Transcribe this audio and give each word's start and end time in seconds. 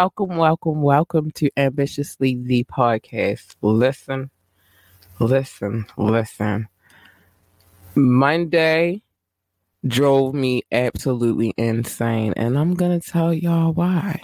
Welcome, 0.00 0.36
welcome, 0.36 0.82
welcome 0.82 1.30
to 1.32 1.50
Ambitiously 1.56 2.36
the 2.36 2.62
podcast. 2.62 3.56
Listen, 3.62 4.30
listen, 5.18 5.86
listen. 5.96 6.68
Monday 7.96 9.02
drove 9.84 10.34
me 10.34 10.62
absolutely 10.70 11.52
insane, 11.56 12.32
and 12.36 12.56
I'm 12.56 12.74
going 12.74 13.00
to 13.00 13.10
tell 13.10 13.34
y'all 13.34 13.72
why. 13.72 14.20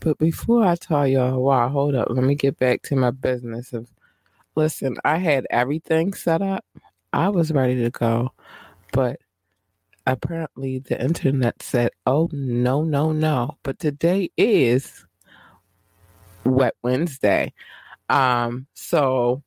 But 0.00 0.18
before 0.18 0.64
I 0.64 0.74
tell 0.74 1.06
y'all 1.06 1.44
why, 1.44 1.68
hold 1.68 1.94
up, 1.94 2.08
let 2.10 2.24
me 2.24 2.34
get 2.34 2.58
back 2.58 2.82
to 2.82 2.96
my 2.96 3.12
business 3.12 3.72
of 3.72 3.86
listen, 4.56 4.96
I 5.04 5.18
had 5.18 5.46
everything 5.48 6.12
set 6.12 6.42
up. 6.42 6.64
I 7.12 7.28
was 7.28 7.52
ready 7.52 7.80
to 7.84 7.90
go, 7.90 8.32
but 8.92 9.20
apparently 10.12 10.80
the 10.80 11.00
internet 11.00 11.62
said, 11.62 11.90
"Oh 12.06 12.28
no, 12.32 12.82
no, 12.82 13.12
no." 13.12 13.58
But 13.62 13.78
today 13.78 14.30
is 14.36 15.06
Wet 16.44 16.74
Wednesday. 16.82 17.52
Um 18.08 18.66
so 18.74 19.42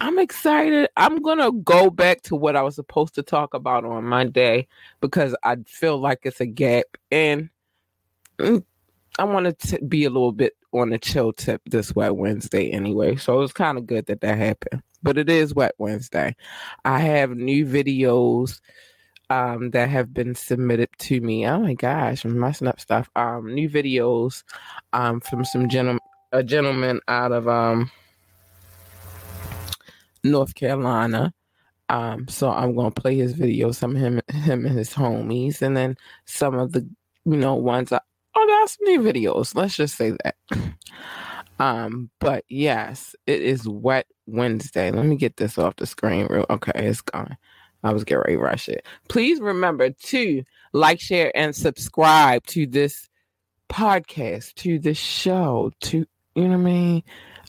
I'm 0.00 0.18
excited. 0.20 0.88
I'm 0.96 1.20
going 1.22 1.38
to 1.38 1.50
go 1.64 1.90
back 1.90 2.22
to 2.22 2.36
what 2.36 2.54
I 2.54 2.62
was 2.62 2.76
supposed 2.76 3.16
to 3.16 3.22
talk 3.24 3.52
about 3.52 3.84
on 3.84 4.04
Monday 4.04 4.68
because 5.00 5.34
I 5.42 5.56
feel 5.66 5.98
like 5.98 6.20
it's 6.22 6.40
a 6.40 6.46
gap 6.46 6.84
and 7.10 7.50
mm, 8.38 8.62
I 9.18 9.24
wanted 9.24 9.58
to 9.58 9.84
be 9.84 10.04
a 10.04 10.10
little 10.10 10.30
bit 10.30 10.56
on 10.72 10.90
the 10.90 10.98
chill 10.98 11.32
tip 11.32 11.62
this 11.66 11.96
Wet 11.96 12.14
Wednesday 12.14 12.70
anyway. 12.70 13.16
So 13.16 13.34
it 13.38 13.40
was 13.40 13.52
kind 13.52 13.76
of 13.76 13.86
good 13.86 14.06
that 14.06 14.20
that 14.20 14.38
happened. 14.38 14.82
But 15.02 15.18
it 15.18 15.28
is 15.28 15.54
Wet 15.54 15.74
Wednesday. 15.78 16.36
I 16.84 17.00
have 17.00 17.30
new 17.30 17.66
videos 17.66 18.60
um, 19.30 19.70
that 19.70 19.88
have 19.88 20.12
been 20.14 20.34
submitted 20.34 20.88
to 20.98 21.20
me. 21.20 21.46
Oh 21.46 21.60
my 21.60 21.74
gosh, 21.74 22.24
I'm 22.24 22.38
messing 22.38 22.68
up 22.68 22.80
stuff. 22.80 23.10
Um, 23.16 23.54
new 23.54 23.68
videos 23.68 24.42
um, 24.92 25.20
from 25.20 25.44
some 25.44 25.68
gentleman, 25.68 26.00
a 26.32 26.42
gentleman 26.42 27.00
out 27.08 27.32
of 27.32 27.48
um, 27.48 27.90
North 30.24 30.54
Carolina. 30.54 31.32
Um, 31.90 32.28
so 32.28 32.50
I'm 32.50 32.74
gonna 32.74 32.90
play 32.90 33.16
his 33.16 33.34
videos, 33.34 33.76
some 33.76 33.96
of 33.96 34.02
him, 34.02 34.20
him 34.28 34.66
and 34.66 34.76
his 34.76 34.92
homies, 34.92 35.62
and 35.62 35.76
then 35.76 35.96
some 36.26 36.54
of 36.58 36.72
the 36.72 36.88
you 37.24 37.36
know 37.36 37.54
ones. 37.54 37.92
I, 37.92 38.00
oh, 38.34 38.66
some 38.68 38.84
new 38.84 39.00
videos. 39.00 39.54
Let's 39.54 39.76
just 39.76 39.96
say 39.96 40.12
that. 40.24 40.36
Um, 41.60 42.10
but 42.20 42.44
yes, 42.48 43.16
it 43.26 43.42
is 43.42 43.68
Wet 43.68 44.06
Wednesday. 44.26 44.90
Let 44.90 45.06
me 45.06 45.16
get 45.16 45.36
this 45.36 45.58
off 45.58 45.76
the 45.76 45.86
screen 45.86 46.26
real. 46.30 46.46
Okay, 46.48 46.72
it's 46.76 47.00
gone. 47.00 47.36
I 47.82 47.92
was 47.92 48.04
getting 48.04 48.22
ready 48.22 48.36
to 48.36 48.42
rush 48.42 48.68
it. 48.68 48.84
Please 49.08 49.40
remember 49.40 49.90
to 49.90 50.42
like, 50.72 51.00
share, 51.00 51.36
and 51.36 51.54
subscribe 51.54 52.44
to 52.46 52.66
this 52.66 53.08
podcast, 53.68 54.54
to 54.54 54.78
this 54.78 54.98
show, 54.98 55.72
to 55.80 56.06
you 56.38 56.44
know 56.44 56.50
what 56.50 56.68
I 56.68 56.72
mean? 56.72 57.02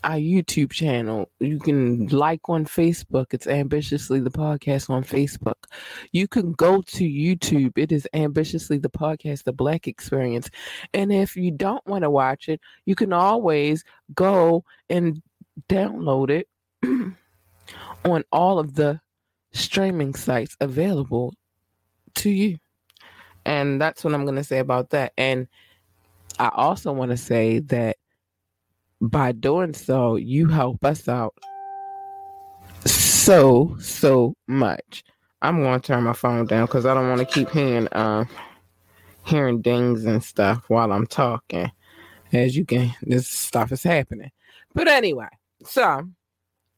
Our 0.04 0.16
YouTube 0.16 0.72
channel. 0.72 1.30
You 1.40 1.60
can 1.60 2.08
like 2.08 2.50
on 2.50 2.66
Facebook. 2.66 3.28
It's 3.36 3.46
Ambitiously 3.46 4.20
the 4.20 4.32
Podcast 4.32 4.90
on 4.90 5.04
Facebook. 5.04 5.66
You 6.12 6.28
can 6.28 6.54
go 6.54 6.82
to 6.82 7.04
YouTube. 7.04 7.78
It 7.78 7.92
is 7.92 8.08
Ambitiously 8.16 8.80
the 8.80 8.90
Podcast, 8.90 9.44
the 9.44 9.54
Black 9.54 9.88
Experience. 9.88 10.50
And 10.92 11.14
if 11.14 11.36
you 11.36 11.52
don't 11.52 11.86
want 11.86 12.04
to 12.04 12.10
watch 12.10 12.50
it, 12.50 12.60
you 12.86 12.96
can 12.96 13.14
always 13.14 13.84
go 14.16 14.64
and 14.90 15.22
download 15.70 16.32
it 16.32 16.48
on 18.06 18.24
all 18.32 18.58
of 18.58 18.74
the 18.74 19.00
streaming 19.60 20.14
sites 20.16 20.56
available 20.60 21.34
to 22.16 22.30
you. 22.30 22.58
And 23.46 23.82
that's 23.82 24.04
what 24.04 24.14
I'm 24.14 24.26
going 24.26 24.38
to 24.38 24.44
say 24.44 24.60
about 24.60 24.92
that. 24.92 25.14
And 25.18 25.48
I 26.38 26.50
also 26.54 26.92
want 26.92 27.12
to 27.12 27.18
say 27.18 27.60
that 27.60 27.98
by 29.02 29.32
doing 29.32 29.74
so, 29.74 30.16
you 30.16 30.48
help 30.48 30.84
us 30.84 31.08
out 31.08 31.34
so, 32.86 33.76
so 33.80 34.36
much. 34.48 35.04
I'm 35.42 35.62
going 35.62 35.80
to 35.80 35.88
turn 35.88 36.04
my 36.04 36.14
phone 36.14 36.46
down 36.46 36.66
because 36.66 36.86
I 36.86 36.94
don't 36.94 37.10
want 37.10 37.20
to 37.20 37.26
keep 37.26 37.50
hearing, 37.50 37.88
um, 37.94 38.28
hearing 39.26 39.62
dings 39.62 40.06
and 40.06 40.24
stuff 40.24 40.64
while 40.68 40.92
I'm 40.92 41.08
talking. 41.08 41.72
As 42.32 42.56
you 42.56 42.66
can, 42.66 42.94
this 43.02 43.28
stuff 43.28 43.72
is 43.72 43.82
happening. 43.82 44.32
But 44.76 44.88
anyway, 44.88 45.30
so 45.64 46.08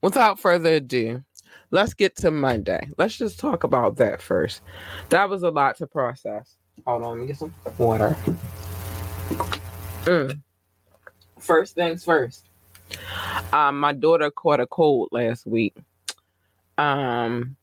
without 0.02 0.40
further 0.40 0.76
ado, 0.76 1.24
let's 1.72 1.94
get 1.94 2.16
to 2.18 2.32
Monday. 2.32 2.90
Let's 2.98 3.18
just 3.18 3.40
talk 3.40 3.64
about 3.64 3.98
that 3.98 4.22
first. 4.22 4.62
That 5.10 5.30
was 5.30 5.44
a 5.44 5.50
lot 5.50 5.78
to 5.78 5.88
process. 5.88 6.58
Hold 6.86 7.04
on, 7.04 7.10
let 7.12 7.22
me 7.22 7.28
get 7.28 7.38
some 7.38 7.54
water. 7.78 8.16
Mm. 10.04 10.42
First 11.40 11.76
things 11.76 12.04
first. 12.04 12.48
Um, 13.54 13.80
my 13.80 13.94
daughter 13.94 14.30
caught 14.32 14.60
a 14.60 14.68
cold 14.68 15.10
last 15.12 15.46
week. 15.46 15.76
Um, 16.78 17.56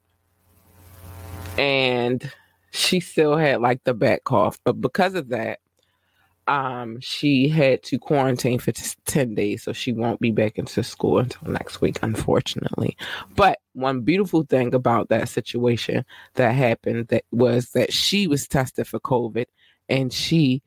and 1.59 2.31
she 2.71 3.01
still 3.01 3.37
had 3.37 3.61
like 3.61 3.83
the 3.85 3.95
back 3.95 4.25
cough, 4.25 4.59
but 4.65 4.81
because 4.81 5.15
of 5.15 5.29
that, 5.29 5.59
um, 6.49 6.99
she 7.01 7.47
had 7.47 7.83
to 7.85 7.99
quarantine 7.99 8.59
for 8.59 8.73
t- 8.73 8.97
10 9.05 9.35
days, 9.35 9.63
so 9.63 9.75
she 9.75 9.93
won't 9.93 10.19
be 10.19 10.31
back 10.31 10.59
into 10.59 10.83
school 10.83 11.19
until 11.19 11.53
next 11.53 11.83
week, 11.83 11.99
unfortunately. 12.03 12.97
But 13.37 13.59
one 13.75 14.01
beautiful 14.01 14.45
thing 14.45 14.75
about 14.75 15.11
that 15.11 15.29
situation 15.29 16.07
that 16.35 16.55
happened 16.55 17.09
that 17.09 17.25
was 17.31 17.71
that 17.73 17.93
she 17.93 18.27
was 18.27 18.49
tested 18.49 18.87
for 18.87 18.99
COVID 18.99 19.45
and 19.91 20.11
she 20.11 20.63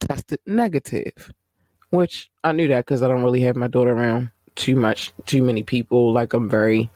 tested 0.00 0.38
negative, 0.46 1.32
which 1.88 2.30
I 2.44 2.52
knew 2.52 2.68
that 2.68 2.84
because 2.84 3.02
I 3.02 3.08
don't 3.08 3.24
really 3.24 3.40
have 3.42 3.56
my 3.56 3.68
daughter 3.68 3.92
around 3.92 4.30
too 4.54 4.76
much, 4.76 5.12
too 5.24 5.42
many 5.42 5.62
people. 5.62 6.12
Like 6.12 6.34
I'm 6.34 6.48
very 6.48 6.90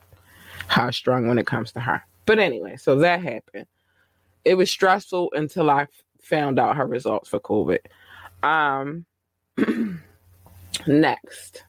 high 0.68 0.90
strung 0.90 1.26
when 1.26 1.38
it 1.38 1.46
comes 1.46 1.72
to 1.72 1.80
her. 1.80 2.02
But 2.26 2.38
anyway, 2.38 2.76
so 2.76 2.96
that 2.96 3.22
happened. 3.22 3.66
It 4.44 4.56
was 4.56 4.70
stressful 4.70 5.30
until 5.34 5.70
I 5.70 5.86
found 6.24 6.58
out 6.58 6.76
her 6.76 6.86
results 6.86 7.28
for 7.28 7.40
COVID. 7.40 7.78
Um, 8.42 9.06
next. 10.86 11.64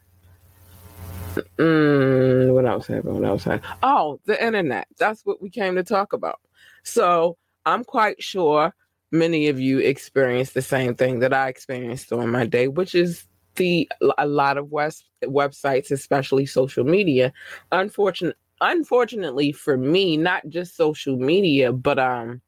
Mm, 1.58 2.54
what 2.54 2.66
else 2.66 2.86
happened? 2.86 3.14
What 3.14 3.28
else 3.28 3.44
happened? 3.44 3.72
Oh, 3.82 4.20
the 4.24 4.42
internet. 4.42 4.88
That's 4.98 5.24
what 5.24 5.42
we 5.42 5.50
came 5.50 5.74
to 5.76 5.84
talk 5.84 6.12
about. 6.12 6.40
So 6.82 7.36
I'm 7.64 7.84
quite 7.84 8.22
sure 8.22 8.74
many 9.12 9.48
of 9.48 9.60
you 9.60 9.78
experienced 9.78 10.54
the 10.54 10.62
same 10.62 10.94
thing 10.94 11.20
that 11.20 11.32
I 11.32 11.48
experienced 11.48 12.12
on 12.12 12.30
my 12.30 12.46
day, 12.46 12.68
which 12.68 12.94
is 12.94 13.24
the 13.56 13.90
a 14.18 14.26
lot 14.26 14.58
of 14.58 14.70
west 14.70 15.04
websites, 15.24 15.90
especially 15.90 16.46
social 16.46 16.84
media. 16.84 17.32
Unfortunate, 17.72 18.36
unfortunately 18.60 19.52
for 19.52 19.76
me, 19.76 20.16
not 20.16 20.48
just 20.48 20.76
social 20.76 21.16
media, 21.16 21.72
but 21.72 21.98
um, 21.98 22.40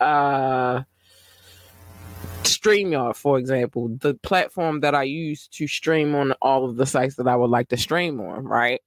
uh 0.00 0.82
StreamYard, 2.66 3.16
for 3.16 3.38
example, 3.38 3.88
the 4.00 4.14
platform 4.14 4.80
that 4.80 4.94
I 4.94 5.04
use 5.04 5.48
to 5.48 5.66
stream 5.66 6.14
on 6.14 6.32
all 6.42 6.68
of 6.68 6.76
the 6.76 6.86
sites 6.86 7.16
that 7.16 7.28
I 7.28 7.36
would 7.36 7.50
like 7.50 7.68
to 7.68 7.76
stream 7.76 8.20
on, 8.20 8.44
right? 8.44 8.80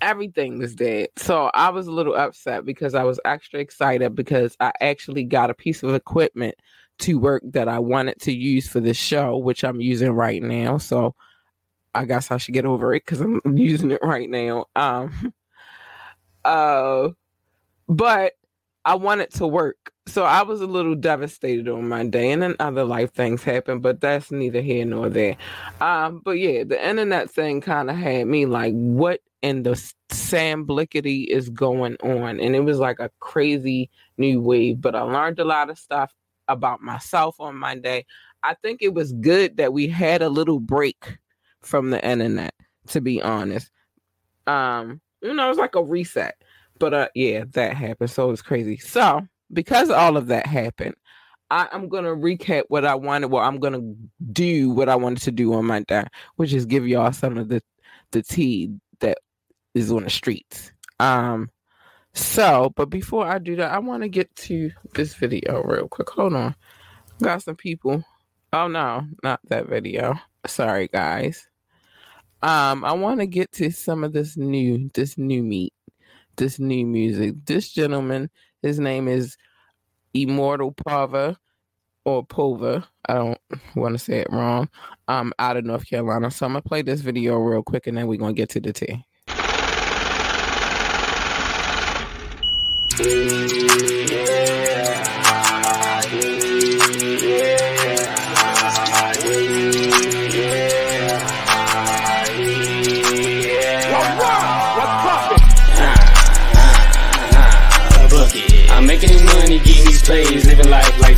Everything 0.00 0.58
was 0.58 0.74
dead. 0.74 1.08
So 1.16 1.50
I 1.54 1.70
was 1.70 1.86
a 1.86 1.92
little 1.92 2.14
upset 2.14 2.64
because 2.64 2.94
I 2.94 3.04
was 3.04 3.20
extra 3.24 3.60
excited 3.60 4.14
because 4.14 4.56
I 4.60 4.72
actually 4.80 5.24
got 5.24 5.50
a 5.50 5.54
piece 5.54 5.82
of 5.82 5.94
equipment 5.94 6.54
to 7.00 7.18
work 7.18 7.42
that 7.46 7.68
I 7.68 7.78
wanted 7.78 8.20
to 8.22 8.32
use 8.32 8.68
for 8.68 8.80
this 8.80 8.96
show, 8.96 9.36
which 9.36 9.64
I'm 9.64 9.80
using 9.80 10.12
right 10.12 10.42
now. 10.42 10.78
So 10.78 11.14
I 11.94 12.04
guess 12.04 12.30
I 12.30 12.38
should 12.38 12.54
get 12.54 12.66
over 12.66 12.94
it 12.94 13.04
because 13.04 13.20
I'm 13.20 13.40
using 13.56 13.90
it 13.90 14.00
right 14.02 14.28
now. 14.28 14.66
Um 14.76 15.32
uh 16.44 17.08
but 17.88 18.34
I 18.84 18.94
wanted 18.96 19.30
to 19.34 19.46
work. 19.46 19.92
So 20.06 20.24
I 20.24 20.42
was 20.42 20.60
a 20.60 20.66
little 20.66 20.94
devastated 20.94 21.68
on 21.68 21.88
my 21.88 22.04
day, 22.04 22.30
and 22.30 22.42
then 22.42 22.56
other 22.60 22.84
life 22.84 23.12
things 23.12 23.42
happened, 23.42 23.82
but 23.82 24.00
that's 24.00 24.30
neither 24.30 24.60
here 24.60 24.84
nor 24.84 25.08
there. 25.08 25.36
Um, 25.80 26.20
but 26.22 26.32
yeah, 26.32 26.64
the 26.64 26.86
internet 26.86 27.30
thing 27.30 27.62
kind 27.62 27.88
of 27.88 27.96
had 27.96 28.26
me 28.26 28.44
like, 28.44 28.74
what 28.74 29.20
in 29.40 29.62
the 29.62 29.82
Sam 30.10 30.66
Blickety 30.66 31.26
is 31.26 31.48
going 31.48 31.96
on? 32.02 32.38
And 32.40 32.54
it 32.54 32.60
was 32.60 32.78
like 32.78 33.00
a 33.00 33.10
crazy 33.20 33.90
new 34.18 34.42
wave, 34.42 34.80
but 34.80 34.94
I 34.94 35.00
learned 35.00 35.38
a 35.38 35.44
lot 35.44 35.70
of 35.70 35.78
stuff 35.78 36.12
about 36.48 36.82
myself 36.82 37.40
on 37.40 37.56
Monday. 37.56 38.04
I 38.42 38.52
think 38.54 38.82
it 38.82 38.92
was 38.92 39.12
good 39.14 39.56
that 39.56 39.72
we 39.72 39.88
had 39.88 40.20
a 40.20 40.28
little 40.28 40.60
break 40.60 41.18
from 41.62 41.88
the 41.88 42.06
internet, 42.06 42.52
to 42.88 43.00
be 43.00 43.22
honest. 43.22 43.70
Um, 44.46 45.00
you 45.22 45.32
know, 45.32 45.46
it 45.46 45.48
was 45.48 45.58
like 45.58 45.74
a 45.74 45.82
reset 45.82 46.36
but 46.78 46.94
uh, 46.94 47.08
yeah, 47.14 47.44
that 47.52 47.74
happened. 47.74 48.10
So 48.10 48.30
it's 48.30 48.42
crazy. 48.42 48.76
So 48.78 49.26
because 49.52 49.90
all 49.90 50.16
of 50.16 50.26
that 50.28 50.46
happened, 50.46 50.94
I, 51.50 51.68
am 51.72 51.88
gonna 51.88 52.14
recap 52.14 52.64
what 52.68 52.84
I 52.84 52.94
wanted. 52.94 53.30
Well, 53.30 53.42
I'm 53.42 53.60
gonna 53.60 53.94
do 54.32 54.70
what 54.70 54.88
I 54.88 54.96
wanted 54.96 55.22
to 55.24 55.32
do 55.32 55.54
on 55.54 55.66
my 55.66 55.80
day, 55.80 56.04
which 56.36 56.52
is 56.52 56.66
give 56.66 56.86
y'all 56.86 57.12
some 57.12 57.38
of 57.38 57.48
the 57.48 57.62
the 58.12 58.22
tea 58.22 58.72
that 59.00 59.18
is 59.74 59.92
on 59.92 60.04
the 60.04 60.10
streets. 60.10 60.72
Um. 61.00 61.50
So, 62.16 62.72
but 62.76 62.90
before 62.90 63.26
I 63.26 63.38
do 63.38 63.56
that, 63.56 63.72
I 63.72 63.80
want 63.80 64.04
to 64.04 64.08
get 64.08 64.34
to 64.36 64.70
this 64.94 65.14
video 65.14 65.62
real 65.64 65.88
quick. 65.88 66.08
Hold 66.10 66.34
on. 66.34 66.54
got 67.20 67.42
some 67.42 67.56
people. 67.56 68.04
Oh 68.52 68.68
no, 68.68 69.04
not 69.24 69.40
that 69.48 69.68
video. 69.68 70.14
Sorry, 70.46 70.88
guys. 70.88 71.48
Um, 72.44 72.84
I 72.84 72.92
want 72.92 73.20
to 73.20 73.26
get 73.26 73.50
to 73.52 73.70
some 73.70 74.04
of 74.04 74.12
this 74.12 74.36
new, 74.36 74.90
this 74.94 75.16
new 75.16 75.42
meat, 75.42 75.72
this 76.36 76.58
new 76.58 76.86
music. 76.86 77.34
This 77.46 77.70
gentleman, 77.70 78.30
his 78.62 78.78
name 78.78 79.08
is 79.08 79.36
Immortal 80.14 80.72
Pava 80.72 81.36
or 82.04 82.26
Pova. 82.26 82.86
I 83.08 83.14
don't 83.14 83.38
want 83.74 83.94
to 83.94 83.98
say 83.98 84.18
it 84.20 84.28
wrong. 84.30 84.68
Um, 85.08 85.32
out 85.38 85.56
of 85.56 85.64
North 85.64 85.88
Carolina. 85.88 86.30
So 86.30 86.46
I'm 86.46 86.52
gonna 86.52 86.62
play 86.62 86.82
this 86.82 87.00
video 87.00 87.36
real 87.36 87.62
quick, 87.62 87.86
and 87.86 87.96
then 87.96 88.06
we're 88.06 88.18
gonna 88.18 88.32
get 88.32 88.50
to 88.50 88.60
the 88.60 88.72
tea. 88.72 89.04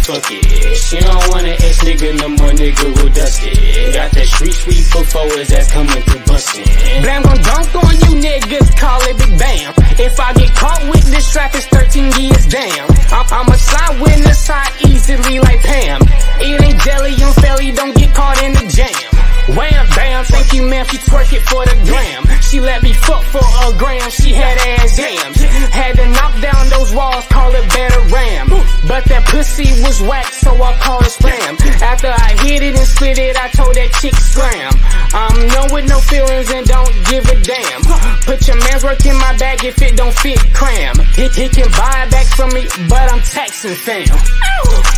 It. 0.08 0.76
She 0.76 0.98
don't 0.98 1.28
want 1.30 1.46
an 1.46 1.58
ex 1.58 1.82
nigga, 1.82 2.14
no 2.20 2.28
more 2.28 2.54
nigga 2.54 2.86
who 2.94 3.08
dust 3.10 3.42
it. 3.42 3.94
Got 3.94 4.12
that 4.12 4.26
street 4.26 4.54
sweep 4.54 4.84
for 4.86 5.04
forwards 5.04 5.48
that's 5.48 5.70
coming 5.70 6.02
through 6.02 6.22
bustin'. 6.26 6.64
Blam 7.02 7.22
gon' 7.22 7.42
dunk 7.42 7.74
on 7.74 7.94
you 8.06 8.12
niggas, 8.22 8.76
call 8.78 9.02
it 9.02 9.18
big 9.18 9.38
bam. 9.38 9.74
If 9.98 10.20
I 10.20 10.32
get 10.34 10.54
caught 10.54 10.82
with 10.90 11.04
this 11.10 11.30
trap, 11.32 11.54
it's 11.54 11.66
13 11.66 12.12
years 12.22 12.46
damn. 12.46 12.86
I'm, 13.10 13.26
I'm 13.32 13.48
a 13.50 13.58
side 13.58 14.00
winner, 14.00 14.34
side 14.34 14.72
easily 14.86 15.40
like 15.40 15.60
Pam. 15.62 16.02
Eating 16.40 16.78
jelly, 16.80 17.14
I'm 17.18 17.32
fairly, 17.42 17.72
don't 17.72 17.96
get 17.96 18.14
caught 18.14 18.40
in 18.42 18.52
the 18.52 18.66
jam. 18.70 19.25
Wham 19.48 19.86
bam, 19.94 20.24
thank 20.24 20.52
you 20.52 20.62
ma'am, 20.62 20.86
she 20.86 20.98
twerk 20.98 21.32
it 21.32 21.42
for 21.46 21.64
the 21.64 21.76
gram. 21.86 22.26
She 22.42 22.60
let 22.60 22.82
me 22.82 22.92
fuck 22.92 23.22
for 23.30 23.42
a 23.42 23.70
gram, 23.78 24.10
she 24.10 24.32
had 24.32 24.58
ass 24.78 24.96
jams. 24.96 25.40
Had 25.70 25.96
to 25.96 26.06
knock 26.10 26.34
down 26.40 26.68
those 26.68 26.94
walls, 26.94 27.26
call 27.26 27.54
it 27.54 27.66
better 27.70 28.00
ram. 28.10 28.48
But 28.86 29.04
that 29.06 29.26
pussy 29.26 29.70
was 29.82 30.02
whack, 30.02 30.26
so 30.32 30.50
I 30.50 30.72
called 30.82 31.02
it 31.02 31.14
spam. 31.14 31.54
After 31.82 32.08
I 32.08 32.34
hit 32.42 32.62
it 32.62 32.74
and 32.74 32.86
split 32.86 33.18
it, 33.18 33.36
I 33.36 33.48
told 33.50 33.74
that 33.74 33.90
chick 34.02 34.14
scram. 34.14 34.74
I'm 35.14 35.36
no 35.54 35.74
with 35.74 35.88
no 35.88 35.98
feelings 35.98 36.50
and 36.50 36.66
don't 36.66 36.94
give 37.10 37.26
a 37.26 37.36
damn. 37.42 37.82
Put 38.26 38.46
your 38.46 38.58
man's 38.58 38.82
work 38.82 39.04
in 39.06 39.16
my 39.18 39.36
bag 39.38 39.64
if 39.64 39.80
it 39.82 39.96
don't 39.96 40.14
fit, 40.14 40.38
cram. 40.54 40.98
He, 41.14 41.28
he 41.34 41.48
can 41.48 41.70
buy 41.74 42.06
it 42.06 42.10
back 42.10 42.26
from 42.34 42.50
me, 42.54 42.66
but 42.88 43.10
I'm 43.10 43.22
taxing 43.22 43.74
fam. 43.74 44.10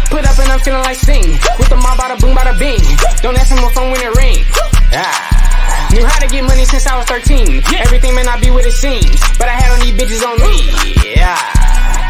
Put 0.08 0.24
and 0.48 0.56
I'm 0.56 0.64
feeling 0.64 0.80
like 0.80 0.96
sing. 0.96 1.28
With 1.60 1.68
the 1.68 1.76
mob, 1.76 2.00
bada 2.00 2.16
boom, 2.16 2.32
bada 2.32 2.56
bing. 2.56 2.80
Don't 3.20 3.36
ask 3.36 3.52
him 3.52 3.60
what 3.60 3.76
phone 3.76 3.92
when 3.92 4.00
it 4.00 4.12
ring. 4.16 4.40
Ah. 4.96 5.92
Knew 5.92 6.04
how 6.04 6.18
to 6.24 6.28
get 6.28 6.42
money 6.44 6.64
since 6.64 6.88
I 6.88 6.96
was 6.96 7.04
13. 7.04 7.60
Everything 7.84 8.16
may 8.16 8.24
not 8.24 8.40
be 8.40 8.48
what 8.48 8.64
it 8.64 8.72
seems, 8.72 9.20
but 9.36 9.48
I 9.48 9.56
had 9.60 9.76
on 9.76 9.80
these 9.84 9.92
bitches 9.92 10.24
on 10.24 10.40
me. 10.40 10.56
Yeah. 11.04 11.36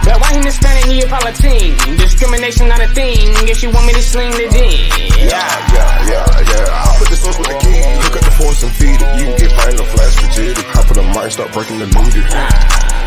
But 0.06 0.22
why 0.22 0.38
he 0.38 0.40
Hispanic 0.46 0.86
Neapolitan? 0.86 1.98
Discrimination 1.98 2.68
not 2.70 2.80
a 2.80 2.88
thing. 2.94 3.26
If 3.50 3.62
you 3.62 3.70
want 3.74 3.86
me 3.86 3.92
to 3.98 4.02
sling 4.02 4.30
the 4.30 4.46
ding. 4.54 4.86
Yeah, 5.18 5.42
yeah, 5.74 6.06
yeah, 6.06 6.26
yeah. 6.38 6.82
I'll 6.86 6.94
put 6.94 7.10
the 7.10 7.18
sauce 7.18 7.38
with 7.42 7.50
the 7.50 7.58
key. 7.58 7.82
Look 8.06 8.14
at 8.14 8.22
the 8.22 8.34
force 8.38 8.62
and 8.62 8.72
feed 8.78 9.02
it. 9.02 9.10
You 9.18 9.24
can 9.34 9.50
get 9.50 9.50
no 9.74 9.84
flash 9.84 10.14
frigidity. 10.14 10.62
Hop 10.78 10.86
on 10.86 10.96
the 11.02 11.06
mic, 11.10 11.30
start 11.34 11.50
breaking 11.50 11.78
the 11.82 11.90
meter. 11.90 12.22
Ah, 12.30 12.46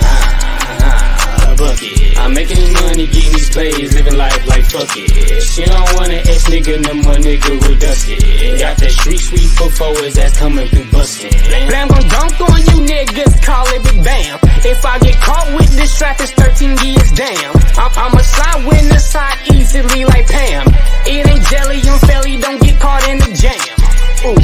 ah, 0.04 1.48
ah, 1.48 1.56
bucket. 1.56 2.11
I'm 2.22 2.34
making 2.36 2.72
money, 2.74 3.08
getting 3.08 3.34
these 3.34 3.50
plays, 3.50 3.96
living 3.96 4.16
life 4.16 4.46
like 4.46 4.66
fuck 4.70 4.94
it. 4.94 5.42
She 5.42 5.66
don't 5.66 5.90
wanna 5.98 6.22
ex 6.22 6.46
nigga, 6.46 6.78
no 6.86 6.94
more 7.02 7.18
nigga 7.18 7.52
who 7.66 7.76
dust 7.76 8.06
it. 8.10 8.60
Got 8.60 8.78
that 8.78 8.92
street 8.92 9.18
sweep 9.18 9.50
for 9.58 9.70
forwards 9.72 10.16
that's 10.16 10.38
coming 10.38 10.68
through 10.70 10.86
bustin'. 10.92 11.34
Blam 11.68 11.88
gon' 11.90 12.08
dunk 12.08 12.42
on 12.42 12.62
you 12.70 12.78
niggas, 12.86 13.42
call 13.42 13.66
it 13.74 13.82
big 13.84 14.04
bam. 14.04 14.38
If 14.64 14.86
I 14.86 15.00
get 15.00 15.18
caught 15.20 15.50
with 15.58 15.72
this 15.76 15.98
trap, 15.98 16.22
it's 16.22 16.32
13 16.34 16.78
years 16.86 17.12
damn. 17.14 17.56
I'm, 17.82 17.92
I'm 17.98 18.14
a 18.14 18.24
side 18.24 18.68
winner, 18.70 19.00
side 19.00 19.38
easily 19.52 20.06
like 20.06 20.28
Pam. 20.28 20.68
It 21.10 21.26
ain't 21.26 21.46
jelly, 21.50 21.82
I'm 21.90 22.00
fairly, 22.06 22.38
don't 22.38 22.62
get 22.62 22.80
caught 22.80 23.02
in 23.10 23.18
the 23.18 23.34
jam. 23.34 23.91
Ooh, 24.22 24.38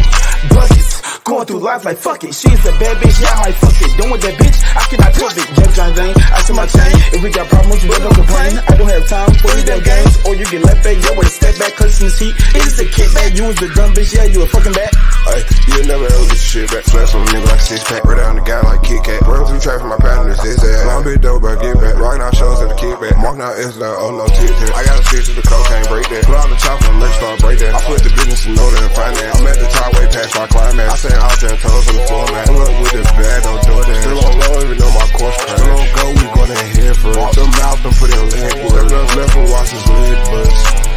buckets. 0.49 1.01
Going 1.21 1.45
through 1.45 1.59
life 1.59 1.83
like 1.83 1.97
fuck 1.97 2.23
it. 2.23 2.33
She's 2.33 2.65
a 2.65 2.71
bad 2.79 2.97
bitch, 2.97 3.19
yeah, 3.21 3.35
I 3.35 3.51
might 3.51 3.57
fuck 3.59 3.75
it. 3.77 3.91
Done 3.99 4.11
with 4.11 4.23
that 4.23 4.35
bitch, 4.39 4.57
I 4.73 4.83
cannot 4.87 5.13
trust 5.13 5.37
it. 5.37 5.47
Jump 5.53 5.71
John 5.75 5.91
Dane, 5.93 6.15
I 6.15 6.39
see 6.41 6.55
my 6.55 6.65
chain. 6.65 6.95
If 7.13 7.19
we 7.21 7.29
got 7.29 7.47
problems, 7.51 7.83
we 7.83 7.89
don't 7.99 8.15
complain. 8.15 8.53
I 8.63 8.73
don't 8.79 8.87
have 8.87 9.05
time 9.07 9.31
for 9.43 9.51
these 9.51 9.67
damn 9.67 9.83
games. 9.83 10.13
Or 10.23 10.33
you 10.39 10.45
get 10.47 10.63
left 10.63 10.81
back, 10.87 10.97
yo, 11.03 11.11
with 11.19 11.27
a 11.27 11.35
step 11.35 11.55
back, 11.59 11.75
this 11.77 12.19
heat. 12.19 12.35
It's 12.55 12.77
the 12.77 12.87
kickback, 12.87 13.35
you 13.35 13.43
was 13.43 13.57
the 13.59 13.67
dumb 13.75 13.91
bitch, 13.93 14.15
yeah, 14.15 14.23
you 14.29 14.41
a 14.41 14.47
fucking 14.47 14.71
bat. 14.71 14.91
Hey, 15.27 15.43
you 15.67 15.83
never 15.83 16.07
ever 16.07 16.25
get 16.31 16.39
shit 16.39 16.71
back. 16.71 16.87
Flash 16.87 17.11
on 17.13 17.21
a 17.21 17.29
nigga 17.29 17.47
like 17.51 17.59
six 17.59 17.83
pack. 17.83 18.03
Right 18.07 18.17
down 18.17 18.39
the 18.39 18.45
guy 18.47 18.61
like 18.63 18.81
Kit 18.87 19.03
Kat. 19.03 19.21
Run 19.27 19.43
through 19.45 19.59
traffic, 19.59 19.87
my 19.87 19.99
partner 19.99 20.31
is 20.31 20.39
ass. 20.39 20.87
Long 20.87 21.03
bit 21.03 21.19
dope, 21.19 21.43
but 21.43 21.59
I 21.59 21.61
get 21.61 21.75
back. 21.75 21.99
Rockin' 21.99 22.23
out 22.23 22.35
shows 22.35 22.63
at 22.63 22.69
the 22.71 22.77
kickback. 22.79 23.19
Marking 23.19 23.43
out 23.43 23.59
S 23.59 23.75
like, 23.75 23.97
oh 23.99 24.15
no, 24.15 24.23
tit. 24.31 24.51
I 24.71 24.87
got 24.87 24.95
a 24.95 25.03
switch 25.03 25.27
to 25.27 25.33
the 25.35 25.43
cocaine, 25.43 25.83
break 25.91 26.07
that. 26.07 26.23
Put 26.23 26.39
out 26.39 26.47
the 26.47 26.55
chopper, 26.55 26.87
let's 27.03 27.15
start 27.19 27.35
break 27.43 27.59
that. 27.59 27.75
I 27.75 27.81
put 27.83 27.99
the 27.99 28.11
business 28.15 28.47
in 28.47 28.55
order 28.55 28.79
and 28.79 28.93
finance. 28.95 29.35
I'm 29.35 29.47
at 29.47 29.59
the 29.59 29.66
top 29.73 29.91
way 29.93 30.07
past 30.07 30.31
my 30.35 30.47
climax. 30.47 30.87
I 30.87 30.95
send 30.97 31.17
out 31.17 31.35
ten 31.39 31.55
toes 31.57 31.85
on 31.87 31.95
the 31.95 32.03
floor, 32.07 32.25
man. 32.31 32.45
Pull 32.47 32.61
up 32.61 32.75
with 32.81 32.93
the 32.95 33.03
bag, 33.17 33.39
don't 33.43 33.61
do 33.63 33.75
that. 33.77 33.97
Still 34.01 34.19
on 34.23 34.33
low, 34.39 34.55
even 34.63 34.77
though 34.77 34.93
my 34.95 35.07
course 35.15 35.37
crash. 35.37 35.59
Still 35.59 35.77
on 35.77 35.87
go, 35.97 36.05
we 36.17 36.25
in 36.47 36.69
here 36.77 36.95
for 36.95 37.11
it. 37.11 37.17
Walk 37.17 37.33
them 37.35 37.51
out 37.67 37.77
and 37.83 37.95
put 37.95 38.09
in 38.11 38.23
leg 38.29 38.55
work. 38.67 38.87
Left, 38.87 39.15
left 39.17 39.35
and 39.35 39.47
watch 39.51 39.69
his 39.71 39.85
lid 39.87 40.19
bust. 40.31 40.87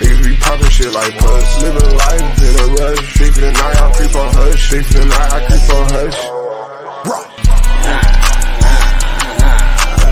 Niggas 0.00 0.20
be 0.24 0.32
poppin' 0.36 0.70
shit 0.70 0.92
like 0.92 1.14
puss. 1.18 1.62
Living 1.62 1.90
life 1.96 2.38
in 2.38 2.54
a 2.60 2.66
rush. 2.78 3.04
Sleep 3.14 3.32
for 3.34 3.40
the 3.40 3.52
night, 3.52 3.76
I 3.80 3.86
creep 3.96 4.14
on 4.14 4.28
hush. 4.34 4.70
Sleep 4.70 4.84
for 4.84 4.98
the 4.98 5.06
night, 5.06 5.30
I 5.32 5.38
creep 5.46 5.66
on 5.74 5.84
hush. 5.90 6.18
Rock. 7.08 7.28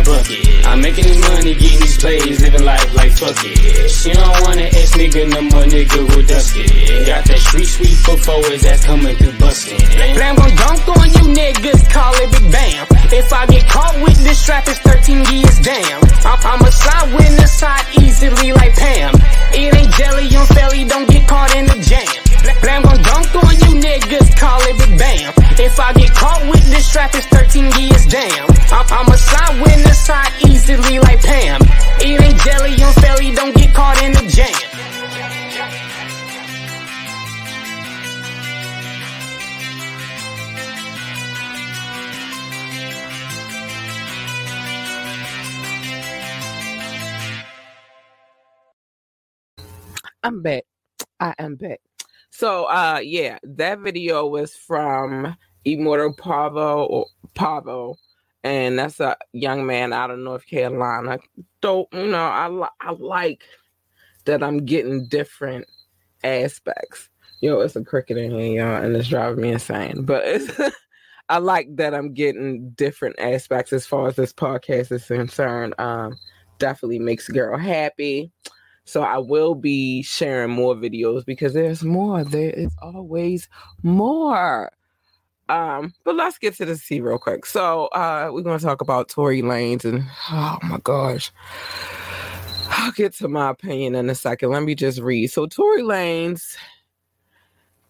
bucket. 0.08 0.57
I'm 0.78 0.82
making 0.82 1.06
this 1.10 1.18
money, 1.28 1.54
getting 1.54 1.80
these 1.80 1.98
plays, 1.98 2.40
living 2.40 2.62
life 2.62 2.94
like 2.94 3.10
fuck 3.10 3.34
it. 3.42 3.90
She 3.90 4.12
don't 4.12 4.30
want 4.46 4.62
an 4.62 4.70
ex 4.70 4.94
nigga, 4.94 5.26
no 5.26 5.42
more 5.42 5.66
nigga 5.66 6.06
who 6.06 6.22
dust 6.22 6.54
it. 6.54 7.04
Got 7.04 7.24
that 7.24 7.38
street 7.42 7.66
sweep 7.66 7.98
for 8.06 8.16
forwards 8.16 8.62
that's 8.62 8.86
coming 8.86 9.16
through 9.16 9.34
bustin'. 9.42 9.74
Blam 10.14 10.36
gon' 10.36 10.54
dunk 10.54 10.86
on 10.86 11.10
you 11.18 11.34
niggas, 11.34 11.82
call 11.90 12.14
it 12.22 12.30
big 12.30 12.52
bam. 12.54 12.86
If 13.10 13.32
I 13.32 13.46
get 13.46 13.66
caught 13.66 13.98
with 14.06 14.22
this 14.22 14.44
trap, 14.46 14.68
it's 14.68 14.78
13 14.78 15.26
years 15.34 15.58
damn. 15.66 15.98
I'm, 16.22 16.62
a 16.62 16.70
side 16.70 17.10
winner, 17.10 17.48
side 17.50 17.82
easily 17.98 18.52
I 51.20 51.34
am 51.38 51.56
back. 51.56 51.80
So 52.30 52.64
uh 52.64 53.00
yeah, 53.02 53.38
that 53.42 53.80
video 53.80 54.26
was 54.26 54.54
from 54.54 55.36
Immortal 55.64 56.14
Pavo 56.14 56.84
or 56.84 57.06
Pavo, 57.34 57.96
and 58.44 58.78
that's 58.78 59.00
a 59.00 59.16
young 59.32 59.66
man 59.66 59.92
out 59.92 60.10
of 60.10 60.18
North 60.18 60.46
Carolina. 60.46 61.18
So 61.62 61.88
you 61.92 62.06
know, 62.06 62.18
I 62.18 62.48
li- 62.48 62.68
I 62.80 62.92
like 62.92 63.42
that 64.24 64.42
I'm 64.42 64.64
getting 64.64 65.06
different 65.08 65.66
aspects. 66.22 67.08
Yo, 67.40 67.60
it's 67.60 67.76
a 67.76 67.84
cricket 67.84 68.16
in 68.18 68.32
here, 68.32 68.64
y'all, 68.64 68.84
and 68.84 68.94
it's 68.96 69.08
driving 69.08 69.42
me 69.42 69.52
insane. 69.52 70.04
But 70.04 70.24
it's 70.26 70.60
I 71.28 71.38
like 71.38 71.76
that 71.76 71.94
I'm 71.94 72.14
getting 72.14 72.70
different 72.70 73.16
aspects 73.18 73.72
as 73.72 73.86
far 73.86 74.08
as 74.08 74.16
this 74.16 74.32
podcast 74.32 74.92
is 74.92 75.06
concerned. 75.06 75.74
Um, 75.78 76.16
definitely 76.58 76.98
makes 76.98 77.28
girl 77.28 77.56
happy. 77.58 78.32
So 78.88 79.02
I 79.02 79.18
will 79.18 79.54
be 79.54 80.02
sharing 80.02 80.50
more 80.50 80.74
videos 80.74 81.24
because 81.26 81.52
there's 81.52 81.84
more. 81.84 82.24
There 82.24 82.50
is 82.50 82.72
always 82.80 83.46
more. 83.82 84.72
Um, 85.50 85.92
but 86.04 86.14
let's 86.14 86.38
get 86.38 86.54
to 86.56 86.64
the 86.64 86.76
tea 86.76 87.00
real 87.00 87.18
quick. 87.18 87.44
So 87.44 87.86
uh 87.88 88.30
we're 88.32 88.42
gonna 88.42 88.58
talk 88.58 88.80
about 88.80 89.10
Tory 89.10 89.42
Lanez 89.42 89.84
and 89.84 90.04
oh 90.30 90.58
my 90.62 90.78
gosh. 90.82 91.30
I'll 92.70 92.92
get 92.92 93.12
to 93.16 93.28
my 93.28 93.50
opinion 93.50 93.94
in 93.94 94.08
a 94.08 94.14
second. 94.14 94.50
Let 94.50 94.62
me 94.62 94.74
just 94.74 95.00
read. 95.00 95.28
So 95.28 95.46
Tory 95.46 95.82
Lanez 95.82 96.56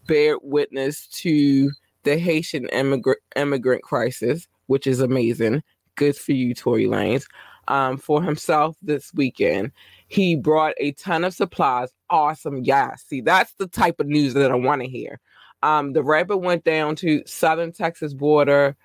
bear 0.09 0.37
witness 0.43 1.07
to 1.09 1.71
the 2.03 2.19
Haitian 2.19 2.69
immigrant 2.71 3.21
immigrant 3.37 3.83
crisis, 3.83 4.49
which 4.67 4.87
is 4.89 5.01
amazing. 5.01 5.63
Good 5.95 6.17
for 6.17 6.33
you, 6.33 6.55
Tory 6.55 6.87
Lanez, 6.87 7.27
Um, 7.69 7.99
for 7.99 8.23
himself 8.23 8.77
this 8.83 9.13
weekend. 9.15 9.71
He 10.09 10.35
brought 10.37 10.75
a 10.79 10.93
ton 10.93 11.25
of 11.25 11.35
supplies. 11.35 11.91
Awesome. 12.11 12.65
Yeah. 12.65 12.95
See, 12.97 13.21
that's 13.21 13.53
the 13.55 13.67
type 13.67 14.01
of 14.01 14.07
news 14.07 14.35
that 14.35 14.51
I 14.51 14.55
want 14.55 14.83
to 14.83 14.89
hear. 14.89 15.21
Um, 15.63 15.93
the 15.93 16.03
rabbit 16.03 16.39
went 16.39 16.65
down 16.65 16.97
to 16.97 17.23
southern 17.27 17.73
Texas 17.73 18.15
border 18.15 18.77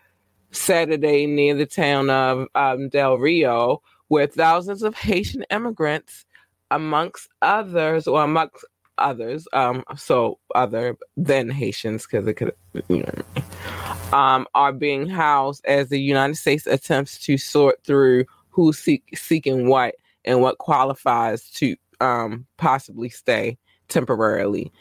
Saturday 0.52 1.26
near 1.26 1.56
the 1.56 1.66
town 1.66 2.10
of 2.10 2.48
um, 2.56 2.90
Del 2.90 3.18
Rio, 3.18 3.82
where 4.08 4.28
thousands 4.28 4.84
of 4.84 4.96
Haitian 4.96 5.44
immigrants, 5.50 6.26
amongst 6.72 7.30
others, 7.42 8.08
or 8.08 8.24
amongst 8.24 8.66
others, 8.98 9.48
um, 9.54 9.84
so 9.96 10.40
other 10.56 10.98
than 11.18 11.50
Haitians, 11.50 12.06
because 12.06 12.28
it 12.28 12.36
could, 12.36 12.54
you 12.88 13.04
know, 13.04 14.18
um, 14.18 14.46
are 14.54 14.74
being 14.74 15.08
housed 15.08 15.64
as 15.66 15.90
the 15.90 16.00
United 16.00 16.36
States 16.36 16.68
attempts 16.68 17.18
to 17.20 17.38
sort 17.38 17.84
through 17.84 18.26
who's 18.50 18.78
seek, 18.78 19.04
seeking 19.16 19.68
what 19.68 19.96
and 20.26 20.42
what 20.42 20.58
qualifies 20.58 21.50
to 21.52 21.76
um, 22.02 22.46
possibly 22.58 23.10
stay 23.10 23.58
temporarily. 23.88 24.72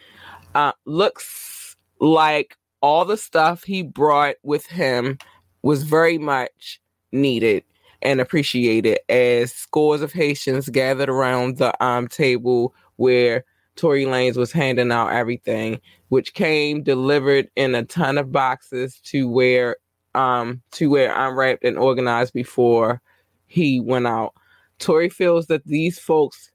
Uh, 0.54 0.72
looks 0.84 1.76
like 2.00 2.56
all 2.80 3.04
the 3.04 3.16
stuff 3.16 3.64
he 3.64 3.82
brought 3.82 4.36
with 4.42 4.66
him 4.66 5.18
was 5.62 5.84
very 5.84 6.18
much 6.18 6.80
needed 7.12 7.64
and 8.02 8.20
appreciated 8.20 8.98
as 9.08 9.52
scores 9.52 10.02
of 10.02 10.12
Haitians 10.12 10.68
gathered 10.68 11.08
around 11.08 11.58
the 11.58 11.84
um, 11.84 12.08
table 12.08 12.74
where 12.96 13.44
Tory 13.76 14.04
Lanez 14.04 14.36
was 14.36 14.52
handing 14.52 14.92
out 14.92 15.12
everything, 15.12 15.80
which 16.08 16.34
came 16.34 16.82
delivered 16.82 17.48
in 17.56 17.74
a 17.74 17.84
ton 17.84 18.18
of 18.18 18.32
boxes 18.32 19.00
to 19.04 19.28
where 19.28 19.76
um 20.14 20.60
to 20.72 20.90
where 20.90 21.14
unwrapped 21.16 21.64
and 21.64 21.78
organized 21.78 22.34
before 22.34 23.00
he 23.46 23.80
went 23.80 24.06
out. 24.06 24.34
Tory 24.82 25.08
feels 25.08 25.46
that 25.46 25.64
these 25.64 25.98
folks, 25.98 26.50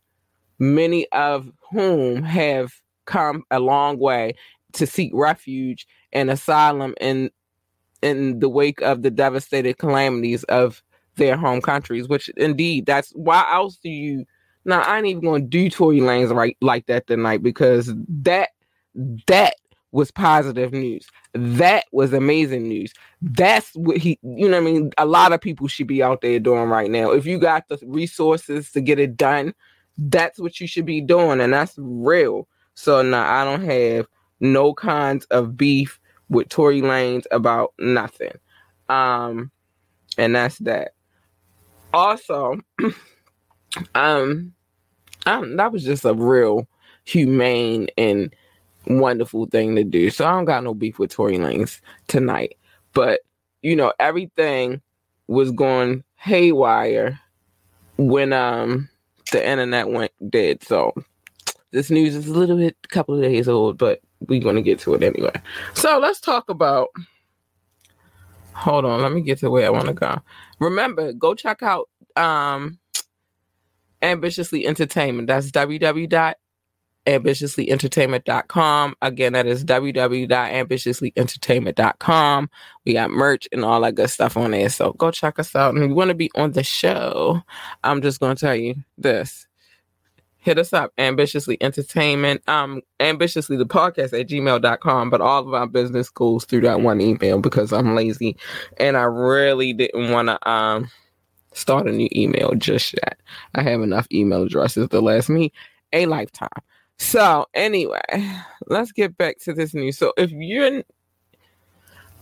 many 0.60 1.08
of 1.12 1.50
whom 1.72 2.24
have 2.24 2.74
come 3.06 3.44
a 3.52 3.60
long 3.60 3.98
way 3.98 4.36
to 4.74 4.86
seek 4.86 5.12
refuge 5.14 5.88
and 6.12 6.30
asylum 6.30 6.94
in 7.00 7.32
in 8.02 8.40
the 8.40 8.50
wake 8.50 8.82
of 8.82 9.02
the 9.02 9.10
devastated 9.10 9.78
calamities 9.80 10.44
of 10.46 10.84
their 11.16 11.36
home 11.36 11.62
countries, 11.62 12.08
which 12.08 12.30
indeed 12.38 12.86
that's 12.86 13.12
why 13.12 13.44
else 13.52 13.78
do 13.78 13.90
you 13.90 14.26
now 14.66 14.82
I 14.82 14.98
ain't 14.98 15.08
even 15.08 15.24
gonna 15.24 15.40
do 15.44 15.70
Tory 15.70 16.00
Lanez 16.00 16.36
right 16.36 16.58
like 16.62 16.86
that 16.88 17.08
tonight 17.08 17.42
because 17.42 17.92
that 18.10 18.50
that 19.28 19.56
was 19.92 20.12
positive 20.12 20.74
news. 20.74 21.08
That 21.34 21.86
was 21.92 22.14
amazing 22.14 22.68
news. 22.68 22.94
That's 23.22 23.72
what 23.76 23.98
he, 23.98 24.20
you 24.22 24.50
know, 24.50 24.58
I 24.58 24.62
mean, 24.62 24.92
a 24.98 25.06
lot 25.06 25.34
of 25.34 25.42
people 25.42 25.68
should 25.68 25.88
be 25.88 26.04
out 26.04 26.22
there 26.22 26.40
doing 26.40 26.70
right 26.70 26.92
now. 26.92 27.12
If 27.12 27.26
you 27.26 27.40
got 27.40 27.68
the 27.68 27.80
resources 27.86 28.72
to 28.72 28.82
get 28.82 29.00
it 29.00 29.18
done, 29.18 29.54
that's 29.98 30.40
what 30.40 30.60
you 30.60 30.68
should 30.68 30.86
be 30.86 31.02
doing, 31.02 31.42
and 31.42 31.54
that's 31.54 31.74
real. 31.78 32.48
So 32.76 33.02
now 33.02 33.28
I 33.28 33.44
don't 33.44 33.66
have 33.66 34.08
no 34.40 34.74
kinds 34.74 35.26
of 35.26 35.58
beef 35.58 36.00
with 36.30 36.50
Tory 36.50 36.82
Lanez 36.82 37.26
about 37.32 37.74
nothing. 37.80 38.38
Um, 38.90 39.52
and 40.18 40.36
that's 40.36 40.58
that. 40.60 40.92
Also, 41.94 42.60
um, 43.96 44.54
um, 45.26 45.56
that 45.58 45.72
was 45.72 45.84
just 45.84 46.06
a 46.06 46.14
real 46.14 46.68
humane 47.06 47.88
and 47.98 48.34
wonderful 48.90 49.46
thing 49.48 49.76
to 49.76 49.84
do. 49.84 50.10
So 50.10 50.26
I 50.26 50.32
don't 50.32 50.46
got 50.46 50.64
no 50.64 50.74
beef 50.74 51.00
with 51.00 51.12
Tory 51.12 51.38
Lanez 51.38 51.80
tonight. 52.08 52.58
But 52.94 53.22
you 53.62 53.76
know, 53.76 53.94
everything 54.00 54.82
was 55.28 55.52
going 55.52 56.04
haywire 56.16 57.20
when 57.98 58.34
um 58.34 58.90
the 59.32 59.48
internet 59.48 59.90
went 59.90 60.12
dead. 60.30 60.64
So 60.64 60.94
this 61.72 61.90
news 61.90 62.16
is 62.16 62.28
a 62.28 62.34
little 62.34 62.58
bit 62.58 62.78
a 62.84 62.88
couple 62.88 63.16
of 63.16 63.22
days 63.22 63.48
old, 63.48 63.78
but 63.78 64.02
we're 64.22 64.42
gonna 64.42 64.62
get 64.62 64.80
to 64.80 64.94
it 64.96 65.04
anyway. 65.04 65.34
So 65.74 66.00
let's 66.00 66.20
talk 66.20 66.50
about 66.50 66.90
hold 68.54 68.86
on, 68.86 69.02
let 69.02 69.12
me 69.12 69.22
get 69.22 69.40
to 69.40 69.50
where 69.50 69.68
I 69.68 69.70
want 69.70 69.88
to 69.88 69.94
go. 69.94 70.20
Remember, 70.60 71.14
go 71.14 71.36
check 71.36 71.62
out 71.62 71.90
um 72.16 72.80
ambitiously 74.02 74.66
entertainment. 74.66 75.28
That's 75.28 75.52
www.ambitiouslyentertainment.com. 77.08 78.96
Again, 79.02 79.34
that 79.34 79.48
is 79.48 79.66
www.ambitiouslyentertainment.com. 79.66 82.50
We 82.86 82.94
got 82.94 83.10
merch 83.12 83.48
and 83.52 83.66
all 83.66 83.82
that 83.82 83.96
good 83.96 84.10
stuff 84.10 84.38
on 84.38 84.52
there. 84.52 84.70
So 84.70 84.94
go 84.94 85.12
check 85.12 85.38
us 85.40 85.54
out. 85.56 85.76
And 85.76 85.84
if 85.84 85.90
you 85.90 85.96
want 85.96 86.10
to 86.10 86.16
be 86.16 86.32
on 86.36 86.52
the 86.52 86.64
show, 86.64 87.42
I'm 87.84 88.02
just 88.02 88.20
going 88.20 88.36
to 88.36 88.46
tell 88.46 88.56
you 88.56 88.76
this. 88.98 89.48
Hit 90.38 90.60
us 90.60 90.72
up, 90.72 90.94
ambitiously 90.98 91.58
entertainment, 91.60 92.48
um, 92.48 92.82
ambitiously 93.02 93.58
the 93.58 93.66
podcast 93.66 94.18
at 94.18 94.30
gmail.com. 94.30 95.10
But 95.10 95.20
all 95.20 95.46
of 95.46 95.54
our 95.54 95.68
business 95.68 96.10
goes 96.10 96.46
through 96.46 96.62
that 96.62 96.80
one 96.80 97.02
email 97.02 97.40
because 97.40 97.74
I'm 97.74 97.96
lazy 97.96 98.38
and 98.78 98.96
I 98.96 99.04
really 99.04 99.74
didn't 99.74 100.12
want 100.12 100.30
to, 100.30 100.50
um, 100.50 100.90
start 101.52 101.88
a 101.88 101.92
new 101.92 102.08
email 102.16 102.54
just 102.56 102.94
yet. 102.94 103.20
I 103.56 103.64
have 103.64 103.82
enough 103.82 104.08
email 104.12 104.44
addresses 104.44 104.88
to 104.90 105.02
last 105.02 105.28
me 105.28 105.52
a 105.92 106.06
lifetime. 106.06 106.48
So, 107.00 107.46
anyway, 107.54 108.02
let's 108.68 108.92
get 108.92 109.18
back 109.18 109.40
to 109.40 109.54
this 109.54 109.74
news. 109.74 109.98
So, 109.98 110.14
if 110.18 110.32
you're 110.32 110.84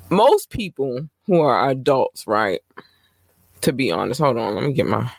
most 0.10 0.50
people 0.50 1.08
who 1.26 1.40
are 1.42 1.70
adults, 1.70 2.28
right? 2.28 2.62
To 3.62 3.74
be 3.74 3.92
honest, 3.92 4.20
hold 4.20 4.38
on, 4.38 4.56
let 4.56 4.64
me 4.64 4.74
get 4.74 4.86
my 4.86 5.12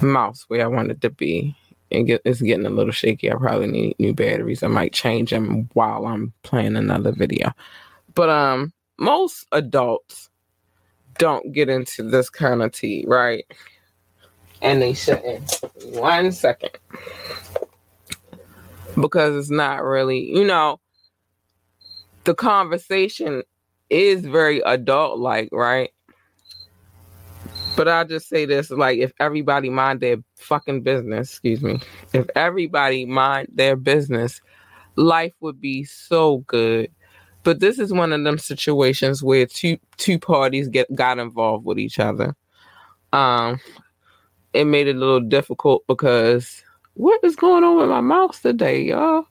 mouse 0.00 0.44
where 0.48 0.62
I 0.62 0.68
want 0.68 0.90
it 0.90 1.00
to 1.02 1.10
be. 1.10 1.56
And 1.92 2.06
get, 2.06 2.22
it's 2.24 2.40
getting 2.40 2.66
a 2.66 2.70
little 2.70 2.92
shaky. 2.92 3.32
I 3.32 3.34
probably 3.34 3.66
need 3.66 3.96
new 3.98 4.14
batteries. 4.14 4.62
I 4.62 4.68
might 4.68 4.92
change 4.92 5.30
them 5.30 5.68
while 5.72 6.06
I'm 6.06 6.32
playing 6.44 6.76
another 6.76 7.10
video. 7.10 7.52
But 8.14 8.28
um, 8.28 8.72
most 8.96 9.44
adults 9.50 10.30
don't 11.18 11.52
get 11.52 11.68
into 11.68 12.04
this 12.04 12.30
kind 12.30 12.62
of 12.62 12.72
tea, 12.72 13.04
right? 13.08 13.44
And 14.62 14.80
they 14.80 14.94
shouldn't. 14.94 15.60
One 15.86 16.30
second. 16.30 16.70
Because 19.00 19.36
it's 19.36 19.50
not 19.50 19.82
really, 19.82 20.20
you 20.20 20.44
know, 20.44 20.80
the 22.24 22.34
conversation 22.34 23.42
is 23.88 24.24
very 24.24 24.60
adult 24.60 25.18
like, 25.18 25.48
right? 25.52 25.90
But 27.76 27.88
I'll 27.88 28.06
just 28.06 28.28
say 28.28 28.44
this 28.44 28.70
like, 28.70 28.98
if 28.98 29.12
everybody 29.20 29.70
mind 29.70 30.00
their 30.00 30.18
fucking 30.36 30.82
business, 30.82 31.30
excuse 31.30 31.62
me, 31.62 31.80
if 32.12 32.26
everybody 32.34 33.06
mind 33.06 33.48
their 33.54 33.76
business, 33.76 34.40
life 34.96 35.32
would 35.40 35.60
be 35.60 35.84
so 35.84 36.38
good 36.46 36.90
but 37.42 37.60
this 37.60 37.78
is 37.78 37.92
one 37.92 38.12
of 38.12 38.22
them 38.22 38.38
situations 38.38 39.22
where 39.22 39.46
two 39.46 39.78
two 39.96 40.18
parties 40.18 40.68
get 40.68 40.94
got 40.94 41.18
involved 41.18 41.64
with 41.64 41.78
each 41.78 41.98
other. 41.98 42.34
Um, 43.12 43.60
it 44.52 44.66
made 44.66 44.88
it 44.88 44.96
a 44.96 44.98
little 44.98 45.20
difficult 45.20 45.84
because 45.86 46.62
what 46.94 47.22
is 47.22 47.36
going 47.36 47.64
on 47.64 47.76
with 47.76 47.88
my 47.88 48.00
mouse 48.00 48.40
today, 48.40 48.82
y'all? 48.82 49.24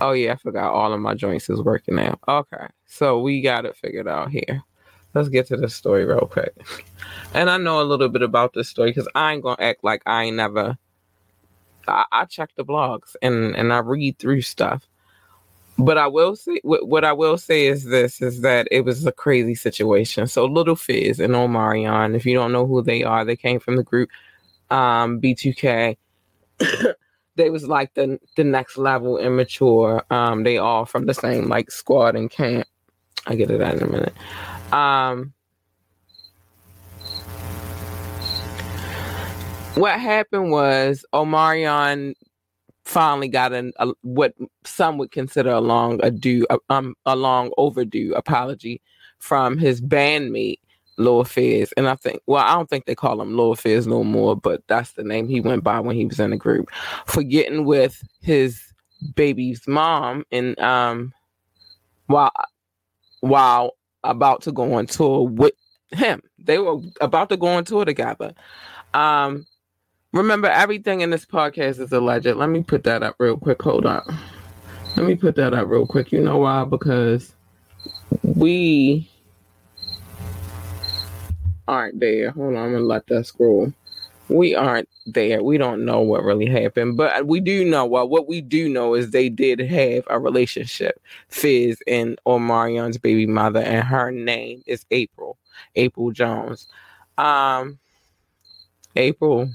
Oh 0.00 0.12
yeah, 0.12 0.32
I 0.32 0.36
forgot 0.36 0.72
all 0.72 0.92
of 0.92 1.00
my 1.00 1.14
joints 1.14 1.50
is 1.50 1.60
working 1.60 1.96
now. 1.96 2.18
Okay, 2.28 2.66
so 2.86 3.20
we 3.20 3.40
got 3.40 3.66
it 3.66 3.76
figured 3.76 4.06
out 4.08 4.30
here. 4.30 4.62
Let's 5.14 5.28
get 5.28 5.46
to 5.48 5.56
the 5.56 5.68
story 5.68 6.04
real 6.04 6.28
quick. 6.30 6.54
And 7.34 7.50
I 7.50 7.56
know 7.56 7.80
a 7.80 7.84
little 7.84 8.08
bit 8.08 8.22
about 8.22 8.52
this 8.52 8.68
story 8.68 8.90
because 8.90 9.08
I 9.14 9.32
ain't 9.32 9.42
gonna 9.42 9.56
act 9.60 9.82
like 9.82 10.02
I 10.06 10.24
ain't 10.24 10.36
never. 10.36 10.76
I, 11.88 12.04
I 12.12 12.24
check 12.26 12.50
the 12.56 12.64
blogs 12.64 13.16
and 13.22 13.56
and 13.56 13.72
I 13.72 13.78
read 13.78 14.18
through 14.18 14.42
stuff. 14.42 14.86
But 15.78 15.96
I 15.96 16.08
will 16.08 16.34
say 16.34 16.60
what, 16.64 17.04
I 17.04 17.12
will 17.12 17.38
say 17.38 17.66
is 17.66 17.84
this 17.84 18.20
is 18.20 18.40
that 18.40 18.66
it 18.70 18.84
was 18.84 19.06
a 19.06 19.12
crazy 19.12 19.54
situation. 19.54 20.26
So 20.26 20.44
Lil 20.44 20.74
Fizz 20.74 21.20
and 21.20 21.34
Omarion, 21.34 22.16
if 22.16 22.26
you 22.26 22.34
don't 22.34 22.52
know 22.52 22.66
who 22.66 22.82
they 22.82 23.04
are, 23.04 23.24
they 23.24 23.36
came 23.36 23.60
from 23.60 23.76
the 23.76 23.84
group 23.84 24.10
um, 24.70 25.20
B2K. 25.20 25.96
they 27.36 27.50
was 27.50 27.66
like 27.66 27.94
the 27.94 28.18
the 28.36 28.44
next 28.44 28.76
level 28.76 29.18
immature. 29.18 30.04
Um, 30.10 30.44
they 30.44 30.58
all 30.58 30.84
from 30.84 31.06
the 31.06 31.14
same 31.14 31.48
like 31.48 31.70
squad 31.70 32.16
and 32.16 32.30
camp. 32.30 32.66
I 33.26 33.34
get 33.34 33.50
it 33.50 33.58
that 33.58 33.76
in 33.76 33.82
a 33.82 33.86
minute. 33.86 34.14
Um, 34.72 35.32
what 39.74 40.00
happened 40.00 40.50
was 40.50 41.04
Omarion 41.12 42.14
finally 42.84 43.28
got 43.28 43.52
an 43.52 43.72
a, 43.78 43.92
what 44.02 44.34
some 44.64 44.96
would 44.98 45.12
consider 45.12 45.50
a 45.50 45.60
long 45.60 46.00
ado 46.02 46.46
um 46.70 46.94
a 47.04 47.14
long 47.14 47.52
overdue 47.58 48.14
apology 48.14 48.80
from 49.18 49.58
his 49.58 49.82
bandmate 49.82 50.58
Lil 50.98 51.24
Fizz. 51.24 51.72
And 51.76 51.88
I 51.88 51.94
think 51.94 52.20
well, 52.26 52.44
I 52.44 52.54
don't 52.54 52.68
think 52.68 52.86
they 52.86 52.94
call 52.94 53.20
him 53.20 53.36
Lil 53.36 53.54
Fizz 53.54 53.86
no 53.86 54.04
more, 54.04 54.36
but 54.36 54.62
that's 54.66 54.92
the 54.92 55.04
name 55.04 55.28
he 55.28 55.40
went 55.40 55.64
by 55.64 55.80
when 55.80 55.96
he 55.96 56.06
was 56.06 56.20
in 56.20 56.30
the 56.30 56.36
group. 56.36 56.70
For 57.06 57.22
getting 57.22 57.64
with 57.64 58.02
his 58.20 58.60
baby's 59.14 59.66
mom 59.66 60.24
and 60.32 60.58
um 60.58 61.12
while 62.06 62.32
while 63.20 63.76
about 64.04 64.42
to 64.42 64.52
go 64.52 64.74
on 64.74 64.86
tour 64.86 65.28
with 65.28 65.54
him. 65.92 66.20
They 66.38 66.58
were 66.58 66.80
about 67.00 67.28
to 67.30 67.36
go 67.36 67.46
on 67.48 67.64
tour 67.64 67.84
together. 67.84 68.34
Um 68.94 69.46
Remember, 70.12 70.48
everything 70.48 71.02
in 71.02 71.10
this 71.10 71.26
podcast 71.26 71.80
is 71.80 71.92
alleged. 71.92 72.26
Let 72.26 72.48
me 72.48 72.62
put 72.62 72.82
that 72.84 73.02
up 73.02 73.16
real 73.18 73.36
quick. 73.36 73.60
Hold 73.60 73.84
on. 73.84 74.02
Let 74.96 75.04
me 75.04 75.14
put 75.14 75.36
that 75.36 75.52
up 75.52 75.68
real 75.68 75.86
quick. 75.86 76.12
You 76.12 76.22
know 76.22 76.38
why? 76.38 76.64
Because 76.64 77.34
we 78.22 79.08
aren't 81.68 82.00
there. 82.00 82.30
Hold 82.30 82.56
on, 82.56 82.64
I'm 82.64 82.72
gonna 82.72 82.84
let 82.84 83.06
that 83.06 83.26
scroll. 83.26 83.72
We 84.28 84.54
aren't 84.54 84.88
there. 85.06 85.42
We 85.42 85.56
don't 85.56 85.84
know 85.84 86.00
what 86.00 86.22
really 86.22 86.46
happened, 86.46 86.96
but 86.96 87.26
we 87.26 87.40
do 87.40 87.64
know. 87.64 87.86
Well, 87.86 88.08
what 88.08 88.28
we 88.28 88.40
do 88.40 88.68
know 88.68 88.94
is 88.94 89.10
they 89.10 89.28
did 89.28 89.60
have 89.60 90.04
a 90.08 90.18
relationship. 90.18 91.00
Fizz 91.28 91.78
and 91.86 92.18
Omarion's 92.26 92.98
baby 92.98 93.26
mother, 93.26 93.60
and 93.60 93.86
her 93.86 94.10
name 94.10 94.62
is 94.66 94.84
April. 94.90 95.38
April 95.76 96.10
Jones. 96.10 96.68
Um, 97.16 97.78
April 98.96 99.50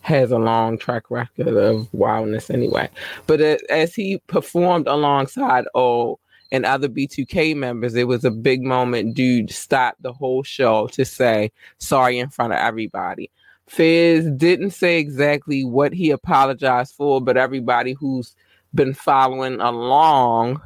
has 0.00 0.30
a 0.30 0.38
long 0.38 0.78
track 0.78 1.10
record 1.10 1.48
of 1.48 1.92
wildness 1.92 2.48
anyway. 2.50 2.88
But 3.26 3.40
as 3.40 3.94
he 3.94 4.18
performed 4.28 4.86
alongside 4.86 5.64
O 5.74 6.18
and 6.52 6.64
other 6.64 6.88
B2K 6.88 7.56
members, 7.56 7.94
it 7.94 8.08
was 8.08 8.24
a 8.24 8.30
big 8.30 8.62
moment. 8.62 9.14
Dude 9.14 9.50
stopped 9.50 10.02
the 10.02 10.12
whole 10.12 10.42
show 10.42 10.86
to 10.88 11.04
say 11.04 11.50
sorry 11.78 12.18
in 12.18 12.28
front 12.28 12.52
of 12.52 12.58
everybody. 12.58 13.30
Fizz 13.68 14.30
didn't 14.36 14.70
say 14.70 14.98
exactly 14.98 15.64
what 15.64 15.92
he 15.92 16.10
apologized 16.10 16.94
for, 16.94 17.20
but 17.20 17.36
everybody 17.36 17.92
who's 17.92 18.34
been 18.74 18.94
following 18.94 19.60
along 19.60 20.60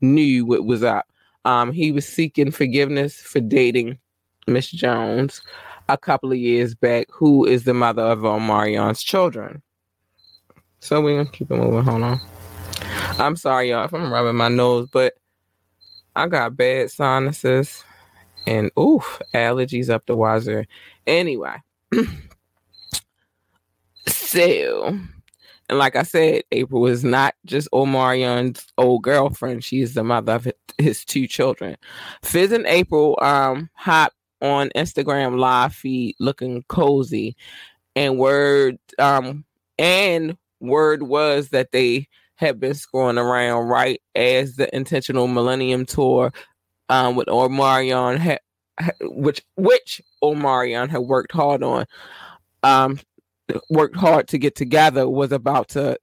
knew 0.00 0.44
what 0.44 0.66
was 0.66 0.82
up. 0.82 1.06
Um, 1.44 1.72
he 1.72 1.92
was 1.92 2.06
seeking 2.06 2.50
forgiveness 2.50 3.16
for 3.16 3.40
dating 3.40 3.98
Miss 4.46 4.70
Jones 4.70 5.40
a 5.88 5.96
couple 5.96 6.32
of 6.32 6.38
years 6.38 6.74
back, 6.74 7.06
who 7.10 7.44
is 7.44 7.64
the 7.64 7.74
mother 7.74 8.02
of 8.02 8.20
Omarion's 8.20 9.02
children. 9.02 9.62
So 10.80 11.00
we're 11.00 11.16
gonna 11.16 11.30
keep 11.30 11.50
it 11.50 11.56
moving. 11.56 11.82
Hold 11.82 12.02
on. 12.02 12.20
I'm 13.18 13.36
sorry, 13.36 13.70
y'all, 13.70 13.84
if 13.84 13.94
I'm 13.94 14.12
rubbing 14.12 14.36
my 14.36 14.48
nose, 14.48 14.88
but 14.90 15.14
I 16.16 16.28
got 16.28 16.56
bad 16.56 16.90
sinuses 16.90 17.84
and 18.46 18.70
oof, 18.78 19.20
allergies 19.34 19.90
up 19.90 20.06
the 20.06 20.16
wazoo. 20.16 20.64
Anyway, 21.06 21.56
so 24.08 24.98
and 25.68 25.78
like 25.78 25.96
I 25.96 26.02
said, 26.02 26.42
April 26.52 26.86
is 26.86 27.04
not 27.04 27.34
just 27.46 27.68
Omarion's 27.72 28.66
old 28.76 29.02
girlfriend. 29.02 29.64
She 29.64 29.80
is 29.80 29.94
the 29.94 30.04
mother 30.04 30.34
of 30.34 30.48
his 30.78 31.04
two 31.04 31.26
children. 31.26 31.76
Fizz 32.22 32.52
and 32.52 32.66
April 32.66 33.18
um 33.22 33.70
hop 33.74 34.12
on 34.42 34.70
Instagram 34.76 35.38
live 35.38 35.74
feed 35.74 36.16
looking 36.20 36.64
cozy. 36.68 37.36
And 37.96 38.18
word 38.18 38.78
um 38.98 39.44
and 39.78 40.36
word 40.60 41.04
was 41.04 41.48
that 41.50 41.72
they 41.72 42.08
had 42.36 42.60
been 42.60 42.74
screwing 42.74 43.18
around 43.18 43.68
right 43.68 44.00
as 44.14 44.56
the 44.56 44.74
intentional 44.74 45.26
millennium 45.26 45.86
tour 45.86 46.32
um 46.88 47.14
with 47.16 47.28
Omarion 47.28 48.18
had 48.18 48.40
which 49.02 49.42
which 49.56 50.00
Omarion 50.22 50.88
had 50.88 51.00
worked 51.00 51.32
hard 51.32 51.62
on 51.62 51.86
um 52.62 52.98
worked 53.70 53.96
hard 53.96 54.28
to 54.28 54.38
get 54.38 54.54
together 54.56 55.08
was 55.08 55.32
about 55.32 55.68
to 55.68 55.98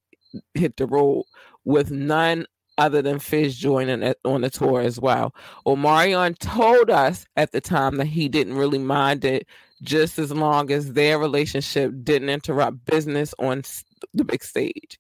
hit 0.54 0.78
the 0.78 0.86
road 0.86 1.26
with 1.66 1.92
none 1.92 2.46
other 2.78 3.02
than 3.02 3.20
Fizz 3.20 3.58
joining 3.58 4.02
it 4.02 4.18
on 4.26 4.42
the 4.42 4.50
tour 4.50 4.82
as 4.82 5.00
well. 5.00 5.36
Omarion 5.68 6.38
told 6.40 6.90
us 6.90 7.26
at 7.36 7.52
the 7.52 7.62
time 7.62 7.98
that 7.98 8.08
he 8.08 8.30
didn't 8.30 8.56
really 8.56 8.80
mind 8.80 9.26
it 9.26 9.48
just 9.84 10.18
as 10.18 10.32
long 10.32 10.72
as 10.72 10.94
their 10.94 11.20
relationship 11.20 11.92
didn't 12.04 12.30
interrupt 12.30 12.86
business 12.86 13.34
on 13.40 13.64
the 14.14 14.24
big 14.24 14.44
stage. 14.44 15.00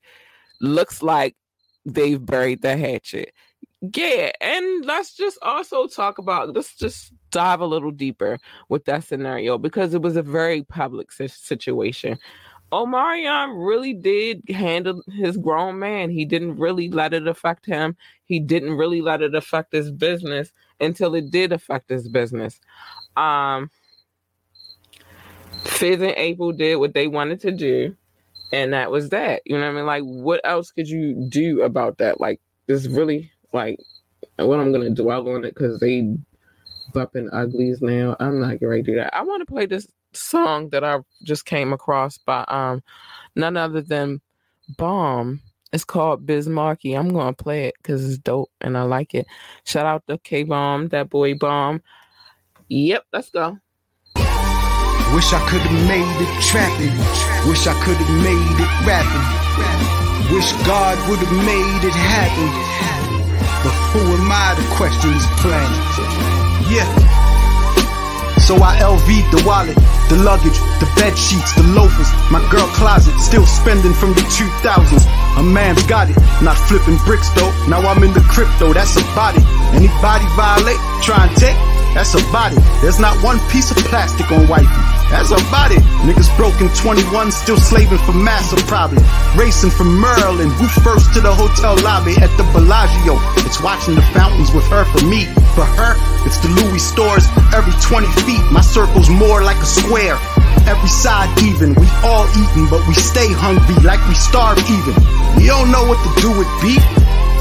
Looks 0.62 1.02
like 1.02 1.36
they've 1.86 2.24
buried 2.24 2.62
the 2.62 2.78
hatchet. 2.78 3.34
Yeah, 3.95 4.32
and 4.39 4.86
let's 4.86 5.15
just 5.15 5.39
also 5.41 5.88
talk 5.88 6.19
about 6.19 6.54
let's 6.54 6.76
just 6.76 7.12
dive 7.32 7.62
a 7.62 7.65
little 7.65 7.89
deeper 7.89 8.38
with 8.69 8.86
that 8.86 9.04
scenario 9.04 9.58
because 9.58 9.95
it 9.95 10.04
was 10.04 10.15
a 10.15 10.21
very 10.21 10.63
public 10.63 11.12
situation. 11.12 12.19
Omarion 12.71 13.67
really 13.67 13.93
did 13.93 14.43
handle 14.50 15.04
his 15.10 15.36
grown 15.36 15.80
man. 15.80 16.10
He 16.10 16.24
didn't 16.24 16.58
really 16.58 16.89
let 16.89 17.13
it 17.13 17.28
affect 17.28 17.65
him. 17.65 17.97
He 18.26 18.39
didn't 18.39 18.78
really 18.78 19.02
let 19.02 19.21
it 19.21 19.36
affect 19.36 19.74
his 19.74 19.91
business 19.91 20.54
until 20.80 21.15
it 21.15 21.32
did 21.32 21.52
affect 21.52 21.89
his 21.89 22.08
business. 22.08 22.62
Um, 23.17 23.69
Fizz 25.65 26.02
and 26.02 26.13
April 26.15 26.54
did 26.54 26.78
what 26.78 26.93
they 26.93 27.08
wanted 27.08 27.41
to 27.41 27.52
do, 27.52 27.95
and 28.52 28.74
that 28.74 28.92
was 28.92 29.10
that. 29.10 29.42
You 29.46 29.58
know 29.58 29.66
what 29.66 29.72
I 29.72 29.76
mean? 29.76 29.86
Like, 29.86 30.04
what 30.04 30.42
else 30.44 30.72
could 30.72 30.88
you 30.88 31.14
do 31.30 31.62
about 31.62 31.98
that? 32.00 32.20
Like, 32.20 32.40
this 32.68 32.88
really, 32.88 33.32
like, 33.54 33.80
what 34.38 34.60
I'm 34.60 34.72
gonna 34.72 34.90
dwell 34.90 35.30
on 35.30 35.46
it 35.46 35.54
because 35.54 35.80
they 35.80 36.16
bumping 36.94 37.30
uglies 37.32 37.82
now. 37.82 38.16
I'm 38.20 38.40
not 38.40 38.60
gonna 38.60 38.82
do 38.82 38.96
that. 38.96 39.16
I 39.16 39.24
want 39.24 39.42
to 39.42 39.52
play 39.52 39.66
this 39.66 39.88
song 40.14 40.70
that 40.70 40.84
I 40.84 41.00
just 41.24 41.46
came 41.46 41.74
across 41.74 42.18
by 42.18 42.44
um 42.48 42.84
none 43.36 43.58
other 43.58 43.82
than 43.82 44.22
Bomb. 44.78 45.42
It's 45.74 45.86
called 45.86 46.26
Biz 46.26 46.50
Markie. 46.50 46.94
I'm 46.94 47.10
gonna 47.10 47.34
play 47.34 47.66
it 47.66 47.76
because 47.78 48.06
it's 48.06 48.18
dope 48.18 48.52
and 48.62 48.78
I 48.78 48.84
like 48.84 49.14
it. 49.16 49.26
Shout 49.66 49.86
out 49.86 50.04
to 50.08 50.18
K 50.18 50.44
Bomb, 50.44 50.90
that 50.90 51.10
boy 51.10 51.36
Bomb. 51.36 51.82
Yep, 52.68 53.06
let's 53.14 53.30
go. 53.30 53.58
Wish 55.13 55.34
I 55.34 55.43
could 55.50 55.60
have 55.60 55.88
made 55.91 56.08
it 56.24 56.32
trapping. 56.39 56.95
Wish 57.43 57.67
I 57.67 57.76
could 57.84 58.00
have 58.00 58.13
made 58.24 58.56
it 58.63 58.71
rapping. 58.88 59.28
Wish 60.32 60.56
God 60.63 60.95
would 61.12 61.19
have 61.19 61.36
made 61.43 61.84
it 61.84 61.91
happen. 61.91 62.47
But 63.60 63.76
who 63.91 64.00
am 64.08 64.32
I 64.32 64.56
to 64.56 64.63
question 64.80 65.12
his 65.12 65.28
plan? 65.43 65.67
Yeah. 66.71 66.88
So 68.39 68.56
I 68.63 68.80
LV'd 68.80 69.36
the 69.36 69.43
wallet, 69.43 69.76
the 70.08 70.15
luggage, 70.24 70.56
the 70.80 70.88
bed 70.95 71.19
sheets, 71.19 71.54
the 71.60 71.67
loafers, 71.76 72.08
my 72.32 72.39
girl 72.47 72.67
closet, 72.80 73.12
still 73.19 73.45
spending 73.45 73.93
from 73.93 74.15
the 74.15 74.24
2000s. 74.32 75.04
A 75.38 75.43
man 75.43 75.76
got 75.91 76.10
it, 76.10 76.15
not 76.41 76.56
flipping 76.71 76.97
bricks 77.04 77.28
though. 77.36 77.52
Now 77.67 77.84
I'm 77.84 78.02
in 78.02 78.13
the 78.15 78.24
crypto, 78.32 78.71
that's 78.71 78.95
a 78.95 79.04
body. 79.12 79.43
Anybody 79.76 80.26
violate, 80.39 80.80
try 81.04 81.28
and 81.28 81.36
take, 81.36 81.60
that's 81.93 82.15
a 82.15 82.24
body. 82.32 82.56
There's 82.80 83.00
not 83.00 83.15
one 83.21 83.39
piece 83.52 83.71
of 83.71 83.78
plastic 83.91 84.32
on 84.32 84.47
wifey. 84.47 85.01
That's 85.12 85.30
a 85.36 85.39
body. 85.52 85.76
Niggas 86.08 86.32
broken 86.39 86.71
21, 86.80 87.32
still 87.32 87.60
slaving 87.60 88.00
for 88.08 88.15
massa 88.15 88.56
probably. 88.65 89.04
Racing 89.36 89.69
from 89.69 90.00
Merlin, 90.00 90.50
who 90.56 90.65
first 90.82 91.13
to 91.13 91.19
the 91.19 91.36
hotel 91.36 91.76
lobby 91.84 92.15
at 92.15 92.32
the 92.39 92.47
Bellagio. 92.56 93.19
It's 93.43 93.60
watching 93.62 93.95
the 93.95 94.06
fountains 94.15 94.56
with 94.56 94.63
her 94.71 94.88
for 94.88 95.04
me. 95.06 95.28
For 95.52 95.67
her, 95.67 96.00
it's 96.24 96.39
the 96.39 96.47
Louis 96.47 96.80
stores 96.80 97.28
every 97.52 97.76
20 97.84 98.08
feet. 98.24 98.41
My 98.56 98.63
circle's 98.63 99.10
more 99.10 99.43
like 99.43 99.60
a 99.60 99.67
square. 99.67 100.15
Every 100.63 100.89
side 100.89 101.28
even. 101.43 101.76
We 101.76 101.88
all 102.08 102.26
eating, 102.32 102.71
but 102.71 102.80
we 102.88 102.95
stay 102.95 103.28
hungry 103.36 103.84
like 103.84 104.00
we 104.08 104.15
starve 104.15 104.63
even. 104.63 104.95
We 105.36 105.52
don't 105.52 105.71
know 105.76 105.84
what 105.84 106.00
to 106.08 106.12
do 106.24 106.32
with 106.32 106.47
beef. 106.63 106.84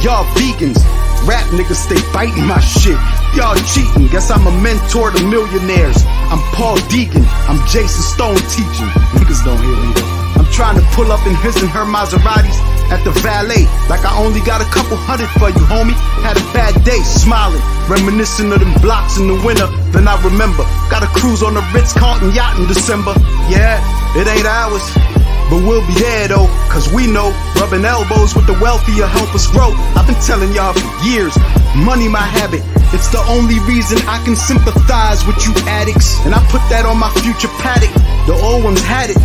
Y'all 0.02 0.26
vegans. 0.34 0.82
Rap 1.28 1.44
niggas 1.52 1.76
stay 1.76 2.00
biting 2.12 2.46
my 2.46 2.60
shit. 2.60 2.96
Y'all 3.36 3.56
cheating. 3.68 4.08
Guess 4.08 4.30
I'm 4.30 4.46
a 4.46 4.54
mentor 4.62 5.12
to 5.12 5.20
millionaires. 5.24 6.02
I'm 6.32 6.40
Paul 6.56 6.76
Deacon. 6.88 7.24
I'm 7.44 7.60
Jason 7.68 8.02
Stone 8.02 8.40
teaching. 8.48 8.88
Niggas 9.20 9.44
don't 9.44 9.60
hear 9.60 9.76
me. 9.76 9.92
I'm 10.40 10.48
trying 10.48 10.80
to 10.80 10.84
pull 10.96 11.12
up 11.12 11.20
in 11.26 11.34
his 11.36 11.60
and 11.60 11.70
her 11.70 11.84
Maseratis 11.84 12.56
at 12.88 13.04
the 13.04 13.12
valet. 13.20 13.68
Like 13.92 14.04
I 14.04 14.16
only 14.16 14.40
got 14.40 14.64
a 14.64 14.68
couple 14.72 14.96
hundred 14.96 15.28
for 15.36 15.52
you, 15.52 15.64
homie. 15.68 15.94
Had 16.24 16.40
a 16.40 16.44
bad 16.56 16.72
day, 16.84 17.00
smiling, 17.04 17.62
reminiscing 17.86 18.50
of 18.52 18.58
them 18.60 18.72
blocks 18.80 19.18
in 19.18 19.28
the 19.28 19.38
winter. 19.44 19.68
Then 19.92 20.08
I 20.08 20.16
remember, 20.24 20.64
got 20.88 21.04
a 21.04 21.10
cruise 21.12 21.42
on 21.42 21.54
the 21.54 21.62
Ritz 21.72 21.92
Carlton 21.92 22.32
yacht 22.32 22.58
in 22.58 22.66
December. 22.66 23.12
Yeah, 23.52 23.76
it 24.16 24.26
ain't 24.26 24.46
ours. 24.46 25.19
But 25.50 25.66
we'll 25.66 25.84
be 25.86 25.98
there 25.98 26.28
though, 26.28 26.46
cause 26.70 26.86
we 26.94 27.10
know 27.10 27.34
rubbing 27.58 27.84
elbows 27.84 28.38
with 28.38 28.46
the 28.46 28.54
wealthier 28.62 29.06
help 29.10 29.34
us 29.34 29.50
grow. 29.50 29.74
I've 29.98 30.06
been 30.06 30.20
telling 30.22 30.54
y'all 30.54 30.72
for 30.72 30.86
years, 31.02 31.34
money 31.74 32.06
my 32.06 32.22
habit. 32.22 32.62
It's 32.94 33.10
the 33.10 33.18
only 33.26 33.58
reason 33.66 33.98
I 34.06 34.22
can 34.22 34.34
sympathize 34.34 35.26
with 35.26 35.42
you 35.46 35.54
addicts. 35.66 36.18
And 36.22 36.34
I 36.34 36.40
put 36.54 36.62
that 36.70 36.86
on 36.86 36.98
my 36.98 37.10
future 37.18 37.50
paddock. 37.58 37.90
The 38.30 38.34
old 38.38 38.62
ones 38.62 38.82
had 38.82 39.10
it. 39.10 39.18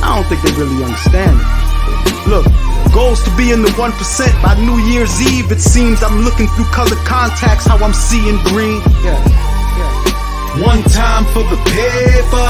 I 0.00 0.16
don't 0.16 0.24
think 0.32 0.40
they 0.40 0.52
really 0.56 0.80
understand 0.80 1.36
it. 1.36 1.44
Look, 2.24 2.48
goals 2.92 3.20
to 3.24 3.30
be 3.36 3.52
in 3.52 3.60
the 3.60 3.72
1% 3.76 3.92
by 4.40 4.56
New 4.64 4.80
Year's 4.88 5.12
Eve. 5.20 5.52
It 5.52 5.60
seems 5.60 6.02
I'm 6.02 6.24
looking 6.24 6.48
through 6.56 6.72
color 6.72 6.96
contacts, 7.04 7.66
how 7.66 7.76
I'm 7.84 7.92
seeing 7.92 8.40
green. 8.48 8.80
Yeah, 9.04 9.20
yeah. 9.76 10.64
One 10.64 10.82
time 10.88 11.24
for 11.36 11.44
the 11.44 11.56
paper, 11.68 12.48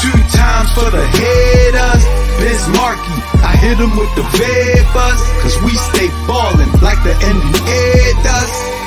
two 0.00 0.18
times 0.30 0.70
for 0.72 0.90
the 0.90 1.04
haters. 1.18 2.04
Biz 2.38 2.68
Markie, 2.68 3.20
I 3.42 3.56
hit 3.56 3.78
him 3.78 3.90
with 3.96 4.14
the 4.14 4.22
vapors, 4.38 5.20
cause 5.42 5.56
we 5.64 5.74
stay 5.90 6.08
ballin' 6.26 6.70
like 6.80 7.02
the 7.02 7.14
NBA 7.18 8.22
does. 8.22 8.78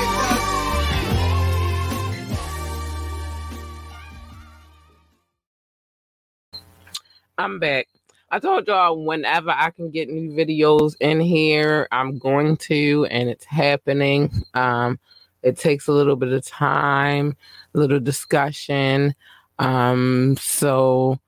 I'm 7.36 7.58
back. 7.58 7.88
I 8.30 8.38
told 8.38 8.66
y'all 8.66 9.04
whenever 9.04 9.50
I 9.50 9.70
can 9.70 9.90
get 9.90 10.08
new 10.08 10.30
videos 10.30 10.94
in 11.00 11.20
here, 11.20 11.88
I'm 11.92 12.18
going 12.18 12.56
to, 12.68 13.06
and 13.10 13.28
it's 13.28 13.44
happening. 13.44 14.32
Um, 14.54 14.98
it 15.42 15.58
takes 15.58 15.88
a 15.88 15.92
little 15.92 16.16
bit 16.16 16.32
of 16.32 16.46
time, 16.46 17.36
a 17.74 17.78
little 17.78 18.00
discussion. 18.00 19.14
Um, 19.58 20.36
so 20.40 21.18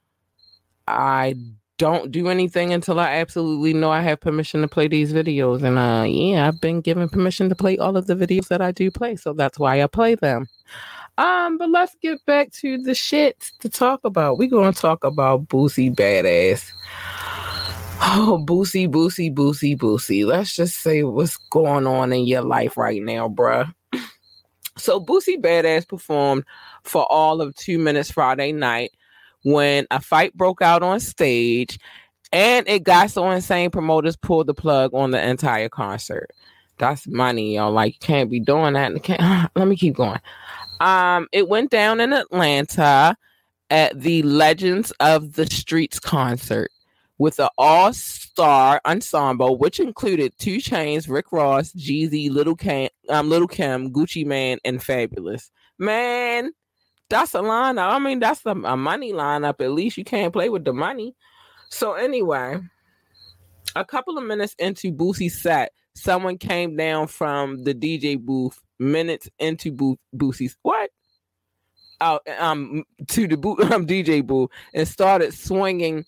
I 0.87 1.35
don't 1.79 2.13
do 2.13 2.29
anything 2.29 2.73
until 2.73 3.01
I 3.01 3.15
absolutely 3.17 3.75
know 3.75 3.91
I 3.91 4.01
have 4.01 4.21
permission 4.21 4.61
to 4.61 4.69
play 4.69 4.89
these 4.89 5.13
videos. 5.13 5.63
And 5.63 5.79
uh 5.79 6.05
yeah, 6.07 6.47
I've 6.47 6.61
been 6.61 6.81
given 6.81 7.09
permission 7.09 7.49
to 7.49 7.55
play 7.55 7.79
all 7.79 7.97
of 7.97 8.07
the 8.07 8.15
videos 8.15 8.49
that 8.49 8.61
I 8.61 8.73
do 8.73 8.91
play, 8.91 9.17
so 9.17 9.33
that's 9.33 9.59
why 9.59 9.83
I 9.83 9.87
play 9.87 10.15
them. 10.15 10.47
Um, 11.17 11.59
but 11.59 11.71
let's 11.71 11.95
get 12.03 12.25
back 12.27 12.51
to 12.53 12.79
the 12.79 12.95
shit 12.95 13.51
to 13.61 13.69
talk 13.69 14.01
about. 14.05 14.39
We're 14.39 14.49
gonna 14.49 14.73
talk 14.73 15.05
about 15.05 15.47
Boosie 15.49 15.95
Badazz. 15.95 16.71
Oh, 18.07 18.45
Boosie, 18.45 18.89
Boosie, 18.89 19.33
Boosie, 19.33 19.77
Boosie. 19.77 20.27
Let's 20.27 20.55
just 20.55 20.79
say 20.79 21.05
what's 21.05 21.37
going 21.51 21.87
on 21.87 22.13
in 22.13 22.27
your 22.27 22.43
life 22.43 22.77
right 22.77 23.03
now, 23.03 23.29
bruh. 23.29 23.73
So 24.77 25.01
Boosie 25.01 25.41
Badazz 25.41 25.87
performed 25.87 26.45
for 26.83 27.07
all 27.11 27.41
of 27.41 27.55
two 27.55 27.79
minutes 27.79 28.11
Friday 28.11 28.53
night 28.53 28.93
when 29.43 29.87
a 29.91 30.01
fight 30.01 30.35
broke 30.35 30.63
out 30.63 30.83
on 30.83 31.01
stage 31.01 31.79
and 32.33 32.67
it 32.69 32.83
got 32.83 33.11
so 33.11 33.31
insane 33.31 33.71
promoters 33.71 34.17
pulled 34.17 34.49
the 34.49 34.55
plug 34.55 34.93
on 34.93 35.13
the 35.13 35.29
entire 35.29 35.69
concert. 35.69 36.31
That's 36.79 37.07
money, 37.07 37.55
y'all. 37.55 37.71
Like, 37.71 37.95
you 37.95 37.99
can't 38.01 38.31
be 38.31 38.41
doing 38.41 38.75
that. 38.75 39.01
Can't, 39.03 39.51
let 39.57 39.69
me 39.69 39.77
keep 39.77 39.95
going. 39.95 40.21
Um, 40.81 41.29
it 41.33 41.49
went 41.49 41.71
down 41.71 42.01
in 42.01 42.13
Atlanta 42.13 43.17
at 43.71 43.99
the 44.01 44.23
Legends 44.23 44.91
of 44.99 45.35
the 45.35 45.47
Streets 45.47 46.01
concert 46.01 46.71
with 47.19 47.39
an 47.39 47.49
all-star 47.57 48.81
ensemble, 48.85 49.57
which 49.57 49.79
included 49.81 50.33
2 50.39 50.57
Chainz, 50.57 51.09
Rick 51.09 51.33
Ross, 51.33 51.73
Jeezy, 51.73 52.31
Lil' 52.31 52.57
Kim, 52.57 52.89
um, 53.09 53.29
Lil' 53.29 53.47
Kim, 53.47 53.93
Gucci 53.93 54.27
Mane, 54.27 54.59
and 54.65 54.81
Fabolous. 54.81 55.51
Man, 55.79 56.53
that's 57.09 57.35
a 57.35 57.39
lineup. 57.39 57.93
I 57.93 57.99
mean, 57.99 58.19
that's 58.19 58.45
a, 58.47 58.51
a 58.51 58.77
money 58.77 59.13
lineup. 59.13 59.61
At 59.61 59.73
least 59.73 59.97
you 59.97 60.05
can't 60.05 60.33
play 60.33 60.49
with 60.49 60.65
the 60.65 60.73
money. 60.73 61.15
So 61.71 61.95
anyway, 61.95 62.59
a 63.77 63.85
couple 63.85 64.19
of 64.19 64.25
minutes 64.25 64.55
into 64.59 64.93
Boosie's 64.93 65.41
set, 65.41 65.73
someone 65.95 66.39
came 66.39 66.77
down 66.77 67.07
from 67.07 67.63
the 67.65 67.75
DJ 67.75 68.19
booth 68.19 68.61
minutes 68.79 69.29
into 69.39 69.73
Bo- 69.73 69.99
Boosie's 70.15 70.57
what? 70.63 70.91
Out 72.01 72.27
um 72.41 72.83
to 73.09 73.29
the 73.29 73.37
bo- 73.37 73.57
um, 73.73 73.87
DJ 73.87 74.27
booth 74.27 74.51
and 74.75 74.87
started 74.87 75.33
swinging 75.33 76.05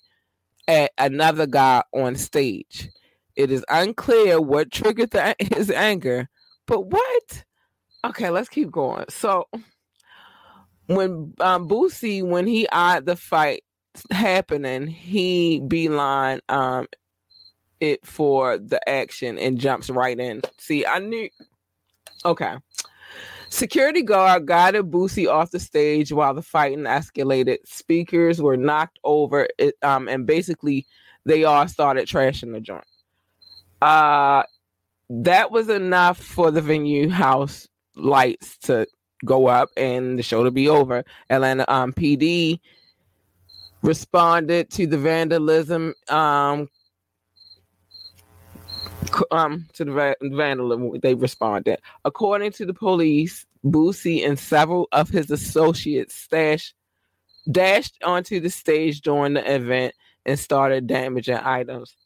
at 0.68 0.92
another 0.98 1.46
guy 1.46 1.82
on 1.92 2.16
stage. 2.16 2.88
It 3.34 3.50
is 3.50 3.64
unclear 3.68 4.40
what 4.40 4.70
triggered 4.72 5.10
the, 5.10 5.34
his 5.54 5.70
anger, 5.70 6.28
but 6.66 6.86
what? 6.86 7.44
Okay, 8.04 8.30
let's 8.30 8.48
keep 8.48 8.70
going. 8.70 9.04
So 9.08 9.48
when 10.86 11.34
um 11.40 11.68
Boosie 11.68 12.22
when 12.22 12.46
he 12.46 12.68
eyed 12.70 13.06
the 13.06 13.16
fight 13.16 13.62
happening, 14.10 14.86
he 14.86 15.60
beeline 15.60 16.40
um 16.48 16.86
it 17.80 18.06
for 18.06 18.58
the 18.58 18.86
action 18.88 19.38
and 19.38 19.58
jumps 19.58 19.90
right 19.90 20.18
in. 20.18 20.42
See, 20.58 20.86
I 20.86 20.98
knew 20.98 21.28
okay. 22.24 22.56
Security 23.56 24.02
guard 24.02 24.44
guided 24.44 24.90
Boosie 24.90 25.32
off 25.32 25.50
the 25.50 25.58
stage 25.58 26.12
while 26.12 26.34
the 26.34 26.42
fighting 26.42 26.84
escalated. 26.84 27.56
Speakers 27.64 28.42
were 28.42 28.58
knocked 28.58 28.98
over, 29.02 29.48
um, 29.80 30.08
and 30.08 30.26
basically 30.26 30.84
they 31.24 31.44
all 31.44 31.66
started 31.66 32.06
trashing 32.06 32.52
the 32.52 32.60
joint. 32.60 32.84
Uh, 33.80 34.42
that 35.08 35.50
was 35.50 35.70
enough 35.70 36.18
for 36.18 36.50
the 36.50 36.60
venue 36.60 37.08
house 37.08 37.66
lights 37.94 38.58
to 38.58 38.86
go 39.24 39.46
up 39.46 39.70
and 39.74 40.18
the 40.18 40.22
show 40.22 40.44
to 40.44 40.50
be 40.50 40.68
over. 40.68 41.02
Atlanta 41.30 41.64
um, 41.72 41.94
PD 41.94 42.60
responded 43.80 44.68
to 44.72 44.86
the 44.86 44.98
vandalism 44.98 45.94
um, 46.08 46.68
um 49.30 49.66
to 49.72 49.84
the 49.84 49.92
va- 49.92 50.16
vandalism 50.22 50.98
they 51.00 51.14
responded 51.14 51.78
according 52.04 52.50
to 52.50 52.66
the 52.66 52.74
police 52.74 53.46
Boosie 53.64 54.26
and 54.26 54.38
several 54.38 54.88
of 54.92 55.08
his 55.08 55.30
associates 55.30 56.14
stashed 56.14 56.74
dashed 57.50 57.98
onto 58.04 58.40
the 58.40 58.50
stage 58.50 59.00
during 59.00 59.34
the 59.34 59.54
event 59.54 59.94
and 60.24 60.38
started 60.38 60.86
damaging 60.86 61.36
items 61.36 61.96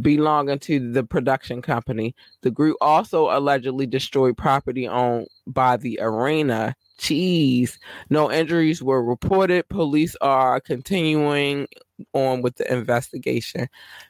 belonging 0.00 0.58
to 0.58 0.92
the 0.92 1.04
production 1.04 1.62
company. 1.62 2.14
The 2.42 2.50
group 2.50 2.76
also 2.80 3.30
allegedly 3.30 3.86
destroyed 3.86 4.36
property 4.36 4.86
owned 4.86 5.28
by 5.46 5.76
the 5.76 5.98
arena. 6.02 6.74
Cheese. 6.98 7.78
No 8.10 8.30
injuries 8.30 8.82
were 8.82 9.02
reported. 9.02 9.68
Police 9.68 10.16
are 10.20 10.60
continuing 10.60 11.68
on 12.12 12.42
with 12.42 12.56
the 12.56 12.72
investigation. 12.72 13.68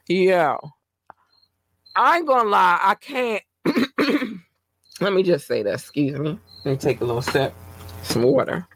Yeah. 0.08 0.56
I 1.98 2.18
ain't 2.18 2.28
gonna 2.28 2.48
lie, 2.48 2.78
I 2.80 2.94
can't. 2.94 3.42
Let 5.00 5.12
me 5.12 5.24
just 5.24 5.48
say 5.48 5.64
that. 5.64 5.74
Excuse 5.74 6.16
me. 6.16 6.38
Let 6.64 6.70
me 6.70 6.76
take 6.76 7.00
a 7.00 7.04
little 7.04 7.22
sip. 7.22 7.52
Some 8.04 8.22
water. 8.22 8.68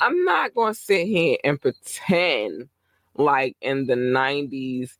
I'm 0.00 0.24
not 0.24 0.54
gonna 0.54 0.74
sit 0.74 1.08
here 1.08 1.38
and 1.42 1.60
pretend 1.60 2.68
like 3.16 3.56
in 3.60 3.86
the 3.86 3.94
90s 3.94 4.90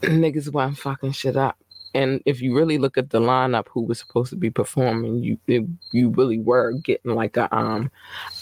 niggas 0.00 0.50
weren't 0.50 0.78
fucking 0.78 1.12
shit 1.12 1.36
up. 1.36 1.58
And 1.94 2.22
if 2.24 2.40
you 2.40 2.56
really 2.56 2.78
look 2.78 2.96
at 2.96 3.10
the 3.10 3.20
lineup 3.20 3.68
who 3.68 3.82
was 3.82 3.98
supposed 3.98 4.30
to 4.30 4.36
be 4.36 4.50
performing, 4.50 5.22
you 5.22 5.38
it, 5.46 5.66
you 5.92 6.08
really 6.08 6.38
were 6.38 6.72
getting 6.72 7.14
like 7.14 7.36
a 7.36 7.54
um 7.54 7.90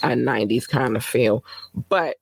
a 0.03 0.07
90s 0.07 0.69
kind 0.69 0.95
of 0.95 1.03
feel. 1.03 1.43
But 1.89 2.15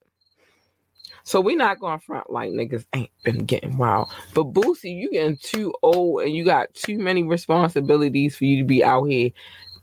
so 1.23 1.41
we 1.41 1.55
not 1.55 1.79
going 1.79 1.99
front 1.99 2.29
like 2.29 2.51
niggas 2.51 2.85
ain't 2.93 3.11
been 3.23 3.45
getting 3.45 3.77
wild. 3.77 4.09
But 4.33 4.53
Boosie, 4.53 4.95
you 4.95 5.11
getting 5.11 5.37
too 5.37 5.73
old 5.81 6.23
and 6.23 6.33
you 6.33 6.43
got 6.43 6.73
too 6.73 6.97
many 6.97 7.23
responsibilities 7.23 8.35
for 8.35 8.45
you 8.45 8.57
to 8.57 8.67
be 8.67 8.83
out 8.83 9.05
here 9.05 9.31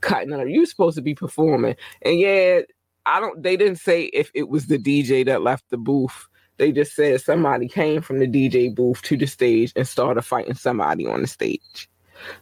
cutting 0.01 0.33
up. 0.33 0.47
You 0.47 0.65
supposed 0.65 0.95
to 0.97 1.01
be 1.01 1.15
performing. 1.15 1.75
And 2.01 2.19
yeah, 2.19 2.61
I 3.05 3.19
don't 3.19 3.41
they 3.41 3.57
didn't 3.57 3.77
say 3.79 4.03
if 4.05 4.31
it 4.33 4.49
was 4.49 4.67
the 4.67 4.77
DJ 4.77 5.25
that 5.25 5.41
left 5.41 5.69
the 5.69 5.77
booth. 5.77 6.27
They 6.57 6.73
just 6.73 6.93
said 6.93 7.21
somebody 7.21 7.69
came 7.69 8.01
from 8.01 8.19
the 8.19 8.27
DJ 8.27 8.75
booth 8.75 9.01
to 9.03 9.15
the 9.15 9.27
stage 9.27 9.71
and 9.77 9.87
started 9.87 10.23
fighting 10.23 10.55
somebody 10.55 11.07
on 11.07 11.21
the 11.21 11.27
stage. 11.27 11.89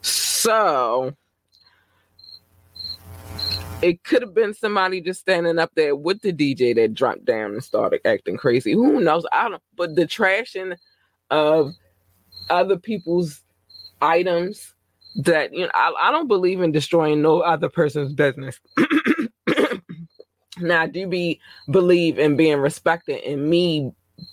So 0.01 1.13
it 3.81 4.03
could 4.03 4.21
have 4.21 4.33
been 4.33 4.53
somebody 4.53 5.01
just 5.01 5.21
standing 5.21 5.59
up 5.59 5.71
there 5.75 5.95
with 5.95 6.21
the 6.21 6.33
DJ 6.33 6.75
that 6.75 6.93
dropped 6.93 7.25
down 7.25 7.53
and 7.53 7.63
started 7.63 8.01
acting 8.05 8.37
crazy. 8.37 8.73
Who 8.73 9.01
knows? 9.01 9.25
I 9.31 9.49
don't. 9.49 9.61
But 9.75 9.95
the 9.95 10.05
trashing 10.05 10.75
of 11.29 11.73
other 12.49 12.77
people's 12.77 13.41
items 14.01 14.73
that 15.17 15.53
you 15.53 15.61
know, 15.61 15.71
I, 15.73 15.93
I 15.99 16.11
don't 16.11 16.27
believe 16.27 16.61
in 16.61 16.71
destroying 16.71 17.21
no 17.21 17.41
other 17.41 17.69
person's 17.69 18.13
business. 18.13 18.59
now, 20.59 20.81
I 20.81 20.87
do 20.87 21.07
be 21.07 21.39
believe 21.69 22.19
in 22.19 22.35
being 22.35 22.59
respected 22.59 23.23
and 23.23 23.49
me 23.49 23.91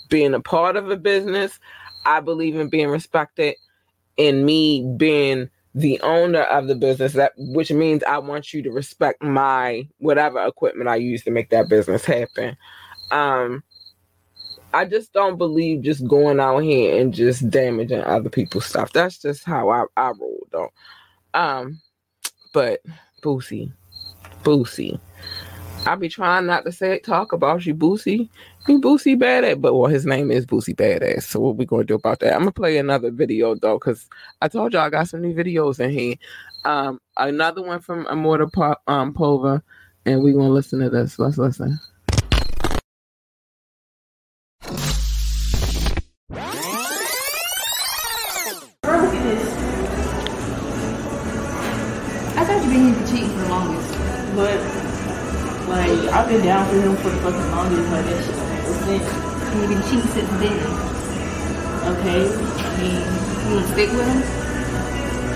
being 0.09 0.35
a 0.35 0.40
part 0.40 0.76
of 0.76 0.90
a 0.90 0.96
business. 0.96 1.59
I 2.07 2.20
believe 2.20 2.57
in 2.57 2.68
being 2.68 2.88
respected 2.88 3.57
and 4.18 4.44
me 4.44 4.94
being 4.96 5.50
the 5.74 6.00
owner 6.02 6.42
of 6.42 6.68
the 6.68 6.74
business 6.74 7.14
that 7.14 7.32
which 7.37 7.72
means 7.72 8.02
I 8.04 8.18
want 8.18 8.52
you 8.52 8.62
to 8.62 8.70
respect 8.70 9.22
my 9.22 9.88
whatever 9.98 10.44
equipment 10.46 10.88
I 10.88 10.96
use 10.96 11.24
to 11.24 11.30
make 11.32 11.50
that 11.50 11.68
business 11.68 12.04
happen. 12.04 12.56
Um 13.10 13.62
I 14.72 14.84
just 14.84 15.12
don't 15.12 15.38
believe 15.38 15.82
just 15.82 16.06
going 16.06 16.40
out 16.40 16.58
here 16.60 17.00
and 17.00 17.14
just 17.14 17.48
damaging 17.48 18.02
other 18.02 18.28
people's 18.28 18.66
stuff. 18.66 18.92
That's 18.92 19.18
just 19.18 19.44
how 19.44 19.68
I, 19.68 19.84
I 19.96 20.12
roll 20.18 20.46
though. 20.52 20.70
Um 21.34 21.80
but 22.52 22.80
Boosie. 23.22 23.72
Boosie. 24.44 25.00
I 25.87 25.97
be 25.97 26.09
trying 26.09 26.47
not 26.47 26.64
to 26.64 26.73
say 26.73 26.99
talk 26.99 27.33
about 27.33 27.66
you, 27.66 27.75
Boosie. 27.75 28.29
You 28.66 28.81
Boosie 28.81 29.18
Badazz, 29.18 29.61
but 29.61 29.75
well, 29.75 29.90
his 29.90 30.07
name 30.07 30.31
is 30.31 30.47
Boosie 30.47 30.75
Badazz. 30.75 31.25
So 31.25 31.40
what 31.40 31.57
we 31.57 31.66
gonna 31.66 31.85
do 31.85 31.94
about 31.94 32.20
that? 32.20 32.33
I'm 32.33 32.40
gonna 32.40 32.53
play 32.53 32.79
another 32.79 33.11
video 33.11 33.55
though, 33.55 33.79
cause 33.79 34.09
I 34.40 34.49
told 34.49 34.73
y'all 34.73 34.83
I 34.83 34.90
got 34.90 35.09
some 35.09 35.20
new 35.20 35.35
videos 35.35 35.81
in 35.81 35.90
here. 35.90 36.14
Um, 36.64 37.01
another 37.18 37.62
one 37.62 37.81
from 37.81 38.07
Immortal 38.07 38.49
po- 38.51 38.77
um, 38.87 39.12
Pova, 39.12 39.62
and 40.07 40.23
we 40.23 40.33
gonna 40.33 40.49
listen 40.49 40.81
to 40.81 40.88
this. 40.88 41.18
Let's 41.18 41.37
listen. 41.37 41.79
I've 56.14 56.29
been 56.29 56.44
down 56.44 56.64
for 56.68 56.81
him 56.81 56.94
for 56.98 57.11
the 57.11 57.16
fucking 57.22 57.50
longest, 57.50 57.90
but 57.90 58.07
that 58.07 58.22
shit 58.24 58.37
don't 58.38 58.87
make. 58.87 59.03
He 59.50 59.66
been 59.66 59.83
cheating 59.83 60.11
since 60.14 60.31
then. 60.38 60.62
Okay? 61.90 62.31
I 62.31 62.79
mean, 62.79 63.03
you 63.42 63.50
wanna 63.50 63.66
stick 63.74 63.90
with 63.90 64.07
him? 64.07 64.22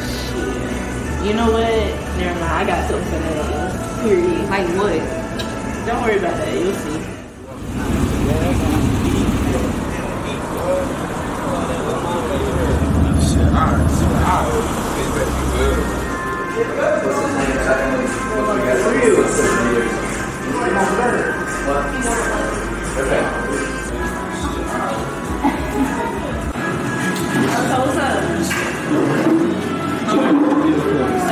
Shit. 0.07 1.27
You 1.27 1.35
know 1.35 1.51
what? 1.51 1.67
Never 2.17 2.38
mind. 2.38 2.45
I 2.45 2.64
got 2.64 2.88
something 2.88 3.11
for 3.11 3.19
that. 3.19 4.03
Period. 4.03 4.49
Like 4.49 4.69
what? 4.79 5.03
Don't 5.85 6.01
worry 6.01 6.19
about 6.19 6.37
that. 6.37 6.55
You'll 6.55 6.73
see. 6.75 7.19
Alright, 13.59 13.91
So 19.59 20.08
So 20.59 20.64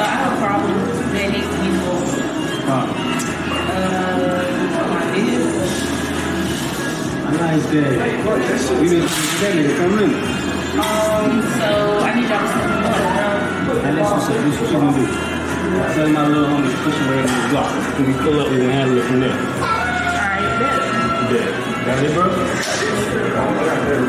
I 0.03 0.15
have 0.15 0.33
a 0.33 0.37
problem 0.39 0.79
that 1.13 1.27
needs 1.33 1.49
to 1.49 1.59
be 1.59 1.71
solved. 1.83 2.15
Uh, 2.69 2.87
my. 4.91 5.03
Nice 7.37 7.67
day. 7.73 7.93
We 8.81 8.87
need 8.89 9.09
to 9.67 9.75
come 9.77 9.99
in. 9.99 10.11
Um, 10.79 11.43
so 11.59 11.69
I 11.99 12.15
need 12.15 12.29
y'all 12.29 12.41
to 12.41 12.49
send 12.49 12.69
me 12.71 12.87
that's 13.97 14.11
what's. 14.11 14.27
This 14.29 14.61
what 14.61 14.71
you 14.71 14.79
gonna 14.79 15.31
do. 15.31 15.36
Tell 15.67 16.07
my 16.09 16.29
little 16.29 16.47
homie 16.47 16.71
to 16.71 16.77
push 16.85 16.95
him 16.95 17.09
right 17.11 17.19
in 17.19 17.27
the 17.27 17.49
block. 17.51 17.73
When 17.99 18.07
we 18.07 18.13
pull 18.23 18.39
up, 18.41 18.49
we 18.51 18.57
can 18.59 18.71
handle 18.71 18.99
it 18.99 19.05
from 19.05 19.19
there. 19.21 19.33
Alright, 19.33 20.61
bet. 20.61 20.81
Yeah. 21.33 21.87
Got 21.87 22.05
it, 22.05 22.13
bro? 22.15 22.27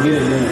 Get 0.04 0.13
it, 0.13 0.22
man. 0.30 0.46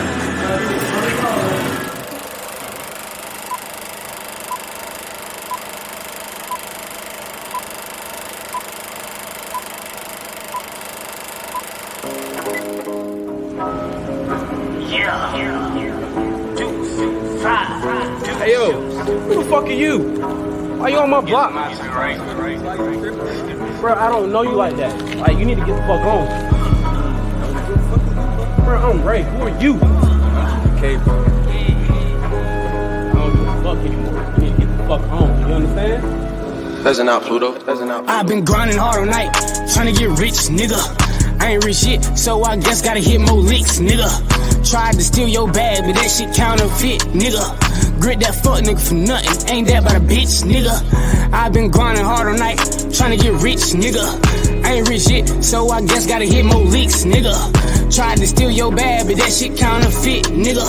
Bro, 23.86 23.94
I 23.94 24.10
don't 24.10 24.32
know 24.32 24.42
you 24.42 24.56
like 24.56 24.76
that. 24.78 25.18
Like, 25.18 25.38
you 25.38 25.46
need 25.46 25.60
to 25.60 25.64
get 25.64 25.76
the 25.76 25.82
fuck 25.86 26.02
home. 26.02 26.26
Bro, 28.66 28.78
I'm 28.80 29.04
Ray. 29.08 29.22
Who 29.22 29.44
are 29.44 29.62
you? 29.62 29.76
Okay, 29.76 30.98
bro. 31.04 31.24
I 31.24 31.30
don't 33.14 33.32
give 33.38 33.48
a 33.48 33.62
fuck 33.62 33.78
anymore. 33.86 34.34
You 34.38 34.42
need 34.42 34.54
to 34.54 34.58
get 34.66 34.70
the 34.76 34.84
fuck 34.88 35.02
home. 35.02 35.48
You 35.48 35.54
understand? 35.54 36.84
Pheasant 36.84 37.10
out, 37.10 37.22
Pluto. 37.26 37.52
Pheasant 37.60 37.92
out. 37.92 38.10
I've 38.10 38.26
been 38.26 38.44
grinding 38.44 38.80
hard 38.80 39.02
all 39.02 39.06
night, 39.06 39.32
trying 39.72 39.94
to 39.94 40.00
get 40.00 40.10
rich, 40.18 40.50
nigga. 40.50 40.82
I 41.40 41.52
ain't 41.52 41.64
rich 41.64 41.84
yet, 41.84 42.02
so 42.18 42.42
I 42.42 42.58
guess 42.58 42.82
gotta 42.82 43.02
hit 43.02 43.22
more 43.22 43.38
licks, 43.38 43.78
nigga. 43.78 44.35
Tried 44.66 44.94
to 44.96 45.04
steal 45.04 45.28
your 45.28 45.50
bag, 45.52 45.84
but 45.86 45.94
that 45.94 46.10
shit 46.10 46.34
counterfeit, 46.34 47.02
nigga. 47.14 48.02
Grit 48.02 48.20
that 48.22 48.34
fuck 48.36 48.64
nigga 48.64 48.82
for 48.82 48.96
nothing, 48.96 49.50
ain't 49.50 49.68
that 49.68 49.84
about 49.84 49.96
a 49.96 50.00
bitch, 50.00 50.44
nigga. 50.44 50.74
I've 51.32 51.54
been 51.54 51.70
grinding 51.70 52.04
hard 52.04 52.28
all 52.28 52.38
night, 52.38 52.58
trying 52.92 53.16
to 53.16 53.24
get 53.24 53.34
rich, 53.42 53.78
nigga. 53.78 54.04
I 54.66 54.74
ain't 54.74 54.90
rich 54.90 55.08
yet, 55.10 55.28
so 55.44 55.70
I 55.70 55.82
guess 55.82 56.08
gotta 56.08 56.26
hit 56.26 56.46
more 56.46 56.64
leaks, 56.64 57.06
nigga. 57.06 57.36
Tried 57.96 58.18
to 58.18 58.28
steal 58.28 58.50
your 58.50 58.72
bag, 58.72 59.08
but 59.08 59.18
that 59.18 59.32
shit 59.32 59.56
counterfeit, 59.56 60.26
nigga. 60.34 60.66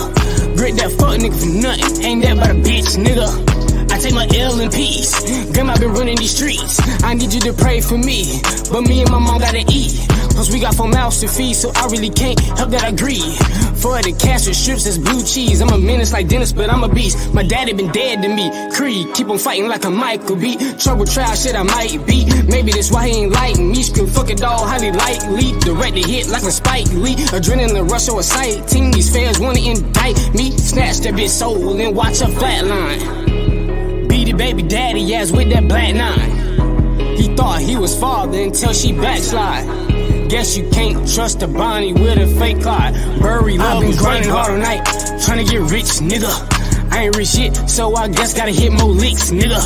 Grit 0.57 0.77
that 0.77 0.93
fuck 0.93 1.17
nigga 1.17 1.35
for 1.41 1.53
nothing, 1.57 2.05
ain't 2.05 2.23
that 2.23 2.33
about 2.37 2.51
a 2.51 2.55
bitch, 2.55 2.97
nigga. 3.01 3.57
I 3.91 3.99
take 3.99 4.15
my 4.15 4.29
L 4.37 4.61
in 4.61 4.71
peace. 4.71 5.25
Grandma 5.53 5.79
been 5.79 5.95
running 5.95 6.17
these 6.17 6.37
streets. 6.37 6.79
I 7.03 7.15
need 7.15 7.33
you 7.33 7.41
to 7.41 7.53
pray 7.55 7.81
for 7.81 7.97
me. 7.97 8.43
But 8.71 8.83
me 8.83 9.01
and 9.01 9.11
my 9.11 9.19
mom 9.19 9.39
gotta 9.39 9.65
eat. 9.73 10.07
Plus 10.37 10.53
we 10.53 10.61
got 10.61 10.75
four 10.75 10.87
mouths 10.87 11.19
to 11.23 11.29
feed, 11.29 11.55
so 11.55 11.73
I 11.75 11.87
really 11.87 12.11
can't 12.11 12.39
help 12.39 12.69
that 12.69 12.85
I 12.85 12.93
grieve. 12.93 13.39
For 13.81 13.97
the 14.03 14.13
cash 14.13 14.47
with 14.47 14.57
strips 14.57 14.87
as 14.87 14.99
blue 14.99 15.25
cheese. 15.25 15.63
I'm 15.63 15.71
a 15.71 15.79
menace 15.79 16.13
like 16.13 16.29
Dennis, 16.29 16.53
but 16.53 16.69
I'm 16.69 16.85
a 16.85 16.89
beast. 16.91 17.33
My 17.33 17.43
daddy 17.43 17.73
been 17.73 17.91
dead 17.91 18.21
to 18.21 18.29
me. 18.29 18.51
Creed, 18.71 19.15
keep 19.15 19.31
on 19.31 19.39
fighting 19.39 19.67
like 19.67 19.87
a 19.87 19.91
Michael 19.91 20.37
B. 20.37 20.59
Trouble 20.77 21.07
trial 21.07 21.35
shit 21.35 21.57
I 21.57 21.63
might 21.63 22.05
be. 22.07 22.27
Maybe 22.53 22.71
that's 22.73 22.93
why 22.93 23.09
he 23.09 23.23
ain't 23.23 23.33
like 23.33 23.59
me. 23.59 23.83
Screw 23.83 24.05
it, 24.05 24.37
dog, 24.37 24.69
highly 24.69 24.93
likely. 24.93 25.59
Direct 25.61 25.95
the 25.95 26.03
hit 26.03 26.29
like 26.29 26.43
a 26.43 26.53
Spike 26.53 26.93
Lee. 26.93 27.17
Adrenaline 27.33 27.89
rush 27.91 28.11
or 28.11 28.21
a 28.21 28.23
sight. 28.23 28.69
Team 28.69 28.93
these 28.93 29.11
fans 29.11 29.39
wanna 29.41 29.61
indict 29.61 30.17
me. 30.35 30.51
Snatch 30.59 30.99
that 30.99 31.15
bitch 31.15 31.31
soul 31.31 31.81
and 31.81 31.97
watch 31.97 32.21
her 32.21 32.27
flatline. 32.27 34.07
Beat 34.07 34.29
it, 34.29 34.37
baby 34.37 34.63
daddy 34.63 35.15
ass 35.15 35.33
with 35.33 35.49
that 35.49 35.67
black 35.67 35.95
nine. 35.95 37.17
He 37.17 37.35
thought 37.35 37.63
he 37.63 37.77
was 37.77 37.99
father 37.99 38.39
until 38.39 38.75
she 38.75 38.93
backslide. 38.93 39.86
Guess 40.29 40.57
you 40.57 40.69
can't 40.71 41.09
trust 41.09 41.43
a 41.43 41.47
Bonnie 41.47 41.93
with 41.93 42.19
a 42.19 42.27
fake 42.39 42.61
card. 42.61 42.95
Bury 43.23 43.59
love 43.59 43.83
I've 43.83 43.89
been 43.89 43.97
grinding 43.97 44.31
hard 44.31 44.51
all 44.51 44.59
night, 44.59 44.85
trying 45.25 45.47
to 45.47 45.51
get 45.51 45.61
rich, 45.71 46.03
nigga. 46.03 46.93
I 46.93 47.05
ain't 47.05 47.17
rich 47.17 47.29
shit, 47.29 47.55
so 47.71 47.95
I 47.95 48.09
guess 48.09 48.35
gotta 48.35 48.51
hit 48.51 48.73
more 48.73 48.91
licks, 48.91 49.31
nigga. 49.31 49.63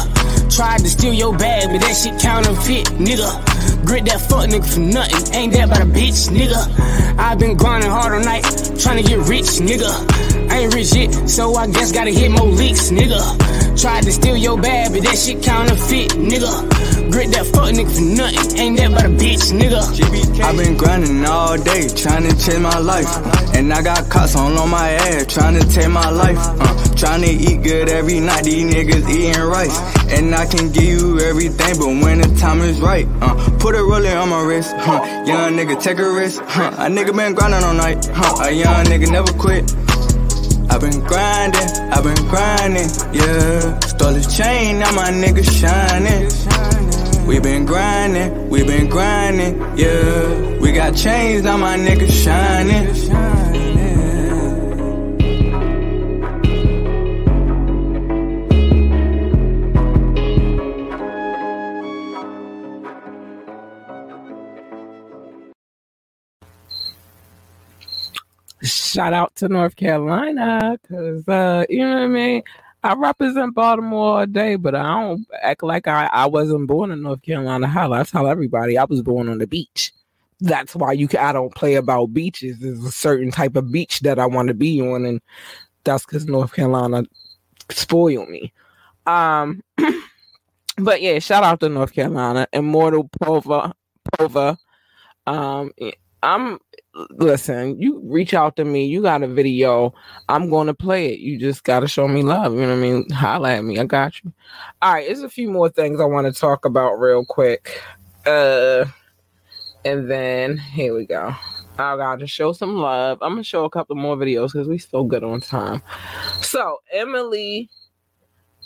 Tried 0.54 0.80
to 0.80 0.88
steal 0.88 1.14
your 1.14 1.36
bag, 1.36 1.70
but 1.70 1.80
that 1.80 1.94
shit 1.96 2.20
counterfeit, 2.20 2.86
nigga. 2.98 3.86
Grit 3.86 4.04
that 4.04 4.20
fuck 4.20 4.50
nigga 4.50 4.74
for 4.74 4.80
nothing, 4.80 5.34
ain't 5.34 5.52
that 5.54 5.64
about 5.64 5.80
a 5.80 5.86
bitch, 5.86 6.28
nigga. 6.28 7.18
I've 7.18 7.38
been 7.38 7.56
grinding 7.56 7.90
hard 7.90 8.12
all 8.12 8.20
night, 8.20 8.44
trying 8.78 9.02
to 9.02 9.08
get 9.08 9.18
rich, 9.28 9.64
nigga. 9.64 9.90
I 10.50 10.58
ain't 10.58 10.74
rich 10.74 10.94
yet, 10.94 11.28
so 11.28 11.54
I 11.54 11.68
guess 11.68 11.90
gotta 11.90 12.10
hit 12.10 12.30
more 12.30 12.46
licks, 12.46 12.90
nigga. 12.90 13.80
Tried 13.80 14.04
to 14.04 14.12
steal 14.12 14.36
your 14.36 14.60
bag, 14.60 14.92
but 14.92 15.02
that 15.04 15.16
shit 15.16 15.42
counterfeit, 15.42 16.10
nigga. 16.12 16.99
Grit 17.10 17.32
that 17.32 17.46
fuck 17.46 17.74
nigga 17.74 17.90
for 17.90 18.06
nothing, 18.06 18.58
ain't 18.58 18.76
that 18.78 19.04
a 19.04 19.08
bitch, 19.08 19.50
nigga. 19.50 19.82
I've 20.44 20.56
been 20.56 20.76
grinding 20.76 21.24
all 21.26 21.56
day, 21.56 21.88
trying 21.88 22.22
to 22.22 22.36
change 22.38 22.60
my 22.60 22.78
life. 22.78 23.10
And 23.54 23.72
I 23.72 23.82
got 23.82 24.08
cops 24.08 24.36
on 24.36 24.56
on 24.56 24.70
my 24.70 24.90
ass, 24.90 25.26
trying 25.26 25.58
to 25.58 25.66
take 25.68 25.90
my 25.90 26.08
life. 26.08 26.38
Uh, 26.38 26.94
trying 26.94 27.22
to 27.22 27.30
eat 27.30 27.62
good 27.62 27.88
every 27.88 28.20
night, 28.20 28.44
these 28.44 28.62
niggas 28.72 29.08
eating 29.08 29.42
rice. 29.42 29.76
And 30.12 30.34
I 30.34 30.46
can 30.46 30.70
give 30.70 30.84
you 30.84 31.18
everything, 31.20 31.78
but 31.78 31.88
when 32.04 32.20
the 32.20 32.32
time 32.38 32.60
is 32.60 32.80
right, 32.80 33.08
uh, 33.20 33.34
put 33.58 33.74
a 33.74 33.82
roller 33.82 34.16
on 34.16 34.28
my 34.28 34.42
wrist. 34.42 34.72
Huh, 34.76 35.02
young 35.26 35.56
nigga, 35.56 35.82
take 35.82 35.98
a 35.98 36.08
risk. 36.08 36.40
Huh, 36.46 36.70
a 36.78 36.86
nigga 36.86 37.16
been 37.16 37.34
grinding 37.34 37.64
all 37.64 37.74
night. 37.74 38.06
Huh, 38.12 38.44
a 38.44 38.52
young 38.52 38.84
nigga 38.86 39.10
never 39.10 39.32
quit. 39.32 39.64
I've 40.70 40.80
been 40.80 41.00
grinding, 41.00 41.68
I've 41.90 42.04
been 42.04 42.28
grinding, 42.28 42.88
yeah. 43.12 43.80
Stole 43.80 44.14
his 44.14 44.36
chain, 44.36 44.78
now 44.78 44.92
my 44.92 45.10
nigga 45.10 45.42
shining. 45.42 46.69
We 47.30 47.38
been 47.38 47.64
grinding, 47.64 48.48
we 48.48 48.64
been 48.64 48.88
grinding, 48.88 49.56
yeah. 49.78 50.58
We 50.58 50.72
got 50.72 50.96
chains, 50.96 51.44
now 51.44 51.58
my 51.58 51.76
nigga 51.78 52.10
shining. 52.10 52.92
Shout 68.64 69.12
out 69.12 69.36
to 69.36 69.48
North 69.48 69.76
Carolina, 69.76 70.76
cause 70.88 71.28
uh, 71.28 71.64
you 71.68 71.86
know 71.86 71.94
what 71.94 72.02
I 72.02 72.06
mean. 72.08 72.42
I 72.82 72.94
represent 72.94 73.54
Baltimore 73.54 74.20
all 74.20 74.26
day, 74.26 74.56
but 74.56 74.74
I 74.74 74.82
don't 75.00 75.26
act 75.42 75.62
like 75.62 75.86
I, 75.86 76.06
I 76.06 76.26
wasn't 76.26 76.66
born 76.66 76.90
in 76.90 77.02
North 77.02 77.22
Carolina. 77.22 77.68
Hell, 77.68 77.92
I 77.92 78.02
tell 78.04 78.26
everybody 78.26 78.78
I 78.78 78.84
was 78.84 79.02
born 79.02 79.28
on 79.28 79.38
the 79.38 79.46
beach. 79.46 79.92
That's 80.40 80.74
why 80.74 80.92
you 80.92 81.06
can, 81.06 81.20
I 81.20 81.32
don't 81.32 81.54
play 81.54 81.74
about 81.74 82.14
beaches. 82.14 82.58
There's 82.58 82.82
a 82.82 82.90
certain 82.90 83.30
type 83.30 83.56
of 83.56 83.70
beach 83.70 84.00
that 84.00 84.18
I 84.18 84.26
want 84.26 84.48
to 84.48 84.54
be 84.54 84.80
on, 84.80 85.04
and 85.04 85.20
that's 85.84 86.06
because 86.06 86.24
North 86.26 86.54
Carolina 86.54 87.04
spoiled 87.68 88.30
me. 88.30 88.52
Um, 89.06 89.62
but 90.78 91.02
yeah, 91.02 91.18
shout 91.18 91.44
out 91.44 91.60
to 91.60 91.68
North 91.68 91.92
Carolina, 91.92 92.46
Immortal 92.54 93.10
Pova, 93.20 93.74
Pova. 94.18 94.56
Um, 95.26 95.72
I'm 96.22 96.58
listen, 97.10 97.80
you 97.80 98.00
reach 98.04 98.34
out 98.34 98.56
to 98.56 98.64
me, 98.64 98.86
you 98.86 99.02
got 99.02 99.22
a 99.22 99.28
video, 99.28 99.94
I'm 100.28 100.50
gonna 100.50 100.74
play 100.74 101.12
it. 101.12 101.20
You 101.20 101.38
just 101.38 101.64
gotta 101.64 101.88
show 101.88 102.08
me 102.08 102.22
love. 102.22 102.54
You 102.54 102.62
know 102.62 102.68
what 102.68 102.74
I 102.74 102.80
mean? 102.80 103.10
Holla 103.10 103.56
at 103.56 103.64
me, 103.64 103.78
I 103.78 103.84
got 103.84 104.22
you. 104.22 104.32
All 104.82 104.94
right, 104.94 105.06
there's 105.06 105.22
a 105.22 105.28
few 105.28 105.50
more 105.50 105.68
things 105.68 106.00
I 106.00 106.04
want 106.04 106.32
to 106.32 106.38
talk 106.38 106.64
about 106.64 106.94
real 106.94 107.24
quick. 107.24 107.82
Uh 108.26 108.84
and 109.84 110.10
then 110.10 110.58
here 110.58 110.94
we 110.94 111.06
go. 111.06 111.34
I 111.78 111.96
gotta 111.96 112.26
show 112.26 112.52
some 112.52 112.76
love. 112.76 113.18
I'm 113.22 113.32
gonna 113.32 113.44
show 113.44 113.64
a 113.64 113.70
couple 113.70 113.96
more 113.96 114.16
videos 114.16 114.52
because 114.52 114.68
we 114.68 114.78
still 114.78 115.04
good 115.04 115.24
on 115.24 115.40
time. 115.40 115.82
So 116.42 116.78
Emily 116.92 117.70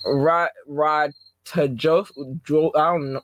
Rod 0.06 0.48
Rod 0.66 1.12
I 1.54 1.66
don't 1.66 3.12
know 3.12 3.20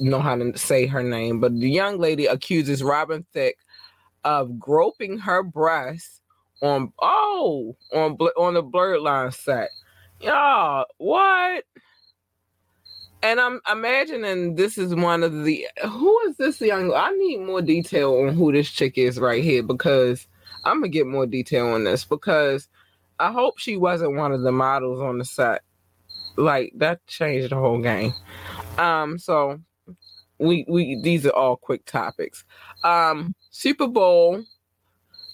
know 0.00 0.20
how 0.20 0.36
to 0.36 0.56
say 0.58 0.86
her 0.86 1.02
name, 1.02 1.40
but 1.40 1.58
the 1.58 1.70
young 1.70 1.98
lady 1.98 2.26
accuses 2.26 2.82
Robin 2.82 3.24
Thicke 3.32 3.58
of 4.24 4.58
groping 4.58 5.18
her 5.18 5.42
breast 5.42 6.20
on 6.62 6.92
oh 7.00 7.76
on 7.92 8.16
on 8.36 8.54
the 8.54 8.62
blurred 8.62 9.00
line 9.00 9.30
set. 9.32 9.70
Y'all, 10.20 10.86
what? 10.98 11.64
And 13.22 13.40
I'm 13.40 13.60
imagining 13.70 14.54
this 14.54 14.76
is 14.76 14.94
one 14.94 15.22
of 15.22 15.44
the 15.44 15.66
who 15.88 16.20
is 16.28 16.36
this 16.36 16.60
young? 16.60 16.92
I 16.92 17.10
need 17.10 17.38
more 17.38 17.62
detail 17.62 18.14
on 18.18 18.34
who 18.34 18.52
this 18.52 18.70
chick 18.70 18.98
is 18.98 19.18
right 19.18 19.42
here 19.42 19.62
because 19.62 20.26
I'm 20.64 20.80
gonna 20.80 20.88
get 20.88 21.06
more 21.06 21.26
detail 21.26 21.68
on 21.68 21.84
this 21.84 22.04
because 22.04 22.68
I 23.18 23.32
hope 23.32 23.58
she 23.58 23.76
wasn't 23.76 24.16
one 24.16 24.32
of 24.32 24.42
the 24.42 24.52
models 24.52 25.00
on 25.00 25.18
the 25.18 25.24
set. 25.24 25.62
Like 26.36 26.72
that 26.76 27.06
changed 27.06 27.50
the 27.50 27.56
whole 27.56 27.80
game. 27.80 28.12
Um, 28.76 29.18
so 29.18 29.60
we 30.44 30.64
we 30.68 31.00
these 31.02 31.26
are 31.26 31.34
all 31.34 31.56
quick 31.56 31.84
topics. 31.86 32.44
Um, 32.82 33.34
Super 33.50 33.86
Bowl 33.86 34.44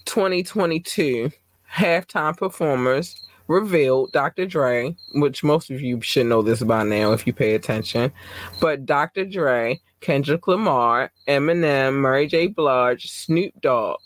2022 0.05 1.31
halftime 1.71 2.35
performers 2.37 3.15
revealed 3.47 4.11
Dr. 4.13 4.45
Dre, 4.45 4.95
which 5.13 5.43
most 5.43 5.69
of 5.69 5.81
you 5.81 6.01
should 6.01 6.27
know 6.27 6.41
this 6.41 6.63
by 6.63 6.83
now 6.83 7.11
if 7.11 7.27
you 7.27 7.33
pay 7.33 7.53
attention. 7.53 8.11
But 8.59 8.85
Dr. 8.85 9.25
Dre, 9.25 9.79
Kendrick 9.99 10.47
Lamar, 10.47 11.11
Eminem, 11.27 12.01
Mary 12.01 12.27
J. 12.27 12.47
Blige, 12.47 13.11
Snoop 13.11 13.53
Dogg. 13.61 13.99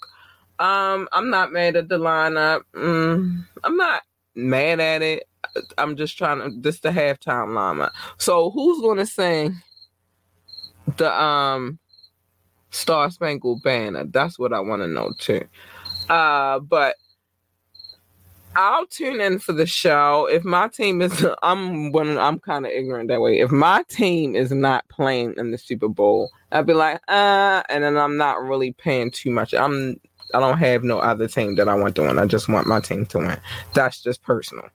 Um, 0.60 1.08
I'm 1.12 1.30
not 1.30 1.52
mad 1.52 1.76
at 1.76 1.90
the 1.90 1.98
lineup. 1.98 2.62
Mm, 2.74 3.46
I'm 3.64 3.78
not 3.78 4.04
mad 4.36 4.80
at 4.80 5.02
it. 5.02 5.28
I'm 5.78 5.96
just 5.96 6.18
trying 6.18 6.40
to 6.40 6.62
this 6.62 6.80
the 6.80 6.90
halftime 6.90 7.50
lineup. 7.50 7.92
So 8.18 8.50
who's 8.52 8.82
gonna 8.82 9.06
sing 9.06 9.62
the 10.98 11.22
um 11.22 11.80
Star 12.72 13.10
Spangled 13.10 13.64
Banner? 13.64 14.06
That's 14.06 14.38
what 14.38 14.54
I 14.54 14.60
want 14.60 14.82
to 14.82 14.88
know 14.88 15.14
too. 15.18 15.46
Uh, 16.10 16.60
but 16.60 16.96
I'll 18.56 18.86
tune 18.88 19.20
in 19.20 19.40
for 19.40 19.52
the 19.52 19.66
show. 19.66 20.28
If 20.32 20.46
my 20.46 20.68
team 20.70 21.02
is, 21.02 21.26
I'm 21.44 21.92
when 21.92 22.18
I'm 22.18 22.40
kind 22.40 22.66
of 22.66 22.72
ignorant 22.72 23.10
that 23.10 23.22
way. 23.22 23.40
If 23.40 23.52
my 23.52 23.84
team 23.90 24.36
is 24.36 24.52
not 24.52 24.88
playing 24.90 25.36
in 25.38 25.52
the 25.52 25.58
Super 25.58 25.90
Bowl, 25.90 26.30
I'd 26.52 26.66
be 26.66 26.74
like, 26.74 27.02
uh, 27.08 27.64
and 27.70 27.84
then 27.84 27.98
I'm 27.98 28.18
not 28.18 28.42
really 28.42 28.72
paying 28.74 29.12
too 29.12 29.32
much. 29.32 29.54
I'm, 29.54 30.00
I 30.34 30.40
don't 30.40 30.58
have 30.58 30.84
no 30.84 31.00
other 31.00 31.28
team 31.28 31.56
that 31.56 31.68
I 31.68 31.76
want 31.76 31.96
to 31.96 32.04
win. 32.04 32.18
I 32.18 32.26
just 32.26 32.48
want 32.48 32.68
my 32.68 32.80
team 32.80 33.06
to 33.08 33.18
win. 33.20 33.40
That's 33.74 34.02
just 34.02 34.24
personal. 34.24 34.70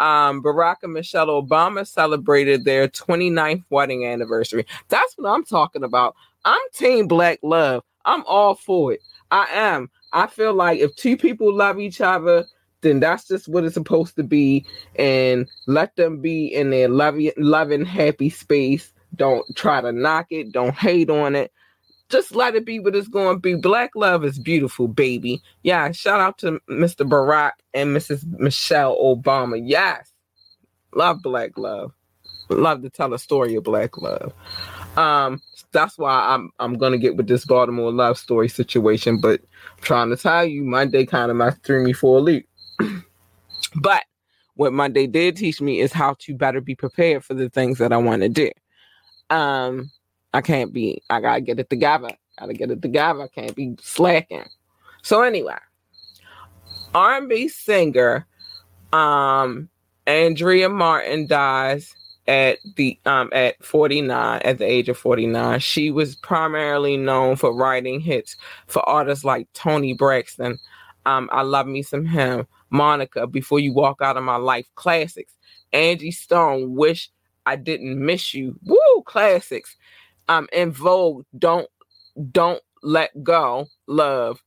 Um, 0.00 0.42
Barack 0.42 0.76
and 0.82 0.94
Michelle 0.94 1.26
Obama 1.28 1.86
celebrated 1.86 2.64
their 2.64 2.88
29th 2.88 3.64
wedding 3.68 4.06
anniversary. 4.06 4.64
That's 4.88 5.14
what 5.18 5.30
I'm 5.30 5.44
talking 5.44 5.84
about. 5.84 6.16
I'm 6.46 6.58
Team 6.74 7.06
Black 7.06 7.38
Love. 7.42 7.84
I'm 8.06 8.24
all 8.24 8.54
for 8.54 8.94
it. 8.94 9.00
I 9.30 9.46
am. 9.52 9.90
I 10.14 10.26
feel 10.26 10.54
like 10.54 10.80
if 10.80 10.96
two 10.96 11.18
people 11.18 11.54
love 11.54 11.78
each 11.78 12.00
other, 12.00 12.46
then 12.80 13.00
that's 13.00 13.28
just 13.28 13.46
what 13.46 13.64
it's 13.64 13.74
supposed 13.74 14.16
to 14.16 14.22
be. 14.22 14.64
And 14.96 15.46
let 15.66 15.94
them 15.96 16.22
be 16.22 16.46
in 16.46 16.70
their 16.70 16.88
loving, 16.88 17.32
loving, 17.36 17.84
happy 17.84 18.30
space. 18.30 18.94
Don't 19.16 19.44
try 19.54 19.82
to 19.82 19.92
knock 19.92 20.28
it. 20.30 20.50
Don't 20.50 20.74
hate 20.74 21.10
on 21.10 21.36
it. 21.36 21.52
Just 22.10 22.34
let 22.34 22.56
it 22.56 22.66
be 22.66 22.80
what 22.80 22.96
it's 22.96 23.08
going 23.08 23.36
to 23.36 23.40
be. 23.40 23.54
Black 23.54 23.92
love 23.94 24.24
is 24.24 24.38
beautiful, 24.38 24.88
baby. 24.88 25.42
Yeah, 25.62 25.92
shout 25.92 26.20
out 26.20 26.38
to 26.38 26.60
Mr. 26.68 27.08
Barack 27.08 27.52
and 27.72 27.96
Mrs. 27.96 28.26
Michelle 28.38 28.96
Obama. 28.96 29.60
Yes, 29.62 30.12
love 30.92 31.22
black 31.22 31.56
love. 31.56 31.92
Love 32.48 32.82
to 32.82 32.90
tell 32.90 33.14
a 33.14 33.18
story 33.18 33.54
of 33.54 33.62
black 33.62 33.96
love. 33.98 34.32
Um, 34.96 35.40
that's 35.72 35.96
why 35.96 36.34
I'm 36.34 36.50
I'm 36.58 36.74
gonna 36.78 36.98
get 36.98 37.16
with 37.16 37.28
this 37.28 37.44
Baltimore 37.44 37.92
love 37.92 38.18
story 38.18 38.48
situation. 38.48 39.20
But 39.20 39.40
I'm 39.40 39.82
trying 39.82 40.10
to 40.10 40.16
tell 40.16 40.44
you, 40.44 40.64
Monday 40.64 41.06
kind 41.06 41.30
of 41.30 41.36
my 41.36 41.50
threw 41.50 41.84
me 41.84 41.92
for 41.92 42.18
a 42.18 42.20
loop. 42.20 42.44
but 43.76 44.02
what 44.54 44.72
Monday 44.72 45.06
did 45.06 45.36
teach 45.36 45.60
me 45.60 45.80
is 45.80 45.92
how 45.92 46.16
to 46.18 46.34
better 46.34 46.60
be 46.60 46.74
prepared 46.74 47.24
for 47.24 47.34
the 47.34 47.48
things 47.48 47.78
that 47.78 47.92
I 47.92 47.96
want 47.98 48.22
to 48.22 48.28
do. 48.28 48.50
Um, 49.30 49.90
I 50.32 50.40
can't 50.40 50.72
be. 50.72 51.02
I 51.10 51.20
gotta 51.20 51.40
get 51.40 51.58
it 51.58 51.70
together. 51.70 52.10
Gotta 52.38 52.54
get 52.54 52.70
it 52.70 52.82
together. 52.82 53.22
I 53.22 53.28
can't 53.28 53.54
be 53.54 53.76
slacking. 53.80 54.44
So 55.02 55.22
anyway, 55.22 55.56
R&B 56.94 57.48
singer, 57.48 58.26
um, 58.92 59.68
Andrea 60.06 60.68
Martin 60.68 61.26
dies 61.26 61.94
at 62.26 62.58
the 62.76 62.98
um 63.06 63.28
at 63.32 63.62
49 63.64 64.40
at 64.44 64.58
the 64.58 64.64
age 64.64 64.88
of 64.88 64.96
49 64.96 65.58
she 65.58 65.90
was 65.90 66.14
primarily 66.16 66.96
known 66.96 67.34
for 67.34 67.52
writing 67.52 67.98
hits 67.98 68.36
for 68.66 68.86
artists 68.88 69.24
like 69.24 69.48
Toni 69.54 69.94
Braxton 69.94 70.58
um 71.06 71.30
i 71.32 71.42
love 71.42 71.66
me 71.66 71.82
some 71.82 72.04
him 72.04 72.46
monica 72.68 73.26
before 73.26 73.58
you 73.58 73.72
walk 73.72 74.00
out 74.02 74.18
of 74.18 74.22
my 74.22 74.36
life 74.36 74.66
classics 74.74 75.32
angie 75.72 76.10
stone 76.12 76.74
wish 76.74 77.10
i 77.46 77.56
didn't 77.56 77.98
miss 77.98 78.34
you 78.34 78.56
woo 78.64 79.02
classics 79.06 79.76
um 80.28 80.48
En 80.52 80.70
Vogue 80.70 81.24
don't 81.38 81.68
don't 82.30 82.62
let 82.82 83.10
go 83.22 83.66
love 83.86 84.42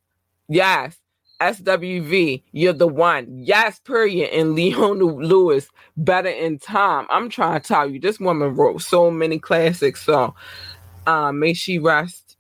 yes 0.50 0.98
SWV, 1.42 2.42
you're 2.54 2.72
the 2.72 2.88
one. 2.88 3.28
Yes, 3.38 3.80
period. 3.80 4.30
And 4.30 4.56
Leona 4.56 5.04
Lewis, 5.04 5.68
better 5.98 6.30
in 6.30 6.58
time. 6.58 7.06
I'm 7.10 7.30
trying 7.30 7.60
to 7.60 7.68
tell 7.68 7.90
you, 7.90 8.00
this 8.00 8.18
woman 8.18 8.56
wrote 8.56 8.82
so 8.82 9.12
many 9.12 9.40
classics. 9.40 10.06
So 10.06 10.34
um, 11.06 11.40
may 11.40 11.54
she 11.54 11.80
rest 11.80 12.38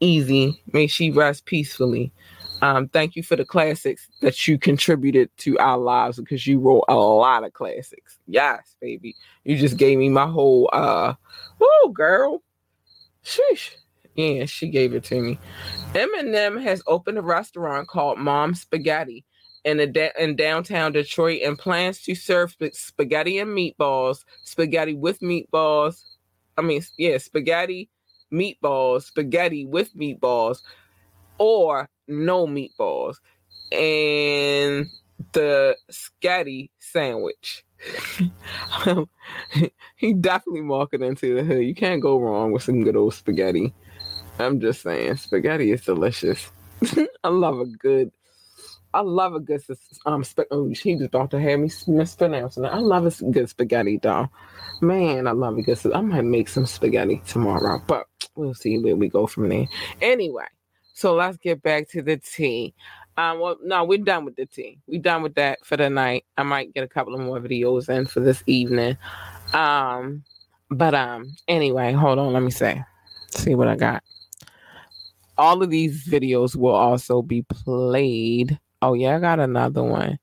easy. 0.00 0.62
May 0.72 0.86
she 0.86 1.10
rest 1.10 1.46
peacefully. 1.46 2.12
Um, 2.60 2.88
thank 2.88 3.16
you 3.16 3.22
for 3.22 3.36
the 3.36 3.44
classics 3.44 4.08
that 4.20 4.46
you 4.46 4.58
contributed 4.58 5.30
to 5.38 5.58
our 5.58 5.78
lives 5.78 6.18
because 6.18 6.46
you 6.46 6.58
wrote 6.58 6.84
a 6.88 6.94
lot 6.94 7.44
of 7.44 7.52
classics. 7.52 8.18
Yes, 8.26 8.76
baby. 8.80 9.16
You 9.44 9.56
just 9.56 9.76
gave 9.76 9.98
me 9.98 10.08
my 10.08 10.26
whole 10.26 10.70
uh 10.72 11.14
whoa 11.58 11.88
girl. 11.90 12.42
Sheesh. 13.24 13.70
Yeah, 14.14 14.44
she 14.44 14.68
gave 14.68 14.94
it 14.94 15.04
to 15.04 15.20
me. 15.20 15.38
Eminem 15.92 16.62
has 16.62 16.82
opened 16.86 17.18
a 17.18 17.22
restaurant 17.22 17.88
called 17.88 18.18
Mom 18.18 18.54
Spaghetti 18.54 19.24
in 19.64 19.80
a 19.80 20.22
in 20.22 20.36
downtown 20.36 20.92
Detroit 20.92 21.40
and 21.42 21.58
plans 21.58 22.02
to 22.02 22.14
serve 22.14 22.52
sp- 22.54 22.74
spaghetti 22.74 23.38
and 23.38 23.50
meatballs, 23.50 24.18
spaghetti 24.44 24.94
with 24.94 25.20
meatballs. 25.20 26.02
I 26.56 26.62
mean, 26.62 26.82
yeah, 26.98 27.18
spaghetti, 27.18 27.88
meatballs, 28.32 29.04
spaghetti 29.04 29.64
with 29.64 29.94
meatballs, 29.96 30.58
or 31.38 31.88
no 32.06 32.46
meatballs, 32.46 33.16
and 33.72 34.86
the 35.32 35.76
s'ghetti 35.90 36.70
sandwich. 36.78 37.64
he 39.96 40.12
definitely 40.12 40.62
marketed 40.62 41.06
into 41.06 41.34
the 41.34 41.44
hood. 41.44 41.64
You 41.64 41.74
can't 41.74 42.02
go 42.02 42.18
wrong 42.18 42.52
with 42.52 42.62
some 42.62 42.82
good 42.82 42.96
old 42.96 43.14
spaghetti. 43.14 43.72
I'm 44.38 44.60
just 44.60 44.82
saying, 44.82 45.16
spaghetti 45.16 45.72
is 45.72 45.82
delicious. 45.82 46.50
I 47.24 47.28
love 47.28 47.60
a 47.60 47.66
good, 47.66 48.10
I 48.92 49.00
love 49.00 49.34
a 49.34 49.40
good 49.40 49.62
um. 50.06 50.24
Sp- 50.26 50.50
oh, 50.50 50.68
he 50.68 50.94
was 50.94 51.04
about 51.04 51.30
to 51.30 51.40
have 51.40 51.60
me 51.60 51.70
mispronouncing 51.86 52.64
it. 52.64 52.68
I 52.68 52.78
love 52.78 53.06
a 53.06 53.30
good 53.30 53.48
spaghetti, 53.48 53.98
though. 54.02 54.28
Man, 54.80 55.26
I 55.26 55.32
love 55.32 55.58
a 55.58 55.62
good. 55.62 55.78
I 55.94 56.00
might 56.00 56.24
make 56.24 56.48
some 56.48 56.66
spaghetti 56.66 57.22
tomorrow, 57.26 57.80
but 57.86 58.06
we'll 58.34 58.54
see 58.54 58.78
where 58.78 58.96
we 58.96 59.08
go 59.08 59.26
from 59.26 59.48
there. 59.48 59.66
Anyway, 60.02 60.46
so 60.94 61.14
let's 61.14 61.36
get 61.38 61.62
back 61.62 61.88
to 61.90 62.02
the 62.02 62.16
tea. 62.16 62.74
Um, 63.16 63.38
well, 63.38 63.56
no, 63.62 63.84
we're 63.84 63.98
done 63.98 64.24
with 64.24 64.36
the 64.36 64.46
tea. 64.46 64.78
We're 64.86 65.00
done 65.00 65.22
with 65.22 65.34
that 65.34 65.64
for 65.64 65.76
the 65.76 65.88
night. 65.88 66.24
I 66.36 66.42
might 66.42 66.74
get 66.74 66.84
a 66.84 66.88
couple 66.88 67.14
of 67.14 67.20
more 67.20 67.40
videos 67.40 67.88
in 67.88 68.06
for 68.06 68.20
this 68.20 68.42
evening. 68.46 68.96
Um, 69.52 70.24
but 70.70 70.94
um, 70.94 71.36
anyway, 71.46 71.92
hold 71.92 72.18
on. 72.18 72.32
Let 72.32 72.42
me 72.42 72.50
say, 72.50 72.82
see 73.30 73.54
what 73.54 73.68
I 73.68 73.76
got 73.76 74.02
all 75.38 75.62
of 75.62 75.70
these 75.70 76.06
videos 76.06 76.56
will 76.56 76.74
also 76.74 77.22
be 77.22 77.42
played. 77.42 78.58
Oh 78.82 78.94
yeah, 78.94 79.16
I 79.16 79.20
got 79.20 79.40
another 79.40 79.82
one. 79.82 80.18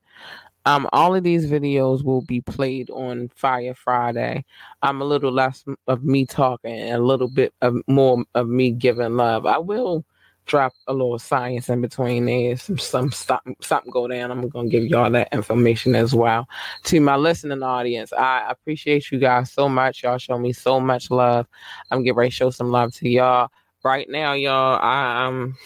Um, 0.66 0.88
all 0.94 1.16
of 1.16 1.24
these 1.24 1.48
videos 1.48 2.04
will 2.04 2.22
be 2.22 2.42
played 2.42 2.90
on 2.92 3.30
Fire 3.36 3.74
Friday. 3.74 4.46
I'm 4.84 5.02
a 5.02 5.06
little 5.06 5.32
less 5.32 5.66
of 5.88 6.04
me 6.04 6.26
talking 6.26 6.72
and 6.72 7.02
a 7.02 7.04
little 7.06 7.28
bit 7.28 7.52
of 7.62 7.78
more 7.88 8.24
of 8.36 8.48
me 8.48 8.72
giving 8.72 9.18
love. 9.18 9.48
I 9.48 9.58
will 9.58 10.06
drop 10.46 10.74
a 10.88 10.94
little 10.94 11.20
science 11.20 11.70
in 11.70 11.82
between 11.82 12.26
there. 12.26 12.58
Some 12.58 12.78
some 12.78 13.12
stop, 13.12 13.44
something 13.62 13.92
go 13.92 14.08
down. 14.08 14.32
I'm 14.32 14.50
gonna 14.50 14.70
give 14.70 14.86
y'all 14.86 15.10
that 15.12 15.30
information 15.32 15.96
as 15.96 16.14
well. 16.14 16.48
To 16.86 17.00
my 17.00 17.16
listening 17.16 17.64
audience, 17.64 18.12
I 18.14 18.50
appreciate 18.50 19.12
you 19.12 19.20
guys 19.20 19.52
so 19.52 19.70
much. 19.70 20.04
Y'all 20.04 20.18
show 20.18 20.38
me 20.38 20.54
so 20.54 20.80
much 20.80 21.12
love. 21.12 21.48
I'm 21.90 22.04
getting 22.04 22.16
ready 22.18 22.30
to 22.32 22.36
show 22.36 22.50
some 22.50 22.72
love 22.72 22.94
to 22.96 23.10
y'all 23.10 23.50
right 23.84 24.10
now, 24.10 24.34
y'all, 24.34 24.80
I 24.82 25.26
um 25.26 25.58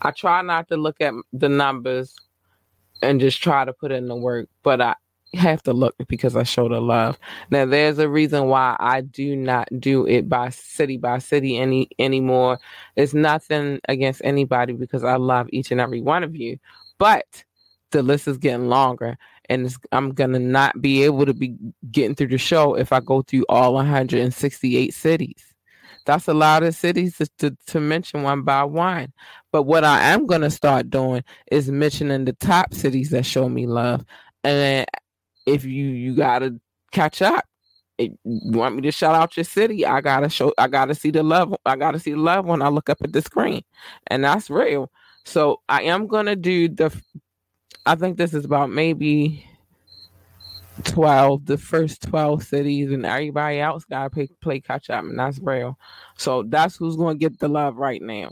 I 0.00 0.10
try 0.10 0.42
not 0.42 0.68
to 0.68 0.76
look 0.76 1.00
at 1.00 1.14
the 1.32 1.48
numbers 1.48 2.14
and 3.02 3.20
just 3.20 3.42
try 3.42 3.64
to 3.64 3.72
put 3.72 3.92
in 3.92 4.08
the 4.08 4.16
work, 4.16 4.48
but 4.62 4.80
I 4.80 4.94
have 5.34 5.62
to 5.64 5.72
look 5.72 5.94
because 6.08 6.36
I 6.36 6.42
showed 6.42 6.72
the 6.72 6.80
love. 6.80 7.18
Now 7.50 7.66
there's 7.66 7.98
a 7.98 8.08
reason 8.08 8.46
why 8.46 8.76
I 8.80 9.02
do 9.02 9.36
not 9.36 9.68
do 9.78 10.06
it 10.06 10.28
by 10.28 10.50
city 10.50 10.96
by 10.96 11.18
city 11.18 11.58
any 11.58 11.88
anymore. 11.98 12.58
It's 12.96 13.14
nothing 13.14 13.80
against 13.88 14.22
anybody 14.24 14.72
because 14.72 15.04
I 15.04 15.16
love 15.16 15.48
each 15.52 15.70
and 15.70 15.80
every 15.80 16.00
one 16.00 16.24
of 16.24 16.34
you. 16.34 16.58
But 16.98 17.44
the 17.90 18.02
list 18.02 18.28
is 18.28 18.38
getting 18.38 18.68
longer 18.68 19.16
and 19.48 19.74
I'm 19.92 20.12
gonna 20.12 20.38
not 20.38 20.80
be 20.80 21.04
able 21.04 21.26
to 21.26 21.34
be 21.34 21.56
getting 21.90 22.14
through 22.14 22.28
the 22.28 22.38
show 22.38 22.74
if 22.74 22.92
I 22.92 23.00
go 23.00 23.22
through 23.22 23.46
all 23.48 23.74
168 23.74 24.94
cities. 24.94 25.54
That's 26.04 26.28
a 26.28 26.34
lot 26.34 26.62
of 26.62 26.74
cities 26.74 27.18
to, 27.18 27.26
to, 27.38 27.56
to 27.66 27.80
mention 27.80 28.22
one 28.22 28.42
by 28.42 28.64
one. 28.64 29.12
But 29.52 29.64
what 29.64 29.84
I 29.84 30.00
am 30.10 30.26
gonna 30.26 30.50
start 30.50 30.90
doing 30.90 31.22
is 31.50 31.70
mentioning 31.70 32.24
the 32.24 32.32
top 32.34 32.72
cities 32.72 33.10
that 33.10 33.26
show 33.26 33.48
me 33.48 33.66
love. 33.66 34.04
And 34.44 34.86
if 35.48 35.64
you 35.64 35.86
you 35.86 36.14
gotta 36.14 36.60
catch 36.92 37.22
up, 37.22 37.44
if 37.98 38.12
you 38.24 38.58
want 38.58 38.76
me 38.76 38.82
to 38.82 38.92
shout 38.92 39.14
out 39.14 39.36
your 39.36 39.44
city, 39.44 39.84
I 39.84 40.00
gotta 40.00 40.28
show 40.28 40.52
I 40.58 40.68
gotta 40.68 40.94
see 40.94 41.10
the 41.10 41.22
love. 41.22 41.54
I 41.66 41.76
gotta 41.76 41.98
see 41.98 42.12
the 42.12 42.18
love 42.18 42.46
when 42.46 42.62
I 42.62 42.68
look 42.68 42.88
up 42.88 42.98
at 43.02 43.12
the 43.12 43.22
screen. 43.22 43.62
And 44.08 44.24
that's 44.24 44.50
real. 44.50 44.90
So 45.24 45.60
I 45.68 45.82
am 45.82 46.06
gonna 46.06 46.36
do 46.36 46.68
the 46.68 46.90
I 47.86 47.94
think 47.94 48.18
this 48.18 48.34
is 48.34 48.44
about 48.44 48.70
maybe 48.70 49.46
12, 50.84 51.46
the 51.46 51.58
first 51.58 52.02
12 52.02 52.42
cities, 52.42 52.92
and 52.92 53.06
everybody 53.06 53.60
else 53.60 53.84
got 53.84 54.12
to 54.12 54.28
play, 54.40 54.60
catch 54.60 54.90
up, 54.90 55.04
and 55.04 55.18
that's 55.18 55.38
real. 55.40 55.78
So 56.16 56.42
that's 56.42 56.76
who's 56.76 56.96
to 57.16 57.18
get 57.18 57.38
the 57.38 57.48
love 57.48 57.76
right 57.76 58.02
now. 58.02 58.30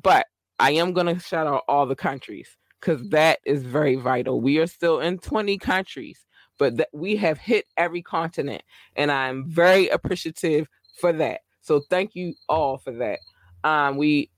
But 0.00 0.26
I 0.58 0.72
am 0.72 0.94
to 0.94 1.18
shout 1.18 1.46
out 1.46 1.64
all 1.68 1.86
the 1.86 1.96
countries 1.96 2.56
because 2.80 3.06
that 3.10 3.40
is 3.44 3.62
very 3.62 3.96
vital. 3.96 4.40
We 4.40 4.58
are 4.58 4.66
still 4.66 5.00
in 5.00 5.18
20 5.18 5.58
countries, 5.58 6.24
but 6.58 6.76
th- 6.76 6.88
we 6.92 7.16
have 7.16 7.38
hit 7.38 7.66
every 7.76 8.02
continent, 8.02 8.62
and 8.94 9.10
I'm 9.10 9.48
very 9.48 9.88
appreciative 9.88 10.68
for 10.98 11.12
that. 11.14 11.40
So 11.60 11.80
thank 11.90 12.14
you 12.14 12.34
all 12.48 12.78
for 12.78 12.92
that. 12.92 13.20
Um, 13.64 13.96
we 13.96 14.30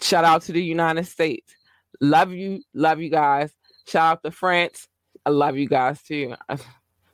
shout 0.00 0.24
out 0.24 0.42
to 0.42 0.52
the 0.52 0.62
United 0.62 1.06
States. 1.06 1.54
Love 2.00 2.32
you, 2.32 2.62
love 2.74 3.00
you 3.00 3.10
guys. 3.10 3.52
Shout 3.86 4.12
out 4.12 4.22
to 4.24 4.30
France. 4.30 4.88
I 5.24 5.30
love 5.30 5.56
you 5.56 5.68
guys 5.68 6.02
too. 6.02 6.34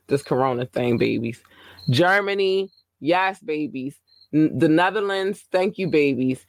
This 0.07 0.21
Corona 0.21 0.65
thing, 0.65 0.97
babies. 0.97 1.41
Germany, 1.89 2.69
yes, 2.99 3.39
babies. 3.39 3.95
The 4.33 4.67
Netherlands, 4.67 5.45
thank 5.49 5.77
you, 5.77 5.87
babies. 5.87 6.45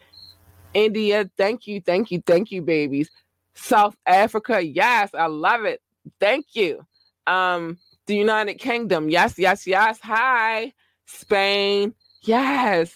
India, 0.74 1.30
thank 1.36 1.66
you, 1.68 1.80
thank 1.80 2.10
you, 2.10 2.20
thank 2.26 2.50
you, 2.50 2.62
babies. 2.62 3.08
South 3.54 3.96
Africa, 4.06 4.60
yes, 4.60 5.10
I 5.14 5.26
love 5.26 5.64
it. 5.64 5.80
Thank 6.18 6.46
you. 6.54 6.84
Um, 7.26 7.78
the 8.06 8.16
United 8.16 8.54
Kingdom, 8.54 9.08
yes, 9.08 9.38
yes, 9.38 9.66
yes. 9.66 9.98
Hi. 10.02 10.72
Spain, 11.06 11.94
yes. 12.22 12.94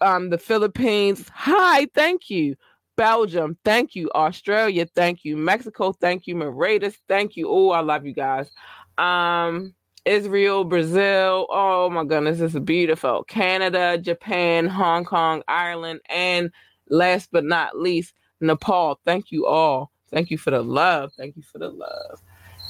Um, 0.00 0.30
the 0.30 0.38
Philippines, 0.38 1.28
hi, 1.32 1.86
thank 1.94 2.30
you. 2.30 2.56
Belgium, 2.96 3.56
thank 3.64 3.94
you. 3.94 4.10
Australia, 4.14 4.86
thank 4.94 5.24
you. 5.24 5.36
Mexico, 5.36 5.92
thank 5.92 6.26
you. 6.26 6.36
Mauritius, 6.36 6.96
thank 7.08 7.36
you. 7.36 7.48
Oh, 7.48 7.70
I 7.70 7.80
love 7.80 8.06
you 8.06 8.12
guys. 8.12 8.50
Um, 8.98 9.74
Israel, 10.04 10.64
Brazil, 10.64 11.46
oh 11.50 11.90
my 11.90 12.04
goodness, 12.04 12.38
this 12.38 12.54
is 12.54 12.60
beautiful. 12.60 13.24
Canada, 13.24 13.98
Japan, 13.98 14.66
Hong 14.66 15.04
Kong, 15.04 15.42
Ireland, 15.48 16.00
and 16.08 16.50
last 16.88 17.30
but 17.32 17.44
not 17.44 17.78
least, 17.78 18.14
Nepal. 18.40 19.00
Thank 19.04 19.32
you 19.32 19.46
all. 19.46 19.90
Thank 20.12 20.30
you 20.30 20.38
for 20.38 20.50
the 20.50 20.62
love. 20.62 21.12
Thank 21.16 21.36
you 21.36 21.42
for 21.42 21.58
the 21.58 21.70
love. 21.70 22.20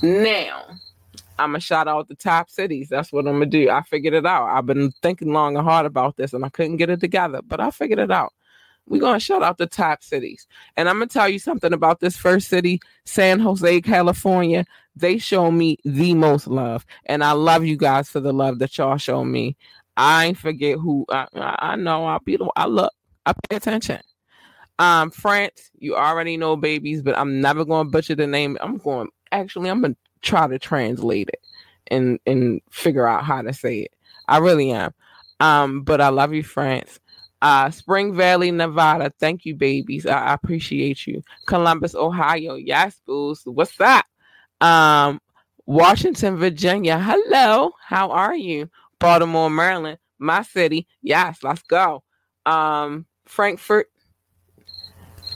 Now, 0.03 0.65
I'm 1.39 1.51
gonna 1.51 1.61
shout 1.61 1.89
out 1.89 2.09
the 2.09 2.15
top 2.15 2.51
cities. 2.51 2.89
That's 2.89 3.13
what 3.13 3.27
I'm 3.27 3.35
gonna 3.35 3.47
do. 3.47 3.71
I 3.71 3.83
figured 3.83 4.15
it 4.15 4.27
out. 4.27 4.47
I've 4.47 4.67
been 4.67 4.93
thinking 5.03 5.33
long 5.33 5.57
and 5.57 5.67
hard 5.67 5.87
about 5.87 6.17
this 6.17 6.33
and 6.33 6.45
I 6.45 6.49
couldn't 6.49 6.77
get 6.77 6.91
it 6.91 7.01
together, 7.01 7.41
but 7.43 7.61
I 7.61 7.71
figured 7.71 7.99
it 7.99 8.11
out 8.11 8.33
we're 8.87 9.01
to 9.15 9.21
shout 9.21 9.43
out 9.43 9.59
the 9.59 9.67
top 9.67 10.03
cities. 10.03 10.47
And 10.77 10.89
I'm 10.89 10.99
to 11.01 11.07
tell 11.07 11.29
you 11.29 11.39
something 11.39 11.73
about 11.73 12.01
this 12.01 12.17
first 12.17 12.49
city, 12.49 12.81
San 13.05 13.41
Jose, 13.41 13.81
California. 13.81 14.65
They 14.97 15.19
show 15.19 15.51
me 15.51 15.79
the 15.85 16.15
most 16.15 16.47
love. 16.47 16.85
And 17.07 17.25
I 17.25 17.33
love 17.33 17.65
you 17.65 17.77
guys 17.77 18.09
for 18.09 18.21
the 18.21 18.33
love 18.33 18.59
that 18.59 18.77
y'all 18.77 18.99
show 18.99 19.25
me. 19.25 19.57
I 19.97 20.35
forget 20.35 20.79
who 20.79 21.07
I, 21.09 21.27
I 21.35 21.77
know. 21.77 22.05
I'll 22.07 22.21
be 22.21 22.37
the 22.37 22.51
I 22.57 22.67
look, 22.67 22.93
I 23.27 23.33
pay 23.49 23.57
attention. 23.57 24.01
Um, 24.79 25.11
France, 25.11 25.71
you 25.79 25.95
already 25.95 26.37
know 26.37 26.57
babies, 26.57 27.01
but 27.01 27.17
I'm 27.17 27.41
never 27.41 27.65
to 27.65 27.91
butcher 27.91 28.17
the 28.17 28.27
name. 28.27 28.59
I'm 28.61 28.79
going, 28.79 29.09
actually, 29.31 29.71
I'm 29.71 29.83
to 29.83 29.97
try 30.25 30.49
to 30.49 30.59
translate 30.59 31.29
it 31.29 31.41
and, 31.89 32.19
and 32.27 32.61
figure 32.71 33.07
out 33.07 33.25
how 33.25 33.43
to 33.43 33.53
say 33.53 33.81
it. 33.81 33.93
I 34.27 34.39
really 34.39 34.73
am. 34.73 34.93
Um, 35.41 35.83
but 35.83 36.01
I 36.01 36.09
love 36.09 36.33
you, 36.33 36.43
France. 36.43 36.99
Uh, 37.43 37.71
Spring 37.71 38.15
Valley, 38.15 38.51
Nevada. 38.51 39.13
Thank 39.21 39.45
you, 39.45 39.55
babies. 39.55 40.07
I, 40.07 40.19
I 40.19 40.35
appreciate 40.35 41.07
you. 41.07 41.23
Columbus, 41.47 41.95
Ohio. 41.95 42.55
Yes, 42.55 43.01
booze. 43.05 43.43
What's 43.45 43.79
up? 43.81 44.07
Um, 44.61 45.21
Washington, 45.67 46.37
Virginia. 46.37 46.99
Hello. 46.99 47.73
How 47.87 48.11
are 48.11 48.35
you? 48.35 48.71
Baltimore, 48.99 49.51
Maryland. 49.51 49.99
My 50.19 50.43
city. 50.43 50.87
Yes, 51.03 51.41
let's 51.43 51.63
go. 51.63 52.03
Um, 52.47 53.05
Frankfurt, 53.27 53.89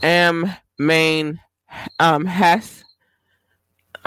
M, 0.01 0.51
Maine, 0.79 1.39
um, 1.99 2.25
Hess, 2.25 2.83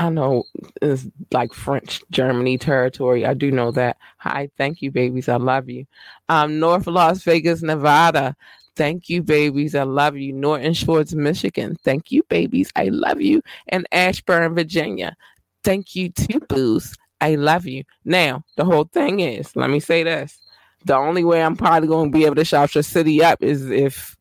I 0.02 0.08
know 0.08 0.44
it's 0.80 1.06
like 1.30 1.52
French 1.52 2.02
Germany 2.10 2.58
territory. 2.58 3.24
I 3.24 3.34
do 3.34 3.52
know 3.52 3.70
that. 3.70 3.98
Hi, 4.18 4.50
thank 4.58 4.82
you, 4.82 4.90
babies. 4.90 5.28
I 5.28 5.36
love 5.36 5.68
you. 5.68 5.86
Um, 6.28 6.58
North 6.58 6.88
Las 6.88 7.22
Vegas, 7.22 7.62
Nevada. 7.62 8.34
Thank 8.74 9.08
you, 9.08 9.22
babies. 9.22 9.76
I 9.76 9.84
love 9.84 10.16
you. 10.16 10.32
Norton 10.32 10.74
Shores, 10.74 11.14
Michigan. 11.14 11.76
Thank 11.84 12.10
you, 12.10 12.24
babies. 12.28 12.72
I 12.74 12.88
love 12.88 13.20
you. 13.20 13.42
And 13.68 13.86
Ashburn, 13.92 14.54
Virginia. 14.56 15.14
Thank 15.62 15.94
you 15.94 16.10
too, 16.10 16.40
booze. 16.48 16.96
I 17.20 17.36
love 17.36 17.66
you. 17.66 17.84
Now, 18.04 18.42
the 18.56 18.64
whole 18.64 18.84
thing 18.84 19.20
is, 19.20 19.54
let 19.54 19.70
me 19.70 19.78
say 19.78 20.02
this. 20.02 20.36
The 20.84 20.96
only 20.96 21.22
way 21.22 21.44
I'm 21.44 21.54
probably 21.56 21.86
going 21.86 22.10
to 22.10 22.18
be 22.18 22.24
able 22.24 22.34
to 22.36 22.44
shout 22.44 22.74
your 22.74 22.82
city 22.82 23.22
up 23.22 23.40
is 23.40 23.70
if 23.70 24.16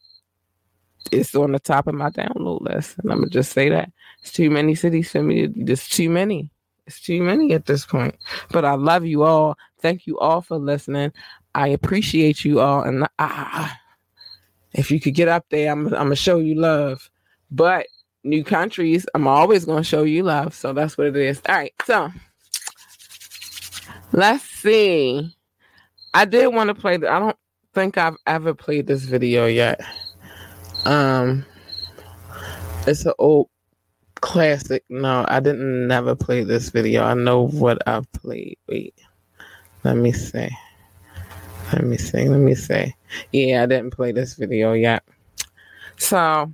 it's 1.11 1.33
on 1.33 1.53
the 1.53 1.59
top 1.59 1.87
of 1.87 1.95
my 1.95 2.11
download 2.11 2.61
list. 2.61 2.99
And 2.99 3.11
I'm 3.11 3.17
going 3.19 3.29
to 3.29 3.33
just 3.33 3.53
say 3.53 3.69
that. 3.69 3.91
It's 4.21 4.31
too 4.31 4.49
many 4.49 4.75
cities 4.75 5.11
for 5.11 5.23
me. 5.23 5.47
There's 5.47 5.87
too 5.87 6.09
many. 6.09 6.51
It's 6.87 7.01
too 7.01 7.21
many 7.21 7.53
at 7.53 7.65
this 7.65 7.85
point. 7.85 8.15
But 8.51 8.65
I 8.65 8.73
love 8.73 9.05
you 9.05 9.23
all. 9.23 9.57
Thank 9.81 10.05
you 10.05 10.19
all 10.19 10.41
for 10.41 10.57
listening. 10.57 11.11
I 11.55 11.69
appreciate 11.69 12.45
you 12.45 12.59
all. 12.59 12.83
And 12.83 13.07
ah, 13.19 13.77
if 14.73 14.91
you 14.91 14.99
could 14.99 15.15
get 15.15 15.27
up 15.27 15.45
there, 15.49 15.71
I'm, 15.71 15.93
I'm 15.93 16.09
to 16.09 16.15
show 16.15 16.37
you 16.39 16.55
love. 16.55 17.09
But 17.49 17.87
new 18.23 18.43
countries, 18.43 19.05
I'm 19.13 19.27
always 19.27 19.65
to 19.65 19.83
show 19.83 20.03
you 20.03 20.23
love. 20.23 20.53
So 20.53 20.73
that's 20.73 20.97
what 20.97 21.07
it 21.07 21.15
is. 21.15 21.41
All 21.47 21.55
right. 21.55 21.73
So 21.85 22.11
let's 24.11 24.43
see. 24.43 25.35
I 26.13 26.25
did 26.25 26.47
want 26.47 26.67
to 26.67 26.75
play. 26.75 26.95
I 26.95 27.19
don't 27.19 27.37
think 27.73 27.97
I've 27.97 28.17
ever 28.27 28.53
played 28.53 28.87
this 28.87 29.03
video 29.03 29.45
yet. 29.45 29.81
Um, 30.85 31.45
it's 32.87 33.05
an 33.05 33.13
old 33.17 33.50
classic. 34.21 34.83
No, 34.89 35.25
I 35.27 35.39
didn't 35.39 35.87
never 35.87 36.15
play 36.15 36.43
this 36.43 36.69
video. 36.69 37.03
I 37.03 37.13
know 37.13 37.47
what 37.47 37.85
I've 37.87 38.11
played. 38.13 38.57
Wait, 38.67 38.95
let 39.83 39.97
me 39.97 40.11
see. 40.11 40.49
Let 41.73 41.83
me 41.83 41.97
see. 41.97 42.29
Let 42.29 42.39
me 42.39 42.55
see. 42.55 42.95
Yeah, 43.31 43.63
I 43.63 43.65
didn't 43.65 43.91
play 43.91 44.11
this 44.11 44.35
video 44.35 44.73
yet. 44.73 45.03
So, 45.97 46.53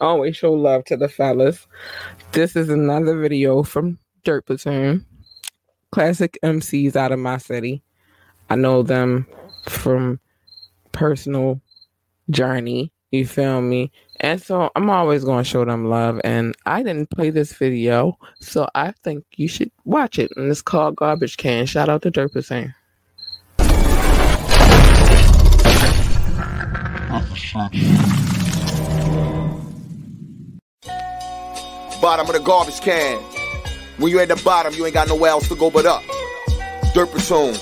always 0.00 0.36
show 0.36 0.52
love 0.52 0.84
to 0.86 0.96
the 0.96 1.08
fellas. 1.08 1.66
This 2.32 2.56
is 2.56 2.68
another 2.68 3.18
video 3.18 3.62
from 3.62 3.98
Dirt 4.24 4.46
Platoon. 4.46 5.04
Classic 5.92 6.38
MCs 6.42 6.96
out 6.96 7.12
of 7.12 7.18
my 7.18 7.38
city. 7.38 7.82
I 8.48 8.56
know 8.56 8.82
them 8.82 9.26
from 9.68 10.20
personal 10.92 11.60
journey. 12.30 12.92
You 13.10 13.26
feel 13.26 13.60
me? 13.60 13.90
And 14.22 14.40
so 14.40 14.70
I'm 14.76 14.90
always 14.90 15.24
going 15.24 15.42
to 15.42 15.48
show 15.48 15.64
them 15.64 15.86
love. 15.86 16.20
And 16.24 16.54
I 16.66 16.82
didn't 16.82 17.10
play 17.10 17.30
this 17.30 17.54
video, 17.54 18.18
so 18.38 18.68
I 18.74 18.92
think 19.02 19.24
you 19.36 19.48
should 19.48 19.70
watch 19.84 20.18
it. 20.18 20.30
And 20.36 20.50
it's 20.50 20.60
called 20.60 20.96
Garbage 20.96 21.38
Can. 21.38 21.64
Shout 21.64 21.88
out 21.88 22.02
to 22.02 22.10
Dirt 22.10 22.32
Hussein. 22.32 22.74
Bottom 32.00 32.26
of 32.26 32.32
the 32.32 32.42
garbage 32.44 32.80
can. 32.80 33.18
When 33.98 34.10
you're 34.10 34.22
at 34.22 34.28
the 34.28 34.40
bottom, 34.44 34.72
you 34.74 34.84
ain't 34.86 34.94
got 34.94 35.08
nowhere 35.08 35.30
else 35.30 35.48
to 35.48 35.56
go 35.56 35.70
but 35.70 35.86
up. 35.86 36.02
Dirt 36.94 37.10
platoon. 37.10 37.54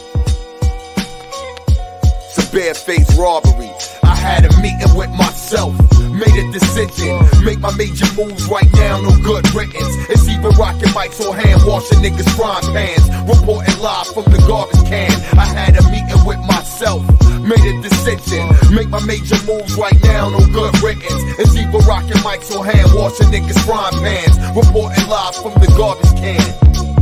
It's 2.28 2.38
a 2.38 2.52
bare 2.52 2.74
faced 2.74 3.18
robbery. 3.18 3.70
I 4.02 4.14
had 4.14 4.44
a 4.44 4.60
meeting 4.60 4.96
with 4.96 5.10
myself 5.10 5.74
made 6.18 6.34
a 6.34 6.52
decision. 6.52 7.22
Make 7.44 7.60
my 7.60 7.74
major 7.76 8.06
moves 8.18 8.46
right 8.46 8.70
now, 8.74 9.00
no 9.00 9.14
good 9.22 9.46
riddance. 9.54 9.94
It's 10.10 10.28
either 10.28 10.50
rocking 10.50 10.90
mics 10.90 11.20
or 11.24 11.34
hand 11.34 11.62
washing 11.64 11.98
niggas' 11.98 12.28
frying 12.34 12.66
pans. 12.74 13.06
Reporting 13.28 13.78
live 13.80 14.08
from 14.08 14.24
the 14.24 14.42
garbage 14.46 14.82
can. 14.90 15.10
I 15.38 15.46
had 15.46 15.76
a 15.78 15.82
meeting 15.90 16.22
with 16.26 16.40
myself, 16.46 17.02
made 17.40 17.62
a 17.62 17.82
decision. 17.82 18.50
Make 18.74 18.88
my 18.88 19.00
major 19.06 19.38
moves 19.46 19.74
right 19.76 19.98
now, 20.02 20.28
no 20.28 20.44
good 20.52 20.74
riddance. 20.82 21.22
It's 21.38 21.54
either 21.56 21.78
rocking 21.86 22.20
mics 22.26 22.54
or 22.54 22.64
hand 22.64 22.90
washing 22.94 23.28
niggas' 23.28 23.64
frying 23.64 23.98
pans. 24.02 24.36
Reporting 24.56 25.08
live 25.08 25.36
from 25.36 25.54
the 25.62 25.72
garbage 25.78 26.12
can. 26.18 26.97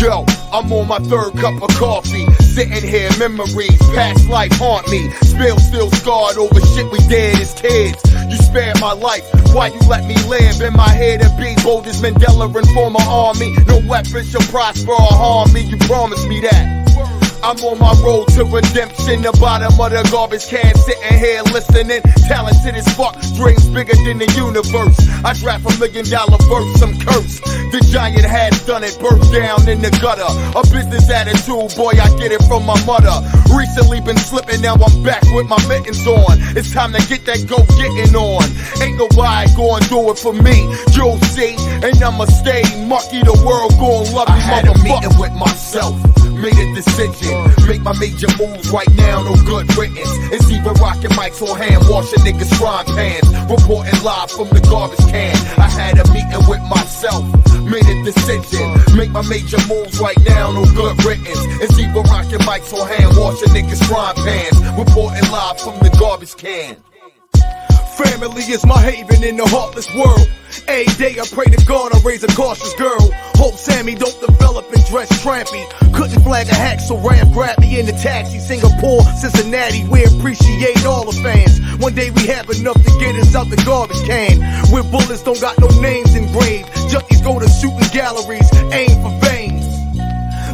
Yo, 0.00 0.26
I'm 0.52 0.70
on 0.72 0.88
my 0.88 0.98
third 0.98 1.32
cup 1.40 1.62
of 1.62 1.70
coffee. 1.76 2.26
Sitting 2.42 2.86
here, 2.86 3.08
memories, 3.18 3.78
past 3.94 4.28
life 4.28 4.52
haunt 4.52 4.88
me. 4.90 5.10
Spill 5.22 5.58
still 5.58 5.90
scarred 5.90 6.36
over 6.36 6.60
shit 6.60 6.90
we 6.92 6.98
did 7.08 7.40
as 7.40 7.54
kids. 7.54 8.02
You 8.30 8.36
spared 8.36 8.78
my 8.80 8.92
life, 8.92 9.24
why 9.54 9.68
you 9.68 9.80
let 9.88 10.04
me 10.04 10.14
live 10.24 10.60
in 10.60 10.74
my 10.74 10.88
head 10.90 11.22
and 11.22 11.36
be 11.38 11.54
bold 11.62 11.86
as 11.86 12.02
Mandela 12.02 12.54
and 12.54 12.68
form 12.70 12.92
my 12.92 13.04
army? 13.04 13.54
No 13.66 13.78
weapons 13.88 14.30
shall 14.30 14.42
prosper 14.42 14.92
or 14.92 14.98
harm 15.00 15.52
me, 15.52 15.62
you 15.62 15.78
promised 15.78 16.28
me 16.28 16.40
that. 16.42 16.85
I'm 17.46 17.62
on 17.62 17.78
my 17.78 17.94
road 18.02 18.26
to 18.34 18.42
redemption. 18.42 19.22
The 19.22 19.30
bottom 19.38 19.70
of 19.78 19.90
the 19.94 20.02
garbage 20.10 20.50
can, 20.50 20.74
sitting 20.74 21.14
here 21.14 21.46
listening. 21.54 22.02
Talented 22.26 22.74
as 22.74 22.90
fuck, 22.98 23.14
dreams 23.38 23.70
bigger 23.70 23.94
than 24.02 24.18
the 24.18 24.26
universe. 24.34 24.98
I 25.22 25.30
draft 25.38 25.62
a 25.62 25.70
million 25.78 26.10
dollar 26.10 26.42
verse, 26.42 26.74
some 26.82 26.98
curse. 26.98 27.38
The 27.70 27.86
giant 27.86 28.26
has 28.26 28.66
done 28.66 28.82
it, 28.82 28.98
birth 28.98 29.22
down 29.30 29.62
in 29.70 29.78
the 29.78 29.94
gutter. 30.02 30.26
A 30.58 30.62
business 30.74 31.06
attitude, 31.06 31.70
boy, 31.78 31.94
I 31.94 32.10
get 32.18 32.34
it 32.34 32.42
from 32.50 32.66
my 32.66 32.74
mother. 32.82 33.14
Recently 33.54 34.02
been 34.02 34.18
slipping, 34.18 34.58
now 34.58 34.74
I'm 34.74 35.06
back 35.06 35.22
with 35.30 35.46
my 35.46 35.62
mittens 35.70 36.02
on. 36.02 36.42
It's 36.58 36.74
time 36.74 36.98
to 36.98 37.02
get 37.06 37.30
that 37.30 37.46
go 37.46 37.62
getting 37.78 38.10
on. 38.18 38.42
Ain't 38.82 38.98
nobody 38.98 39.46
gonna 39.54 39.86
do 39.86 40.10
it 40.10 40.18
for 40.18 40.34
me, 40.34 40.66
you'll 40.98 41.22
see. 41.30 41.54
And 41.78 41.94
I'ma 41.94 42.26
stay 42.26 42.66
mucky, 42.90 43.22
the 43.22 43.38
world 43.46 43.70
gon' 43.78 44.10
love 44.18 44.34
me, 44.34 44.34
I 44.34 44.42
had 44.42 44.66
a 44.66 44.74
motherfucker. 44.82 45.20
with 45.22 45.34
myself 45.38 46.25
made 46.36 46.56
a 46.56 46.74
decision. 46.74 47.34
Make 47.66 47.82
my 47.82 47.96
major 47.98 48.28
moves 48.38 48.70
right 48.70 48.90
now, 48.96 49.22
no 49.22 49.34
good 49.44 49.66
riddance. 49.76 50.10
It's 50.32 50.50
either 50.50 50.72
rocking 50.72 51.10
mics 51.10 51.40
or 51.42 51.56
hand 51.56 51.84
washing 51.88 52.20
niggas' 52.20 52.52
frying 52.58 52.86
pans. 52.86 53.28
Reporting 53.50 54.02
live 54.02 54.30
from 54.30 54.48
the 54.48 54.60
garbage 54.68 55.04
can. 55.10 55.34
I 55.58 55.68
had 55.68 55.98
a 55.98 56.06
meeting 56.12 56.44
with 56.48 56.62
myself, 56.68 57.24
made 57.62 57.86
a 57.86 57.96
decision. 58.04 58.96
Make 58.96 59.10
my 59.10 59.22
major 59.28 59.58
moves 59.68 59.98
right 60.00 60.18
now, 60.26 60.52
no 60.52 60.64
good 60.74 60.96
riddance. 61.04 61.42
It's 61.62 61.78
either 61.78 62.02
rocking 62.02 62.40
mics 62.40 62.72
or 62.72 62.86
hand 62.86 63.16
washing 63.16 63.52
niggas' 63.54 63.84
frying 63.86 64.16
pans. 64.16 64.56
Reporting 64.78 65.30
live 65.30 65.60
from 65.60 65.78
the 65.80 65.94
garbage 65.98 66.36
can. 66.36 66.76
Family 67.96 68.42
is 68.42 68.66
my 68.66 68.78
haven 68.78 69.24
in 69.24 69.38
the 69.38 69.46
heartless 69.46 69.88
world. 69.94 70.28
A 70.68 70.84
day 71.00 71.16
I 71.18 71.24
pray 71.32 71.46
to 71.46 71.64
God 71.64 71.94
I 71.94 72.00
raise 72.04 72.22
a 72.24 72.28
cautious 72.28 72.74
girl. 72.74 73.10
Hope 73.40 73.54
Sammy 73.54 73.94
don't 73.94 74.20
develop 74.20 74.70
and 74.70 74.84
dress 74.84 75.08
trampy. 75.24 75.64
Couldn't 75.94 76.20
flag 76.20 76.46
a 76.48 76.54
hack, 76.54 76.80
so 76.80 76.98
Ram 76.98 77.32
grabbed 77.32 77.60
me 77.60 77.80
in 77.80 77.86
the 77.86 77.92
taxi. 77.92 78.38
Singapore, 78.38 79.00
Cincinnati, 79.16 79.88
we 79.88 80.04
appreciate 80.04 80.84
all 80.84 81.10
the 81.10 81.16
fans. 81.22 81.56
One 81.80 81.94
day 81.94 82.10
we 82.10 82.26
have 82.26 82.50
enough 82.50 82.76
to 82.76 82.92
get 83.00 83.16
us 83.16 83.34
out 83.34 83.48
the 83.48 83.56
garbage 83.64 84.04
can. 84.04 84.44
Where 84.70 84.84
bullets 84.84 85.22
don't 85.22 85.40
got 85.40 85.58
no 85.58 85.68
names 85.80 86.14
engraved. 86.14 86.68
Junkies 86.92 87.24
go 87.24 87.40
to 87.40 87.48
shooting 87.48 87.88
galleries, 87.96 88.52
aim 88.72 88.92
for 89.00 89.12
veins. 89.24 89.35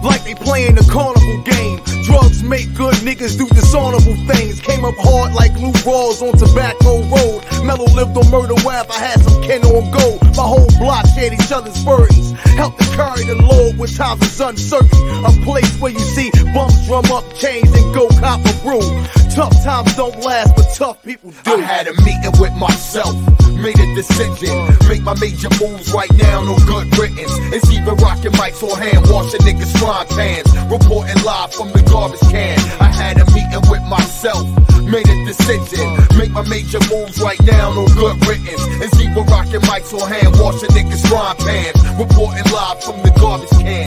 Like 0.03 0.25
they 0.25 0.35
playing 0.35 0.77
a 0.79 0.85
carnival 0.91 1.43
game. 1.43 1.79
Drugs 2.03 2.43
make 2.43 2.75
good 2.75 2.95
niggas 3.07 3.39
do 3.39 3.47
dishonorable 3.55 4.17
things. 4.27 4.61
Came 4.61 4.85
up 4.85 4.95
hard 4.99 5.33
like 5.35 5.55
Lou 5.61 5.71
Rawls 5.87 6.21
on 6.21 6.37
Tobacco 6.37 7.03
Road. 7.07 7.41
Mellow 7.65 7.87
lived 7.95 8.17
on 8.19 8.29
Murder 8.31 8.59
Web. 8.67 8.91
I 8.91 8.99
had 8.99 9.21
some 9.23 9.41
kin 9.43 9.63
on 9.63 9.91
gold. 9.95 10.21
My 10.37 10.43
whole 10.43 10.67
block 10.81 11.07
shared 11.15 11.35
each 11.35 11.53
other's 11.53 11.79
burdens. 11.85 12.33
Helped 12.59 12.81
to 12.83 12.87
carry 12.97 13.25
the 13.25 13.37
load 13.37 13.79
when 13.79 13.89
times 13.89 14.21
was 14.21 14.41
uncertain. 14.41 14.99
A 15.25 15.31
place 15.47 15.71
where 15.79 15.93
you 15.93 16.01
see 16.01 16.31
bums 16.53 16.75
drum 16.87 17.07
up 17.13 17.25
chains 17.35 17.71
and 17.73 17.95
go 17.95 18.09
cop 18.19 18.41
a 18.45 18.53
brew. 18.67 18.83
Tough 19.31 19.55
times 19.63 19.95
don't 19.95 20.19
last, 20.21 20.55
but 20.57 20.67
tough 20.75 21.03
people 21.05 21.31
do. 21.45 21.55
I 21.55 21.61
had 21.61 21.87
a 21.87 21.95
meeting 22.03 22.35
with 22.43 22.53
myself, 22.55 23.15
made 23.57 23.79
a 23.79 23.95
decision. 23.95 24.53
Make 24.89 25.03
my 25.03 25.15
major 25.21 25.49
moves 25.63 25.95
right 25.95 26.13
now, 26.19 26.43
no 26.43 26.59
good 26.67 26.91
riddance. 26.99 27.33
It's 27.55 27.71
either 27.71 27.95
rocking 27.95 28.33
mics 28.33 28.63
or 28.63 28.77
hand 28.77 29.07
washing 29.09 29.41
niggas' 29.41 29.73
frying 29.79 29.92
pans. 29.93 30.49
Reporting 30.71 31.23
live 31.23 31.53
from 31.53 31.69
the 31.73 31.83
garbage 31.83 32.21
can. 32.33 32.59
I 32.81 32.89
had 32.89 33.21
a 33.21 33.27
meeting 33.37 33.63
with 33.69 33.85
myself, 33.89 34.45
made 34.81 35.09
a 35.09 35.19
decision. 35.25 35.85
Make 36.17 36.33
my 36.33 36.43
major 36.49 36.81
moves 36.89 37.21
right 37.21 37.41
now, 37.45 37.75
no 37.75 37.87
good 37.93 38.17
riddance. 38.27 38.65
It's 38.81 38.99
either 39.01 39.23
rocking 39.29 39.61
mics 39.69 39.93
or 39.93 40.09
hand 40.09 40.35
washing 40.41 40.71
niggas' 40.71 41.05
frying 41.09 41.37
pans. 41.45 41.77
Reporting 42.01 42.47
live 42.53 42.83
from 42.83 42.97
the 43.05 43.13
garbage 43.21 43.53
can. 43.61 43.87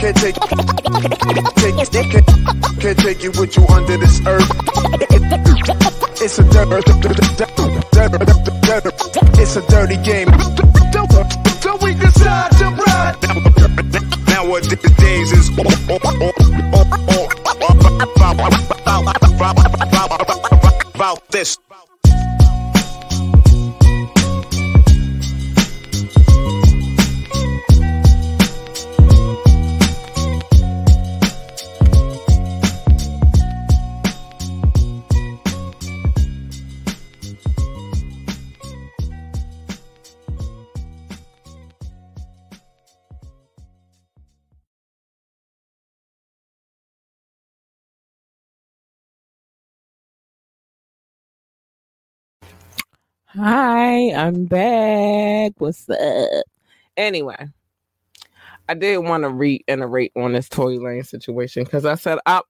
Can't 0.00 0.16
take, 0.16 0.34
take, 0.34 0.36
can't, 1.60 2.26
can't 2.80 2.98
take 2.98 3.24
it 3.24 3.38
with 3.38 3.56
you 3.56 3.66
under 3.68 3.96
this 3.98 4.20
earth. 4.26 4.48
It's 6.22 6.38
a 6.38 6.44
dirt, 6.50 6.68
dirt, 6.68 6.84
dirt, 7.36 8.16
dirt, 8.62 9.10
it's 9.38 9.56
a 9.56 9.62
dirty 9.68 9.96
game. 10.02 10.28
Oh, 15.92 15.98
oh, 16.04 16.18
oh. 16.22 16.29
Hi, 53.36 54.10
I'm 54.12 54.46
back. 54.46 55.52
What's 55.58 55.88
up? 55.88 56.44
Anyway, 56.96 57.36
I 58.68 58.74
did 58.74 58.98
want 58.98 59.22
to 59.22 59.28
reiterate 59.30 60.10
on 60.16 60.32
this 60.32 60.48
Tory 60.48 60.78
Lanez 60.78 61.06
situation 61.06 61.62
because 61.62 61.86
I 61.86 61.94
said 61.94 62.18
I 62.26 62.40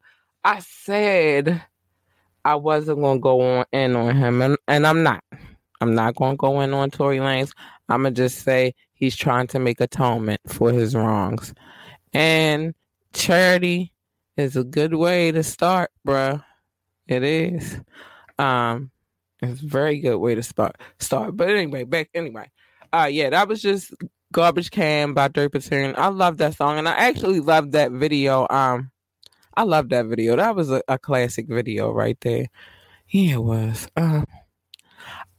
I 0.43 0.61
said 0.61 1.63
I 2.47 2.55
wasn't 2.55 3.03
gonna 3.03 3.21
go 3.21 3.43
on 3.43 3.67
in 3.73 3.95
on 3.95 4.17
him 4.17 4.41
and, 4.41 4.57
and 4.69 4.87
I'm 4.87 5.03
not. 5.03 5.23
I'm 5.83 5.95
not 5.95 6.15
gonna 6.17 6.37
go 6.37 6.63
in 6.63 6.73
on 6.73 6.91
Tory 6.91 7.19
Lanez. 7.19 7.53
I'm 7.91 8.05
gonna 8.05 8.13
just 8.15 8.39
say 8.39 8.75
he's 8.95 9.17
trying 9.17 9.49
to 9.49 9.59
make 9.59 9.83
atonement 9.83 10.41
for 10.47 10.73
his 10.73 10.95
wrongs. 10.97 11.53
And 12.15 12.75
charity 13.13 13.93
is 14.39 14.57
a 14.57 14.65
good 14.65 14.95
way 14.95 15.31
to 15.31 15.43
start, 15.43 15.91
bruh. 16.09 16.43
It 17.07 17.23
is. 17.23 17.79
Um 18.39 18.91
it's 19.43 19.63
a 19.63 19.67
very 19.67 19.99
good 20.01 20.19
way 20.19 20.35
to 20.35 20.43
start 20.43 20.77
start. 20.99 21.37
But 21.37 21.51
anyway, 21.51 21.85
back 21.85 22.11
anyway. 22.15 22.51
Uh 22.93 23.09
yeah, 23.11 23.31
that 23.31 23.49
was 23.49 23.63
just 23.63 23.95
Garbage 24.33 24.71
Can 24.71 25.15
by 25.15 25.29
Dirt 25.29 25.53
Platoon. 25.53 25.95
I 25.97 26.09
love 26.09 26.39
that 26.39 26.57
song 26.57 26.79
and 26.79 26.89
I 26.89 26.93
actually 26.93 27.41
love 27.41 27.73
that 27.73 27.93
video. 27.93 28.47
Um 28.51 28.91
I 29.57 29.65
love 29.65 29.89
that 29.91 30.07
video. 30.07 30.37
That 30.37 30.57
was 30.57 30.71
a, 30.71 30.83
a 30.89 30.99
classic 30.99 31.47
video 31.49 31.91
right 31.93 32.19
there. 32.21 32.47
Yeah, 33.09 33.35
it 33.35 33.43
was. 33.43 33.89
Uh, 33.97 34.23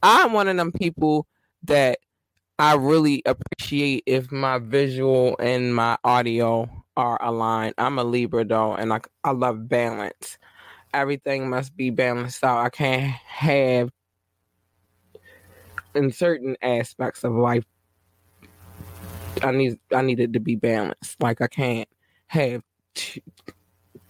I'm 0.02 0.32
one 0.32 0.48
of 0.48 0.56
them 0.56 0.72
people 0.72 1.26
that 1.64 1.98
I 2.58 2.74
really 2.74 3.22
appreciate 3.24 4.04
if 4.06 4.30
my 4.30 4.58
visual 4.58 5.36
and 5.38 5.74
my 5.74 5.96
audio 6.04 6.68
are 6.96 7.18
aligned. 7.22 7.74
I'm 7.78 7.98
a 7.98 8.04
Libra 8.04 8.44
though, 8.44 8.74
and 8.74 8.92
I 8.92 9.00
I 9.24 9.32
love 9.32 9.68
balance. 9.68 10.38
Everything 10.94 11.48
must 11.48 11.76
be 11.76 11.90
balanced 11.90 12.44
out. 12.44 12.64
I 12.64 12.68
can't 12.68 13.12
have 13.12 13.90
in 15.94 16.12
certain 16.12 16.56
aspects 16.62 17.24
of 17.24 17.32
life. 17.32 17.64
I 19.42 19.50
need 19.50 19.78
I 19.94 20.02
need 20.02 20.20
it 20.20 20.32
to 20.34 20.40
be 20.40 20.56
balanced. 20.56 21.20
Like 21.20 21.40
I 21.40 21.48
can't 21.48 21.88
have 22.28 22.62
too, 22.94 23.20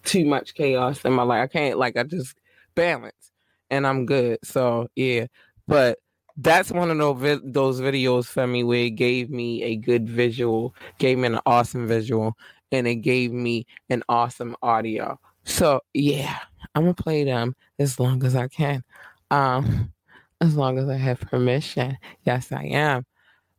too 0.05 0.25
much 0.25 0.55
chaos 0.55 1.05
in 1.05 1.13
my 1.13 1.23
life. 1.23 1.45
I 1.45 1.47
can't 1.47 1.79
like 1.79 1.97
I 1.97 2.03
just 2.03 2.37
balance 2.75 3.33
and 3.71 3.87
I'm 3.87 4.07
good. 4.07 4.39
So 4.45 4.89
yeah, 4.97 5.27
but 5.67 5.99
that's 6.37 6.71
one 6.71 6.91
of 6.91 6.99
those 6.99 7.41
those 7.45 7.81
videos 7.81 8.27
for 8.27 8.47
me 8.47 8.65
where 8.65 8.85
it 8.85 8.91
gave 8.91 9.31
me 9.31 9.63
a 9.63 9.77
good 9.77 10.09
visual, 10.09 10.75
gave 10.99 11.19
me 11.19 11.29
an 11.29 11.41
awesome 11.47 11.87
visual, 11.87 12.37
and 12.71 12.87
it 12.87 12.97
gave 12.97 13.33
me 13.33 13.67
an 13.91 14.03
awesome 14.09 14.57
audio. 14.63 15.19
So 15.45 15.81
yeah, 15.95 16.39
I'm 16.75 16.83
gonna 16.83 16.95
play 16.95 17.25
them 17.25 17.55
as 17.79 17.99
long 17.99 18.25
as 18.25 18.37
I 18.37 18.49
can. 18.49 18.85
Um, 19.31 19.93
As 20.43 20.57
long 20.57 20.77
as 20.77 20.89
I 20.89 20.97
have 20.97 21.21
permission. 21.21 21.97
Yes, 22.25 22.51
I 22.51 22.65
am. 22.65 23.07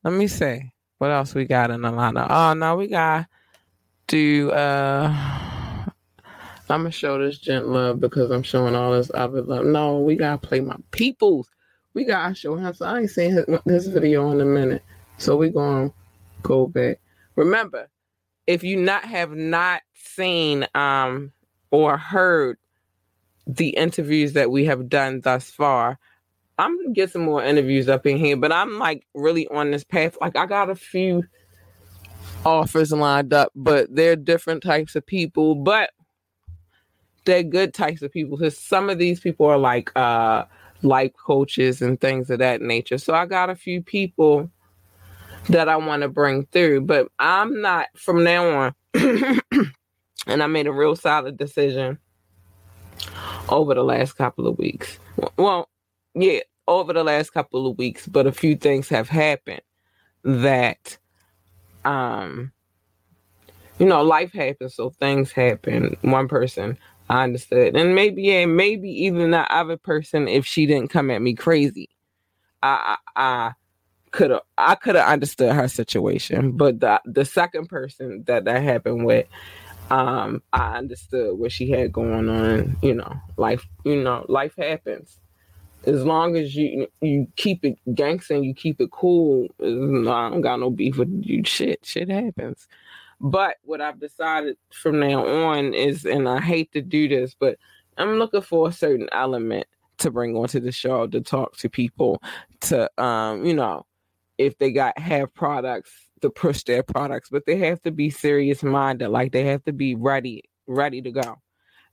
Let 0.04 0.14
me 0.14 0.28
see. 0.28 0.74
What 0.98 1.12
else 1.12 1.34
we 1.34 1.46
got 1.46 1.72
in 1.72 1.82
the? 1.82 2.28
Oh 2.30 2.54
no, 2.54 2.76
we 2.76 2.88
got 2.88 3.26
do 4.08 4.52
uh 4.52 5.08
I'm 6.70 6.82
gonna 6.82 6.92
show 6.92 7.18
this 7.18 7.38
gent 7.38 7.70
love 7.70 8.02
because 8.02 8.32
I'm 8.32 8.44
showing 8.44 8.76
all 8.76 8.92
this 8.92 9.10
other 9.14 9.42
love. 9.42 9.66
No, 9.66 10.00
we 10.00 10.18
gotta 10.18 10.46
play 10.46 10.60
my 10.60 10.76
peoples. 10.92 11.48
We 11.94 12.04
gotta 12.04 12.36
show 12.36 12.58
him. 12.58 12.74
So 12.74 12.86
I 12.86 13.00
ain't 13.00 13.10
seen 13.10 13.32
his, 13.32 13.46
this 13.66 13.88
video 13.88 14.30
in 14.32 14.42
a 14.42 14.46
minute. 14.46 14.84
So 15.18 15.38
we 15.38 15.52
gonna 15.52 15.90
go 16.42 16.68
back. 16.68 17.00
Remember, 17.38 17.88
if 18.46 18.62
you 18.62 18.76
not 18.76 19.06
have 19.06 19.32
not 19.32 19.84
seen 19.94 20.68
um 20.76 21.32
or 21.74 21.98
heard 21.98 22.60
the 23.48 23.70
interviews 23.70 24.34
that 24.34 24.52
we 24.52 24.66
have 24.66 24.90
done 24.90 25.22
thus 25.22 25.50
far, 25.50 25.98
I'm 26.60 26.78
gonna 26.78 26.94
get 26.94 27.12
some 27.12 27.24
more 27.24 27.44
interviews 27.44 27.90
up 27.90 28.06
in 28.06 28.18
here, 28.18 28.38
but 28.38 28.52
I'm 28.52 28.78
like 28.78 29.08
really 29.16 29.48
on 29.48 29.72
this 29.72 29.84
path. 29.84 30.16
Like 30.22 30.38
I 30.38 30.46
got 30.46 30.70
a 30.70 30.76
few 30.76 31.24
offers 32.46 32.92
lined 32.92 33.34
up, 33.34 33.52
but 33.56 33.88
they're 33.94 34.16
different 34.16 34.62
types 34.62 34.96
of 34.96 35.04
people, 35.04 35.56
but 35.56 35.90
they're 37.26 37.42
good 37.42 37.74
types 37.74 38.04
of 38.04 38.12
people 38.12 38.38
because 38.38 38.56
some 38.56 38.88
of 38.88 39.00
these 39.00 39.20
people 39.20 39.48
are 39.48 39.58
like 39.58 39.92
uh 39.96 40.46
life 40.84 41.14
coaches 41.26 41.82
and 41.82 42.00
things 42.00 42.30
of 42.30 42.38
that 42.38 42.62
nature. 42.62 43.00
So 43.00 43.16
I 43.16 43.26
got 43.26 43.50
a 43.50 43.56
few 43.56 43.82
people 43.82 44.52
that 45.50 45.68
I 45.68 45.78
want 45.78 46.04
to 46.04 46.08
bring 46.08 46.46
through, 46.52 46.82
but 46.82 47.08
I'm 47.18 47.62
not 47.62 47.88
from 47.96 48.24
now 48.24 48.74
on. 48.94 49.42
and 50.28 50.42
I 50.44 50.48
made 50.48 50.68
a 50.68 50.72
real 50.72 50.96
solid 50.96 51.38
decision 51.38 51.98
over 53.50 53.74
the 53.74 53.84
last 53.84 54.14
couple 54.14 54.48
of 54.48 54.58
weeks. 54.58 55.00
Well, 55.38 55.70
yeah, 56.16 56.40
over 56.68 56.94
the 56.94 57.04
last 57.04 57.32
couple 57.32 57.68
of 57.68 57.78
weeks, 57.78 58.08
but 58.08 58.28
a 58.28 58.32
few 58.32 58.56
things 58.56 58.90
have 58.90 59.10
happened 59.10 59.62
that 60.24 60.98
um 61.86 62.52
you 63.80 63.88
know, 63.88 64.04
life 64.04 64.32
happens, 64.32 64.76
so 64.76 64.92
things 64.92 65.32
happen. 65.32 65.98
One 66.02 66.28
person 66.28 66.78
I 67.10 67.24
understood. 67.24 67.76
And 67.76 67.96
maybe 67.96 68.24
yeah, 68.24 68.46
maybe 68.46 68.90
even 69.06 69.32
that 69.32 69.52
other 69.52 69.78
person 69.78 70.28
if 70.28 70.46
she 70.46 70.66
didn't 70.66 70.90
come 70.90 71.12
at 71.12 71.22
me 71.22 71.34
crazy. 71.34 71.90
I 72.62 72.98
I, 73.16 73.22
I 73.24 73.54
could 74.12 74.32
have 74.32 74.42
I 74.58 74.76
could 74.76 74.96
have 74.96 75.08
understood 75.08 75.54
her 75.54 75.68
situation, 75.68 76.54
but 76.54 76.80
the 76.80 77.02
the 77.06 77.26
second 77.26 77.68
person 77.68 78.24
that 78.28 78.46
that 78.46 78.64
happened 78.64 79.06
with, 79.06 79.28
um, 79.90 80.42
I 80.54 80.78
understood 80.78 81.38
what 81.38 81.52
she 81.52 81.70
had 81.70 81.92
going 81.92 82.30
on. 82.30 82.78
You 82.82 82.96
know, 82.96 83.14
life. 83.38 83.66
You 83.84 84.04
know, 84.04 84.26
life 84.30 84.56
happens. 84.58 85.20
As 85.86 86.06
long 86.06 86.38
as 86.38 86.56
you 86.56 86.88
you 87.02 87.28
keep 87.36 87.66
it 87.66 87.78
gangster 87.94 88.36
and 88.36 88.46
you 88.46 88.54
keep 88.54 88.80
it 88.80 88.92
cool, 88.92 89.48
I 89.60 89.66
don't 89.66 90.42
got 90.42 90.60
no 90.60 90.70
beef 90.70 90.98
with 90.98 91.10
you. 91.24 91.44
Shit, 91.44 91.80
shit 91.84 92.10
happens. 92.10 92.68
But 93.20 93.58
what 93.64 93.82
I've 93.82 94.00
decided 94.00 94.58
from 94.72 95.00
now 95.00 95.26
on 95.26 95.74
is, 95.74 96.06
and 96.06 96.28
I 96.28 96.42
hate 96.42 96.72
to 96.74 96.82
do 96.82 97.08
this, 97.08 97.36
but 97.38 97.58
I'm 97.98 98.18
looking 98.18 98.42
for 98.42 98.68
a 98.68 98.74
certain 98.74 99.08
element 99.12 99.68
to 100.00 100.12
bring 100.12 100.36
onto 100.36 100.60
the 100.60 100.72
show 100.72 101.08
to 101.08 101.22
talk 101.22 101.56
to 101.58 101.70
people 101.70 102.22
to 102.60 102.90
um 103.02 103.46
you 103.46 103.54
know 103.54 103.86
if 104.38 104.58
they 104.58 104.72
got 104.72 104.98
have 104.98 105.34
products 105.34 105.92
to 106.24 106.30
push 106.30 106.64
their 106.64 106.84
products, 106.84 107.30
but 107.30 107.46
they 107.46 107.58
have 107.58 107.82
to 107.84 107.92
be 107.92 108.10
serious 108.10 108.64
minded, 108.64 109.10
like 109.10 109.34
they 109.34 109.44
have 109.46 109.64
to 109.66 109.74
be 109.74 109.94
ready, 109.94 110.44
ready 110.68 111.02
to 111.02 111.12
go. 111.12 111.38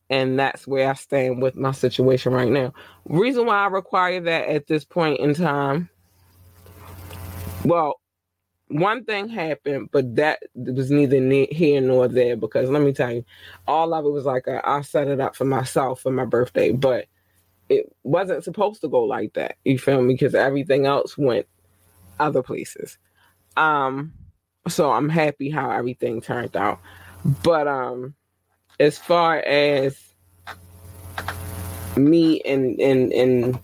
And 0.08 0.38
that's 0.38 0.66
where 0.66 0.88
I 0.88 0.94
stand 0.94 1.42
with 1.42 1.56
my 1.56 1.72
situation 1.72 2.32
right 2.32 2.50
now. 2.50 2.72
Reason 3.06 3.44
why 3.44 3.64
I 3.64 3.66
require 3.66 4.20
that 4.20 4.48
at 4.48 4.66
this 4.66 4.84
point 4.84 5.20
in 5.20 5.34
time, 5.34 5.88
well, 7.64 8.00
one 8.68 9.04
thing 9.04 9.28
happened, 9.28 9.88
but 9.90 10.14
that 10.14 10.38
was 10.54 10.92
neither 10.92 11.18
here 11.50 11.80
nor 11.80 12.06
there 12.06 12.36
because 12.36 12.70
let 12.70 12.82
me 12.82 12.92
tell 12.92 13.12
you, 13.12 13.24
all 13.66 13.92
of 13.92 14.04
it 14.04 14.10
was 14.10 14.24
like 14.24 14.46
a, 14.46 14.66
I 14.68 14.82
set 14.82 15.08
it 15.08 15.20
up 15.20 15.34
for 15.34 15.44
myself 15.44 16.00
for 16.00 16.12
my 16.12 16.24
birthday, 16.24 16.70
but 16.70 17.06
it 17.68 17.92
wasn't 18.04 18.44
supposed 18.44 18.80
to 18.82 18.88
go 18.88 19.02
like 19.02 19.32
that. 19.34 19.56
You 19.64 19.76
feel 19.78 20.02
me? 20.02 20.14
Because 20.14 20.36
everything 20.36 20.86
else 20.86 21.18
went 21.18 21.46
other 22.20 22.42
places. 22.42 22.96
Um, 23.60 24.14
so 24.68 24.90
I'm 24.90 25.10
happy 25.10 25.50
how 25.50 25.70
everything 25.70 26.22
turned 26.22 26.56
out. 26.56 26.80
But 27.42 27.68
um, 27.68 28.14
as 28.78 28.98
far 28.98 29.36
as 29.38 29.98
me 31.96 32.40
and 32.40 32.80
and 32.80 33.12
and 33.12 33.58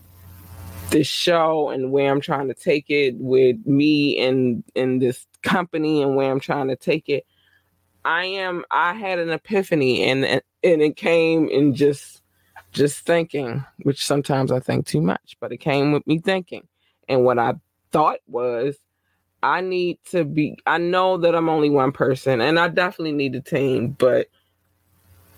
the 0.90 1.02
show 1.02 1.70
and 1.70 1.90
where 1.90 2.12
I'm 2.12 2.20
trying 2.20 2.48
to 2.48 2.54
take 2.54 2.90
it 2.90 3.14
with 3.16 3.56
me 3.66 4.18
and 4.18 4.62
in 4.74 4.98
this 4.98 5.26
company 5.42 6.02
and 6.02 6.14
where 6.14 6.30
I'm 6.30 6.40
trying 6.40 6.68
to 6.68 6.76
take 6.76 7.08
it, 7.08 7.26
I 8.04 8.26
am 8.26 8.64
I 8.70 8.92
had 8.92 9.18
an 9.18 9.30
epiphany 9.30 10.04
and 10.04 10.24
and 10.26 10.42
it 10.82 10.96
came 10.96 11.48
in 11.48 11.74
just 11.74 12.20
just 12.72 13.06
thinking, 13.06 13.64
which 13.82 14.04
sometimes 14.04 14.52
I 14.52 14.60
think 14.60 14.86
too 14.86 15.00
much, 15.00 15.38
but 15.40 15.52
it 15.52 15.58
came 15.58 15.92
with 15.92 16.06
me 16.06 16.18
thinking. 16.18 16.68
And 17.08 17.24
what 17.24 17.38
I 17.38 17.54
thought 17.92 18.18
was 18.26 18.76
I 19.46 19.60
need 19.60 20.00
to 20.10 20.24
be 20.24 20.58
I 20.66 20.78
know 20.78 21.18
that 21.18 21.36
I'm 21.36 21.48
only 21.48 21.70
one 21.70 21.92
person 21.92 22.40
and 22.40 22.58
I 22.58 22.66
definitely 22.66 23.12
need 23.12 23.36
a 23.36 23.40
team, 23.40 23.90
but 23.90 24.26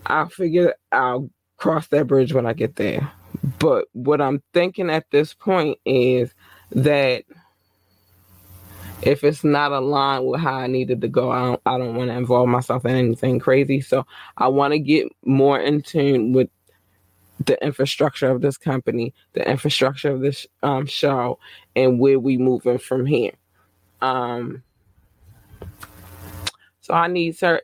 I'll 0.07 0.31
figure 0.31 0.75
I'll 0.91 1.29
cross 1.59 1.89
that 1.89 2.07
bridge 2.07 2.33
when 2.33 2.47
I 2.47 2.55
get 2.55 2.77
there. 2.77 3.13
But 3.59 3.85
what 3.93 4.23
I'm 4.23 4.43
thinking 4.55 4.89
at 4.89 5.05
this 5.11 5.35
point 5.35 5.77
is 5.85 6.33
that 6.71 7.25
if 9.03 9.23
it's 9.25 9.45
not 9.45 9.73
aligned 9.73 10.27
with 10.27 10.41
how 10.41 10.55
I 10.55 10.69
needed 10.69 11.03
to 11.03 11.09
go, 11.09 11.31
I 11.31 11.41
don't 11.43 11.63
I 11.67 11.77
don't 11.77 11.95
want 11.95 12.09
to 12.09 12.17
involve 12.17 12.49
myself 12.49 12.87
in 12.87 12.97
anything 12.97 13.39
crazy. 13.39 13.83
So 13.83 14.07
I 14.39 14.49
want 14.49 14.73
to 14.73 14.79
get 14.79 15.07
more 15.27 15.61
in 15.61 15.83
tune 15.83 16.33
with 16.33 16.49
the 17.45 17.63
infrastructure 17.63 18.31
of 18.31 18.41
this 18.41 18.57
company, 18.57 19.13
the 19.35 19.47
infrastructure 19.47 20.11
of 20.11 20.23
this 20.23 20.47
um, 20.63 20.87
show, 20.87 21.39
and 21.77 22.01
where 22.01 22.19
we 22.19 22.39
moving 22.39 22.79
from 22.79 23.05
here. 23.05 23.33
Um, 24.01 24.63
so 26.81 26.95
I 26.95 27.07
need 27.07 27.37
sir. 27.37 27.61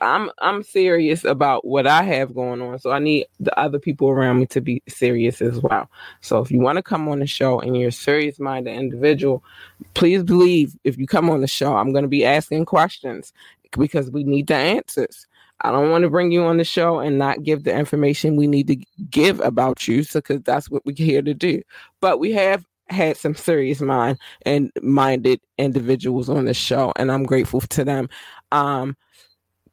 I'm 0.00 0.30
I'm 0.38 0.62
serious 0.62 1.24
about 1.24 1.66
what 1.66 1.86
I 1.86 2.02
have 2.04 2.34
going 2.34 2.62
on. 2.62 2.78
So 2.78 2.90
I 2.90 3.00
need 3.00 3.26
the 3.38 3.56
other 3.58 3.78
people 3.78 4.08
around 4.08 4.40
me 4.40 4.46
to 4.46 4.62
be 4.62 4.82
serious 4.88 5.42
as 5.42 5.60
well. 5.60 5.90
So 6.22 6.40
if 6.40 6.50
you 6.50 6.58
want 6.60 6.76
to 6.76 6.82
come 6.82 7.06
on 7.08 7.18
the 7.18 7.26
show 7.26 7.60
and 7.60 7.76
you're 7.76 7.88
a 7.88 7.92
serious 7.92 8.40
minded 8.40 8.74
individual, 8.74 9.44
please 9.92 10.22
believe 10.22 10.74
if 10.84 10.96
you 10.96 11.06
come 11.06 11.28
on 11.28 11.42
the 11.42 11.46
show, 11.46 11.76
I'm 11.76 11.92
going 11.92 12.04
to 12.04 12.08
be 12.08 12.24
asking 12.24 12.64
questions 12.64 13.34
because 13.78 14.10
we 14.10 14.24
need 14.24 14.46
the 14.46 14.56
answers. 14.56 15.26
I 15.60 15.70
don't 15.70 15.90
want 15.90 16.02
to 16.02 16.10
bring 16.10 16.32
you 16.32 16.42
on 16.44 16.56
the 16.56 16.64
show 16.64 16.98
and 16.98 17.18
not 17.18 17.42
give 17.42 17.64
the 17.64 17.74
information 17.74 18.36
we 18.36 18.46
need 18.46 18.68
to 18.68 18.76
give 19.10 19.38
about 19.40 19.86
you, 19.86 19.98
because 19.98 20.22
so, 20.22 20.38
that's 20.38 20.70
what 20.70 20.84
we're 20.86 20.96
here 20.96 21.22
to 21.22 21.34
do. 21.34 21.62
But 22.00 22.18
we 22.18 22.32
have 22.32 22.64
had 22.92 23.16
some 23.16 23.34
serious 23.34 23.80
mind 23.80 24.18
and 24.42 24.70
minded 24.82 25.40
individuals 25.58 26.28
on 26.28 26.44
the 26.44 26.54
show, 26.54 26.92
and 26.96 27.10
I'm 27.10 27.24
grateful 27.24 27.60
to 27.60 27.84
them. 27.84 28.08
Um, 28.50 28.96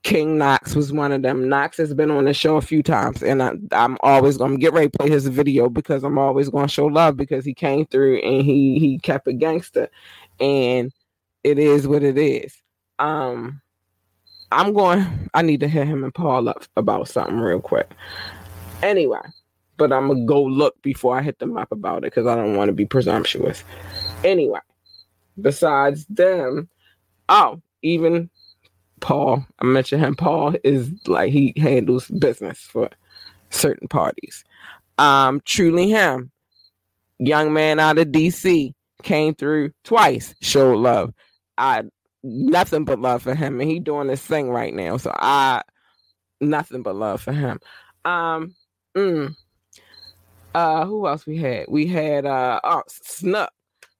King 0.04 0.38
Knox 0.38 0.76
was 0.76 0.94
one 0.94 1.12
of 1.12 1.22
them. 1.22 1.50
Knox 1.50 1.78
has 1.78 1.94
been 1.94 2.10
on 2.10 2.26
the 2.26 2.34
show 2.34 2.56
a 2.56 2.62
few 2.62 2.82
times, 2.82 3.22
and 3.22 3.44
I, 3.44 3.54
am 3.72 3.98
always 4.02 4.38
going 4.38 4.52
to 4.52 4.58
get 4.58 4.74
ready 4.74 4.90
to 4.90 4.98
play 4.98 5.10
his 5.10 5.28
video 5.28 5.70
because 5.70 6.04
I'm 6.04 6.18
always 6.18 6.50
going 6.50 6.68
to 6.68 6.74
show 6.74 6.86
love 6.86 7.18
because 7.18 7.44
he 7.44 7.54
came 7.54 7.86
through 7.86 8.20
and 8.20 8.46
he 8.46 8.80
he 8.80 8.98
kept 9.00 9.28
a 9.28 9.34
gangster, 9.34 9.90
and 10.40 10.92
it 11.44 11.60
is 11.60 11.88
what 11.88 12.04
it 12.04 12.18
is. 12.18 12.56
Um, 12.98 13.62
I'm 14.52 14.74
going. 14.74 15.30
I 15.34 15.42
need 15.42 15.60
to 15.60 15.68
hit 15.68 15.88
him 15.88 16.04
and 16.04 16.14
Paul 16.14 16.48
up 16.48 16.64
about 16.78 17.08
something 17.08 17.40
real 17.40 17.60
quick. 17.60 17.92
Anyway, 18.82 19.20
but 19.80 19.92
I'm 19.92 20.10
gonna 20.10 20.26
go 20.26 20.44
look 20.44 20.80
before 20.84 21.18
I 21.18 21.24
hit 21.24 21.40
them 21.40 21.58
up 21.58 21.72
about 21.72 22.00
it 22.00 22.14
because 22.14 22.28
I 22.28 22.36
don't 22.36 22.56
want 22.56 22.70
to 22.70 22.74
be 22.74 22.86
presumptuous. 22.86 23.64
Anyway, 24.24 24.60
besides 25.42 26.06
them, 26.08 26.70
oh, 27.30 27.62
even 27.82 28.30
Paul, 29.00 29.46
I 29.60 29.66
mentioned 29.66 30.04
him. 30.04 30.16
Paul 30.16 30.56
is 30.64 30.92
like 31.08 31.32
he 31.32 31.54
handles 31.58 32.08
business 32.08 32.60
for 32.60 32.90
certain 33.50 33.88
parties. 33.88 34.44
Um, 34.98 35.42
truly 35.46 35.90
him, 35.90 36.32
young 37.18 37.54
man 37.54 37.80
out 37.80 37.98
of 37.98 38.10
DC, 38.10 38.74
came 39.02 39.34
through 39.34 39.72
twice, 39.84 40.36
showed 40.42 40.78
love. 40.78 41.14
I 41.58 41.84
nothing 42.24 42.84
but 42.86 43.00
love 43.00 43.24
for 43.24 43.34
him, 43.34 43.62
and 43.62 43.70
he 43.72 43.80
doing 43.80 44.08
this 44.08 44.22
thing 44.22 44.50
right 44.50 44.74
now. 44.74 44.98
So 44.98 45.12
I 45.16 45.62
nothing 46.42 46.84
but 46.84 46.96
love 46.96 47.22
for 47.22 47.32
him. 47.32 47.60
Um, 48.06 48.56
mm, 48.96 49.36
uh, 50.54 50.86
who 50.86 51.08
else 51.08 51.26
we 51.26 51.38
had? 51.38 51.66
We 51.68 51.88
had 51.88 52.26
uh, 52.26 52.60
oh 52.64 52.84
Snook 52.88 53.52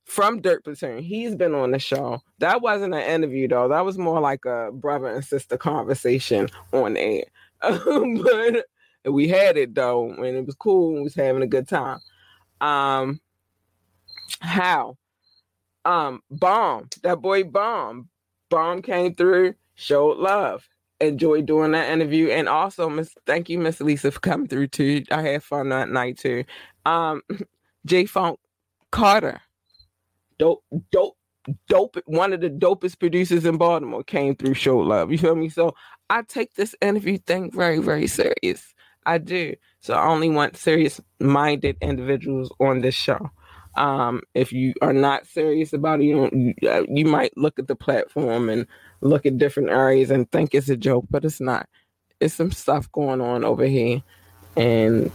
from 0.06 0.42
Dirt 0.42 0.64
Platoon. 0.64 1.00
He's 1.04 1.36
been 1.36 1.54
on 1.54 1.72
the 1.72 1.80
show. 1.80 2.22
That 2.40 2.62
wasn't 2.62 2.96
an 2.96 3.02
interview 3.02 3.48
though. 3.48 3.68
That 3.68 3.86
was 3.86 3.98
more 3.98 4.20
like 4.20 4.46
a 4.46 4.72
brother 4.72 5.08
and 5.08 5.24
sister 5.24 5.58
conversation 5.58 6.50
on 6.72 6.98
air. 6.98 7.24
but 7.62 8.66
we 9.06 9.28
had 9.28 9.58
it 9.58 9.76
though, 9.76 10.12
and 10.12 10.26
it 10.26 10.46
was 10.46 10.56
cool. 10.56 10.96
We 10.96 11.02
was 11.02 11.16
having 11.16 11.44
a 11.44 11.48
good 11.48 11.68
time. 11.68 12.00
Um, 12.62 13.22
how 14.42 14.98
um 15.86 16.22
bomb 16.30 16.88
that 17.04 17.22
boy 17.22 17.44
bomb 17.44 18.10
bomb 18.50 18.82
came 18.82 19.16
through 19.16 19.54
showed 19.76 20.18
love 20.18 20.68
enjoyed 21.02 21.46
doing 21.46 21.72
that 21.72 21.90
interview. 21.92 22.30
And 22.30 22.48
also 22.48 22.90
miss 22.90 23.14
thank 23.26 23.50
you 23.50 23.60
miss 23.60 23.82
lisa 23.82 24.12
for 24.12 24.20
coming 24.20 24.48
through 24.48 24.68
too. 24.68 25.04
I 25.12 25.22
had 25.22 25.44
fun 25.44 25.70
that 25.70 25.90
night 25.90 26.18
too. 26.18 26.44
Um 26.86 27.22
j 27.86 28.06
funk 28.06 28.40
carter 28.92 29.40
dope 30.38 30.64
dope 30.92 31.16
dope 31.68 31.98
one 32.06 32.34
of 32.34 32.42
the 32.42 32.50
dopest 32.50 33.00
producers 33.00 33.46
in 33.46 33.58
baltimore 33.58 34.04
came 34.04 34.36
through 34.36 34.54
show 34.54 34.78
love. 34.78 35.12
You 35.12 35.18
feel 35.18 35.36
me? 35.36 35.50
So 35.50 35.74
i 36.10 36.24
take 36.24 36.56
this 36.56 36.76
interview 36.82 37.18
thing 37.20 37.52
very 37.52 37.80
very 37.80 38.08
serious. 38.08 38.74
I 39.06 39.18
do. 39.18 39.56
So 39.80 39.94
i 39.94 40.08
only 40.08 40.30
want 40.30 40.58
serious 40.58 41.00
minded 41.20 41.78
individuals 41.82 42.52
on 42.60 42.82
this 42.82 42.96
show. 42.96 43.32
Um, 43.78 44.22
if 44.34 44.52
you 44.52 44.74
are 44.82 44.94
not 44.94 45.26
serious 45.26 45.74
about 45.74 46.02
it, 46.02 46.06
you, 46.06 46.54
uh, 46.68 46.84
you 46.90 47.06
might 47.06 47.38
look 47.38 47.60
at 47.60 47.68
the 47.68 47.76
platform 47.76 48.50
and 48.50 48.68
look 49.02 49.26
at 49.26 49.38
different 49.38 49.70
areas 49.70 50.12
and 50.12 50.30
think 50.32 50.54
it's 50.54 50.70
a 50.70 50.78
joke, 50.78 51.06
but 51.10 51.26
it's 51.26 51.42
not. 51.42 51.68
It's 52.20 52.34
some 52.34 52.52
stuff 52.52 52.92
going 52.92 53.22
on 53.22 53.46
over 53.46 53.66
here, 53.66 54.04
and 54.58 55.12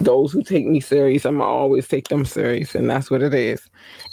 those 0.00 0.32
who 0.32 0.42
take 0.42 0.66
me 0.66 0.80
serious, 0.80 1.24
I'm 1.24 1.40
always 1.40 1.86
take 1.86 2.08
them 2.08 2.24
serious, 2.24 2.74
and 2.74 2.90
that's 2.90 3.10
what 3.10 3.22
it 3.22 3.34
is. 3.34 3.68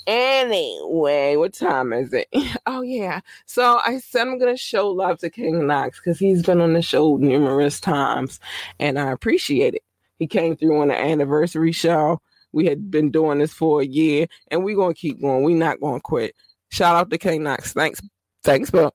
Anyway, 0.08 1.36
what 1.36 1.54
time 1.54 1.94
is 1.94 2.14
it? 2.14 2.28
Oh 2.68 2.82
yeah. 2.82 3.22
So 3.46 3.80
I 3.86 4.00
said 4.00 4.28
I'm 4.28 4.38
gonna 4.38 4.56
show 4.56 4.90
love 4.90 5.20
to 5.20 5.30
King 5.30 5.66
Knox 5.68 6.00
because 6.00 6.20
he's 6.20 6.44
been 6.44 6.62
on 6.62 6.74
the 6.74 6.82
show 6.82 7.18
numerous 7.18 7.80
times, 7.80 8.40
and 8.80 9.00
I 9.00 9.12
appreciate 9.12 9.74
it. 9.74 9.84
He 10.20 10.28
came 10.28 10.56
through 10.56 10.80
on 10.80 10.90
the 10.90 10.98
anniversary 10.98 11.72
show. 11.72 12.22
We 12.52 12.66
had 12.66 12.92
been 12.92 13.10
doing 13.10 13.40
this 13.40 13.54
for 13.54 13.82
a 13.82 13.86
year, 13.86 14.28
and 14.50 14.64
we're 14.64 14.76
gonna 14.76 14.94
keep 14.94 15.22
going. 15.22 15.44
We're 15.44 15.58
not 15.58 15.80
gonna 15.82 16.00
quit. 16.00 16.36
Shout 16.70 16.96
out 16.96 17.10
to 17.10 17.18
King 17.18 17.44
Knox. 17.44 17.74
Thanks, 17.74 18.02
thanks, 18.44 18.72
Bill. 18.72 18.94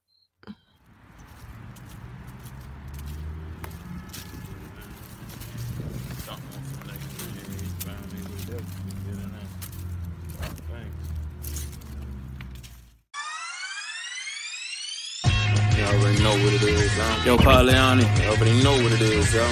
Know 16.26 16.44
what 16.44 16.54
it 16.54 16.62
is, 16.62 16.96
yo. 16.96 17.04
Yo. 17.24 17.36
You 17.36 18.28
already 18.30 18.62
know 18.62 18.76
what 18.82 18.92
it 18.92 19.02
is, 19.02 19.32
yo. 19.32 19.44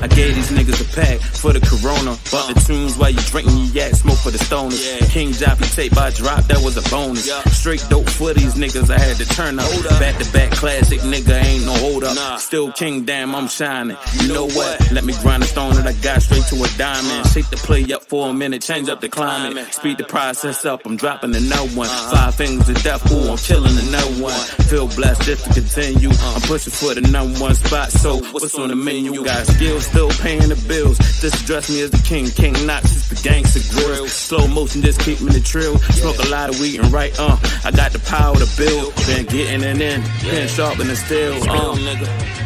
I 0.00 0.08
gave 0.08 0.34
these 0.34 0.50
niggas 0.50 0.80
a 0.80 0.88
pack 0.96 1.20
for 1.20 1.52
the 1.52 1.60
corona. 1.60 2.16
Bought 2.30 2.48
the 2.52 2.60
tunes 2.66 2.96
while 2.96 3.10
you 3.10 3.20
drinking 3.28 3.56
your 3.56 3.66
yak, 3.76 3.94
smoke 3.94 4.18
for 4.18 4.30
the 4.30 4.38
stoners. 4.38 4.80
King 5.10 5.30
Joppy 5.32 5.68
tape 5.74 5.96
I 5.96 6.10
dropped, 6.10 6.48
that 6.48 6.62
was 6.64 6.76
a 6.76 6.90
bonus. 6.90 7.30
Straight 7.52 7.84
dope 7.90 8.08
for 8.08 8.32
these 8.32 8.54
niggas, 8.54 8.90
I 8.90 8.98
had 8.98 9.16
to 9.16 9.26
turn 9.26 9.58
up. 9.58 9.68
Back 10.00 10.16
to 10.22 10.32
back 10.32 10.50
classic, 10.52 11.00
nigga, 11.00 11.42
ain't 11.44 11.66
no 11.66 11.74
hold 11.74 12.04
up. 12.04 12.40
Still 12.40 12.72
King, 12.72 13.04
damn, 13.04 13.34
I'm 13.34 13.48
shining. 13.48 13.96
You 14.22 14.32
know 14.32 14.46
what? 14.46 14.92
Let 14.92 15.04
me 15.04 15.14
grind 15.20 15.42
the 15.42 15.46
stone 15.46 15.74
that 15.74 15.86
I 15.86 15.92
got 16.00 16.22
straight 16.22 16.44
to 16.48 16.56
a 16.56 16.68
diamond. 16.78 17.26
Uh. 17.26 17.28
Shake 17.28 17.50
the 17.50 17.56
play 17.56 17.84
up 17.92 18.04
for 18.04 18.30
a 18.30 18.32
minute, 18.32 18.62
change 18.62 18.88
up 18.88 19.00
the 19.00 19.08
climate. 19.08 19.74
Speed 19.74 19.98
the 19.98 20.04
process 20.04 20.64
up, 20.64 20.86
I'm 20.86 20.96
dropping 20.96 21.34
another 21.34 21.68
one. 21.76 21.88
Five 21.88 22.34
fingers 22.34 22.68
of 22.68 22.82
death, 22.82 23.10
ooh, 23.12 23.32
I'm 23.32 23.36
killing 23.36 23.76
another 23.88 24.22
one. 24.22 24.40
Feel 24.70 24.88
blessed 24.88 25.22
just 25.22 25.44
to 25.44 25.60
continue. 25.60 26.13
I'm 26.20 26.40
pushing 26.42 26.72
for 26.72 26.94
the 26.94 27.00
number 27.00 27.38
one 27.38 27.54
spot, 27.54 27.92
so 27.92 28.18
what's 28.32 28.54
on 28.54 28.68
the 28.68 28.76
menu? 28.76 29.12
You 29.12 29.24
Got 29.24 29.46
skills, 29.46 29.86
still 29.86 30.10
paying 30.10 30.48
the 30.48 30.56
bills. 30.68 30.98
Just 31.20 31.42
address 31.42 31.70
me 31.70 31.82
as 31.82 31.90
the 31.90 31.98
king, 31.98 32.26
King 32.26 32.66
Knox 32.66 32.96
is 32.96 33.08
the 33.08 33.28
gangster 33.28 33.60
grill. 33.74 34.06
Slow 34.08 34.46
motion, 34.48 34.82
just 34.82 35.00
keep 35.00 35.20
me 35.20 35.32
the 35.32 35.40
trill. 35.40 35.78
Smoke 35.78 36.18
a 36.18 36.28
lot 36.28 36.50
of 36.50 36.60
weed 36.60 36.80
and 36.80 36.92
right, 36.92 37.14
uh, 37.18 37.36
I 37.64 37.70
got 37.70 37.92
the 37.92 38.00
power 38.00 38.36
to 38.36 38.48
build. 38.56 38.94
Been 39.06 39.26
getting 39.26 39.62
it 39.62 39.80
in, 39.80 40.48
sharpening 40.48 40.88
the 40.88 40.96
steel, 40.96 41.34
uh, 41.34 41.76
nigga. 41.76 42.44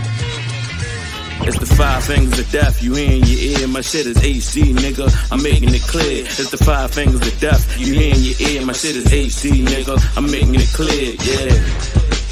It's 1.47 1.59
the 1.59 1.67
five 1.67 2.05
fingers 2.05 2.39
of 2.39 2.51
death, 2.51 2.83
you 2.83 2.95
in 2.95 3.25
your 3.25 3.61
ear. 3.61 3.69
My 3.69 3.81
shit 3.81 4.07
is 4.07 4.19
HD, 4.19 4.75
nigga. 4.75 5.09
I'm 5.33 5.43
making 5.43 5.73
it 5.73 5.83
clear. 5.83 6.25
It's 6.25 6.51
the 6.51 6.59
five 6.59 6.93
fingers 6.93 7.27
of 7.27 7.41
death, 7.41 7.79
you 7.81 7.95
in 7.95 8.17
your 8.19 8.51
ear. 8.51 8.67
My 8.67 8.73
shit 8.75 8.97
is 8.97 9.07
HD, 9.07 9.65
nigga. 9.65 9.97
I'm 10.17 10.31
making 10.31 10.57
it 10.57 10.69
clear, 10.75 11.15
yeah. 11.25 12.28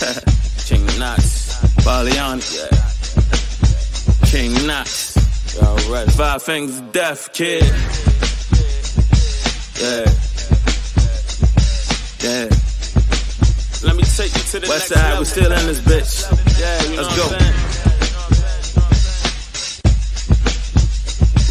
King 0.64 0.86
Knox, 0.98 1.60
Baliani, 1.84 2.40
yeah. 2.56 2.70
King 4.30 4.66
Knox, 4.66 5.14
alright. 5.62 6.10
Five 6.12 6.42
fingers 6.42 6.78
of 6.78 6.90
death, 6.90 7.30
kid. 7.34 7.64
Yeah, 9.78 10.06
yeah. 12.24 12.48
Let 13.84 13.96
me 13.96 14.04
take 14.04 14.32
you 14.34 14.42
to 14.42 14.60
the 14.60 14.66
West 14.70 14.88
side, 14.88 15.18
we 15.18 15.24
still 15.26 15.52
in 15.52 15.66
this 15.66 15.80
bitch. 15.80 16.24
Yeah, 16.58 16.82
you 16.90 16.96
Let's 17.02 17.16
go. 17.16 17.28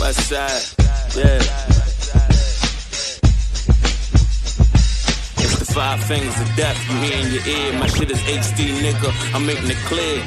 West 0.04 0.22
side, 0.28 0.64
yeah. 1.16 1.79
Five 5.80 6.04
fingers 6.04 6.38
of 6.42 6.56
death. 6.58 6.78
You 6.90 6.98
hear 6.98 7.26
in 7.26 7.32
your 7.32 7.48
ear. 7.48 7.80
My 7.80 7.88
shit 7.88 8.12
is 8.12 8.20
HD, 8.20 8.82
nigga. 8.82 9.34
I'm 9.34 9.46
making 9.46 9.70
it 9.70 9.78
clear. 9.88 10.22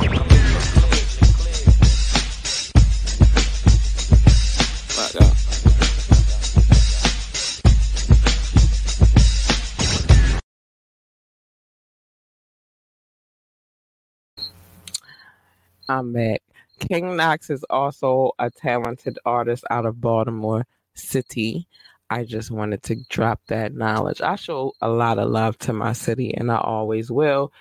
I'm 15.87 16.15
back. 16.15 16.41
King 16.79 17.15
Knox 17.17 17.51
is 17.51 17.63
also 17.69 18.33
a 18.39 18.49
talented 18.49 19.19
artist 19.27 19.65
out 19.69 19.85
of 19.85 20.01
Baltimore 20.01 20.65
City. 20.95 21.69
I 22.13 22.25
just 22.25 22.51
wanted 22.51 22.83
to 22.85 22.97
drop 23.09 23.41
that 23.47 23.75
knowledge. 23.75 24.21
I 24.21 24.37
show 24.37 24.75
a 24.83 24.89
lot 24.91 25.19
of 25.19 25.31
love 25.31 25.57
to 25.61 25.73
my 25.73 25.95
city 25.95 26.35
and 26.35 26.53
I 26.53 26.59
always 26.59 27.11
will. 27.11 27.55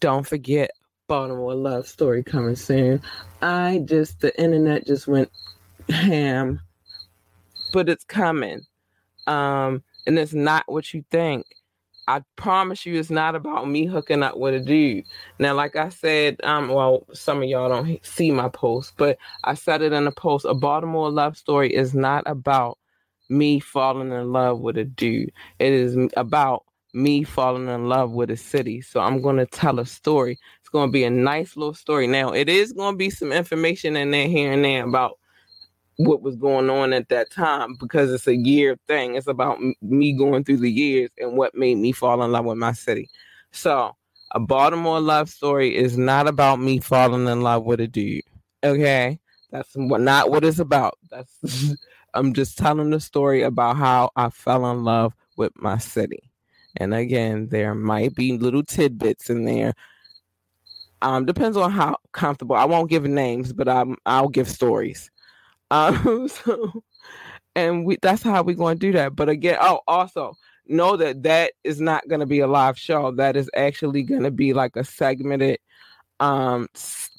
Don't 0.00 0.26
forget 0.26 0.70
Baltimore 1.06 1.54
Love 1.54 1.86
Story 1.86 2.22
coming 2.22 2.56
soon. 2.56 3.02
I 3.42 3.82
just, 3.84 4.20
the 4.20 4.34
internet 4.40 4.86
just 4.86 5.06
went 5.06 5.30
ham, 5.90 6.62
but 7.74 7.90
it's 7.90 8.04
coming. 8.04 8.62
Um, 9.26 9.82
and 10.06 10.18
it's 10.18 10.32
not 10.32 10.64
what 10.66 10.94
you 10.94 11.04
think. 11.10 11.44
I 12.08 12.22
promise 12.36 12.86
you, 12.86 12.98
it's 12.98 13.10
not 13.10 13.34
about 13.34 13.68
me 13.68 13.84
hooking 13.84 14.22
up 14.22 14.38
with 14.38 14.54
a 14.54 14.60
dude. 14.60 15.04
Now, 15.38 15.54
like 15.54 15.76
I 15.76 15.90
said, 15.90 16.40
um, 16.42 16.68
well, 16.68 17.06
some 17.12 17.42
of 17.42 17.48
y'all 17.50 17.68
don't 17.68 18.04
see 18.04 18.30
my 18.30 18.48
post, 18.48 18.94
but 18.96 19.18
I 19.44 19.52
said 19.52 19.82
it 19.82 19.92
in 19.92 20.06
a 20.06 20.12
post. 20.12 20.46
A 20.46 20.54
Baltimore 20.54 21.10
love 21.10 21.36
story 21.36 21.72
is 21.74 21.94
not 21.94 22.24
about 22.24 22.78
me 23.30 23.60
falling 23.60 24.12
in 24.12 24.32
love 24.32 24.60
with 24.60 24.76
a 24.76 24.84
dude. 24.84 25.32
It 25.58 25.72
is 25.72 25.96
about 26.16 26.64
me 26.92 27.22
falling 27.22 27.68
in 27.68 27.88
love 27.88 28.10
with 28.10 28.30
a 28.30 28.36
city. 28.36 28.80
So 28.80 29.00
I'm 29.00 29.22
going 29.22 29.36
to 29.36 29.46
tell 29.46 29.78
a 29.78 29.86
story. 29.86 30.38
It's 30.60 30.68
going 30.68 30.88
to 30.88 30.92
be 30.92 31.04
a 31.04 31.10
nice 31.10 31.56
little 31.56 31.74
story. 31.74 32.06
Now, 32.06 32.32
it 32.32 32.48
is 32.48 32.72
going 32.72 32.94
to 32.94 32.98
be 32.98 33.10
some 33.10 33.32
information 33.32 33.96
in 33.96 34.10
there 34.10 34.28
here 34.28 34.52
and 34.52 34.64
there 34.64 34.86
about 34.86 35.18
what 35.96 36.22
was 36.22 36.34
going 36.36 36.70
on 36.70 36.92
at 36.92 37.08
that 37.10 37.30
time 37.30 37.76
because 37.78 38.12
it's 38.12 38.26
a 38.26 38.36
year 38.36 38.76
thing. 38.88 39.14
It's 39.14 39.26
about 39.26 39.58
me 39.82 40.12
going 40.12 40.44
through 40.44 40.58
the 40.58 40.70
years 40.70 41.10
and 41.18 41.36
what 41.36 41.54
made 41.54 41.76
me 41.76 41.92
fall 41.92 42.22
in 42.22 42.32
love 42.32 42.46
with 42.46 42.58
my 42.58 42.72
city. 42.72 43.08
So, 43.52 43.94
a 44.32 44.40
Baltimore 44.40 45.00
love 45.00 45.28
story 45.28 45.76
is 45.76 45.98
not 45.98 46.28
about 46.28 46.60
me 46.60 46.78
falling 46.78 47.26
in 47.26 47.42
love 47.42 47.64
with 47.64 47.80
a 47.80 47.88
dude. 47.88 48.22
Okay? 48.64 49.18
That's 49.50 49.76
not 49.76 50.30
what 50.30 50.44
it's 50.44 50.60
about. 50.60 50.98
That's 51.10 51.74
I'm 52.14 52.32
just 52.32 52.58
telling 52.58 52.90
the 52.90 53.00
story 53.00 53.42
about 53.42 53.76
how 53.76 54.10
I 54.16 54.30
fell 54.30 54.70
in 54.70 54.84
love 54.84 55.14
with 55.36 55.52
my 55.56 55.78
city. 55.78 56.30
And 56.76 56.94
again, 56.94 57.48
there 57.48 57.74
might 57.74 58.14
be 58.14 58.38
little 58.38 58.62
tidbits 58.62 59.30
in 59.30 59.44
there. 59.44 59.74
Um, 61.02 61.24
depends 61.24 61.56
on 61.56 61.70
how 61.70 61.96
comfortable. 62.12 62.56
I 62.56 62.64
won't 62.66 62.90
give 62.90 63.04
names, 63.04 63.52
but 63.52 63.68
I'm 63.68 63.96
I'll 64.06 64.28
give 64.28 64.48
stories. 64.48 65.10
Um, 65.72 66.26
so, 66.26 66.82
and 67.54 67.86
we 67.86 67.96
that's 68.02 68.24
how 68.24 68.42
we're 68.42 68.56
going 68.56 68.76
to 68.76 68.86
do 68.88 68.92
that. 68.94 69.14
But 69.14 69.28
again, 69.28 69.56
oh, 69.60 69.82
also 69.86 70.34
know 70.66 70.96
that 70.96 71.22
that 71.22 71.52
is 71.62 71.80
not 71.80 72.08
going 72.08 72.18
to 72.18 72.26
be 72.26 72.40
a 72.40 72.48
live 72.48 72.76
show. 72.76 73.12
That 73.12 73.36
is 73.36 73.48
actually 73.54 74.02
going 74.02 74.24
to 74.24 74.32
be 74.32 74.52
like 74.52 74.74
a 74.74 74.82
segmented, 74.82 75.60
um, 76.18 76.66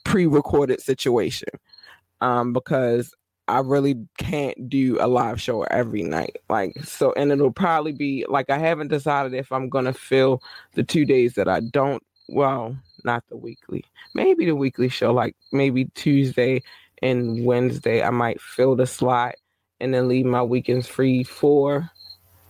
pre-recorded 0.04 0.82
situation. 0.82 1.48
Um, 2.20 2.52
because 2.52 3.16
I 3.52 3.60
really 3.60 4.08
can't 4.18 4.70
do 4.70 4.98
a 5.02 5.08
live 5.08 5.42
show 5.42 5.64
every 5.64 6.04
night. 6.04 6.38
Like 6.50 6.74
so, 6.86 7.12
and 7.14 7.32
it'll 7.32 7.52
probably 7.52 7.92
be 7.92 8.26
like 8.30 8.50
I 8.50 8.58
haven't 8.58 8.88
decided 8.88 9.34
if 9.34 9.52
I'm 9.52 9.68
gonna 9.68 9.94
fill 9.94 10.42
the 10.74 10.84
two 10.84 11.06
days 11.06 11.34
that 11.34 11.50
I 11.50 11.60
don't. 11.60 12.02
Well, 12.30 12.78
not 13.04 13.26
the 13.30 13.36
weekly. 13.36 13.84
Maybe 14.14 14.46
the 14.46 14.56
weekly 14.56 14.88
show, 14.88 15.14
like 15.14 15.36
maybe 15.52 15.86
Tuesday 15.96 16.62
and 17.02 17.44
Wednesday, 17.44 18.02
I 18.02 18.10
might 18.10 18.40
fill 18.40 18.78
the 18.78 18.88
slot 18.88 19.36
and 19.82 19.94
then 19.94 20.08
leave 20.08 20.26
my 20.26 20.44
weekends 20.44 20.88
free 20.88 21.24
for 21.24 21.90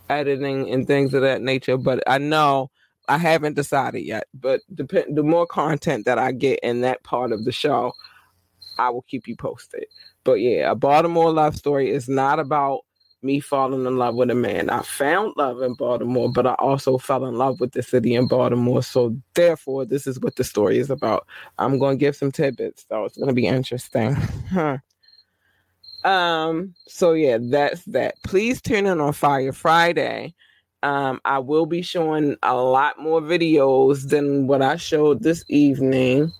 editing 0.08 0.70
and 0.70 0.86
things 0.86 1.16
of 1.16 1.24
that 1.24 1.42
nature. 1.42 1.78
But 1.78 2.04
I 2.06 2.20
know 2.20 2.70
I 3.08 3.18
haven't 3.18 3.56
decided 3.56 4.02
yet. 4.02 4.26
But 4.36 4.62
depend 4.76 5.18
the 5.18 5.24
more 5.24 5.48
content 5.48 6.06
that 6.06 6.20
I 6.20 6.32
get 6.32 6.60
in 6.60 6.82
that 6.82 7.04
part 7.04 7.32
of 7.32 7.44
the 7.46 7.52
show, 7.52 7.94
I 8.78 8.90
will 8.92 9.04
keep 9.04 9.28
you 9.28 9.36
posted. 9.36 9.86
But 10.24 10.36
yeah, 10.36 10.72
a 10.72 10.76
Baltimore 10.76 11.32
love 11.32 11.56
story 11.56 11.90
is 11.92 12.08
not 12.08 12.40
about 12.40 12.82
me 13.24 13.40
falling 13.40 13.86
in 13.86 13.98
love 13.98 14.16
with 14.16 14.32
a 14.32 14.36
man. 14.36 14.70
I 14.70 14.82
found 14.82 15.34
love 15.38 15.62
in 15.62 15.74
Baltimore, 15.74 16.32
but 16.32 16.48
I 16.48 16.54
also 16.54 16.98
fell 16.98 17.26
in 17.26 17.36
love 17.36 17.60
with 17.60 17.72
the 17.74 17.84
city 17.84 18.16
in 18.16 18.28
Baltimore. 18.28 18.82
So 18.82 19.16
therefore, 19.36 19.86
this 19.86 20.08
is 20.08 20.20
what 20.20 20.36
the 20.36 20.44
story 20.44 20.80
is 20.80 20.90
about. 20.90 21.28
I'm 21.60 21.78
going 21.78 21.98
to 21.98 22.00
give 22.00 22.16
some 22.16 22.32
tidbits, 22.32 22.86
though. 22.90 23.06
It's 23.06 23.18
going 23.18 23.28
to 23.30 23.34
be 23.34 23.48
interesting. 23.48 24.18
Um. 26.04 26.74
So 26.88 27.14
yeah, 27.14 27.38
that's 27.40 27.84
that. 27.86 28.16
Please 28.24 28.62
tune 28.62 28.88
in 28.88 29.00
on 29.00 29.14
Fire 29.14 29.54
Friday. 29.54 30.34
Um, 30.84 31.22
I 31.26 31.38
will 31.38 31.68
be 31.68 31.84
showing 31.84 32.38
a 32.42 32.56
lot 32.56 33.00
more 33.00 33.22
videos 33.22 34.10
than 34.10 34.48
what 34.48 34.64
I 34.64 34.78
showed 34.78 35.22
this 35.22 35.46
evening. 35.48 36.32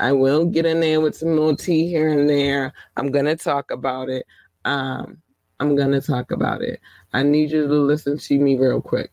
I 0.00 0.12
will 0.12 0.46
get 0.46 0.66
in 0.66 0.80
there 0.80 1.00
with 1.00 1.14
some 1.14 1.36
more 1.36 1.54
tea 1.54 1.86
here 1.86 2.18
and 2.18 2.28
there. 2.28 2.72
I'm 2.96 3.10
gonna 3.10 3.36
talk 3.36 3.70
about 3.70 4.08
it. 4.08 4.26
Um, 4.64 5.18
I'm 5.60 5.76
gonna 5.76 6.00
talk 6.00 6.30
about 6.30 6.62
it. 6.62 6.80
I 7.12 7.22
need 7.22 7.50
you 7.50 7.68
to 7.68 7.74
listen 7.74 8.16
to 8.18 8.38
me 8.38 8.56
real 8.56 8.80
quick. 8.80 9.12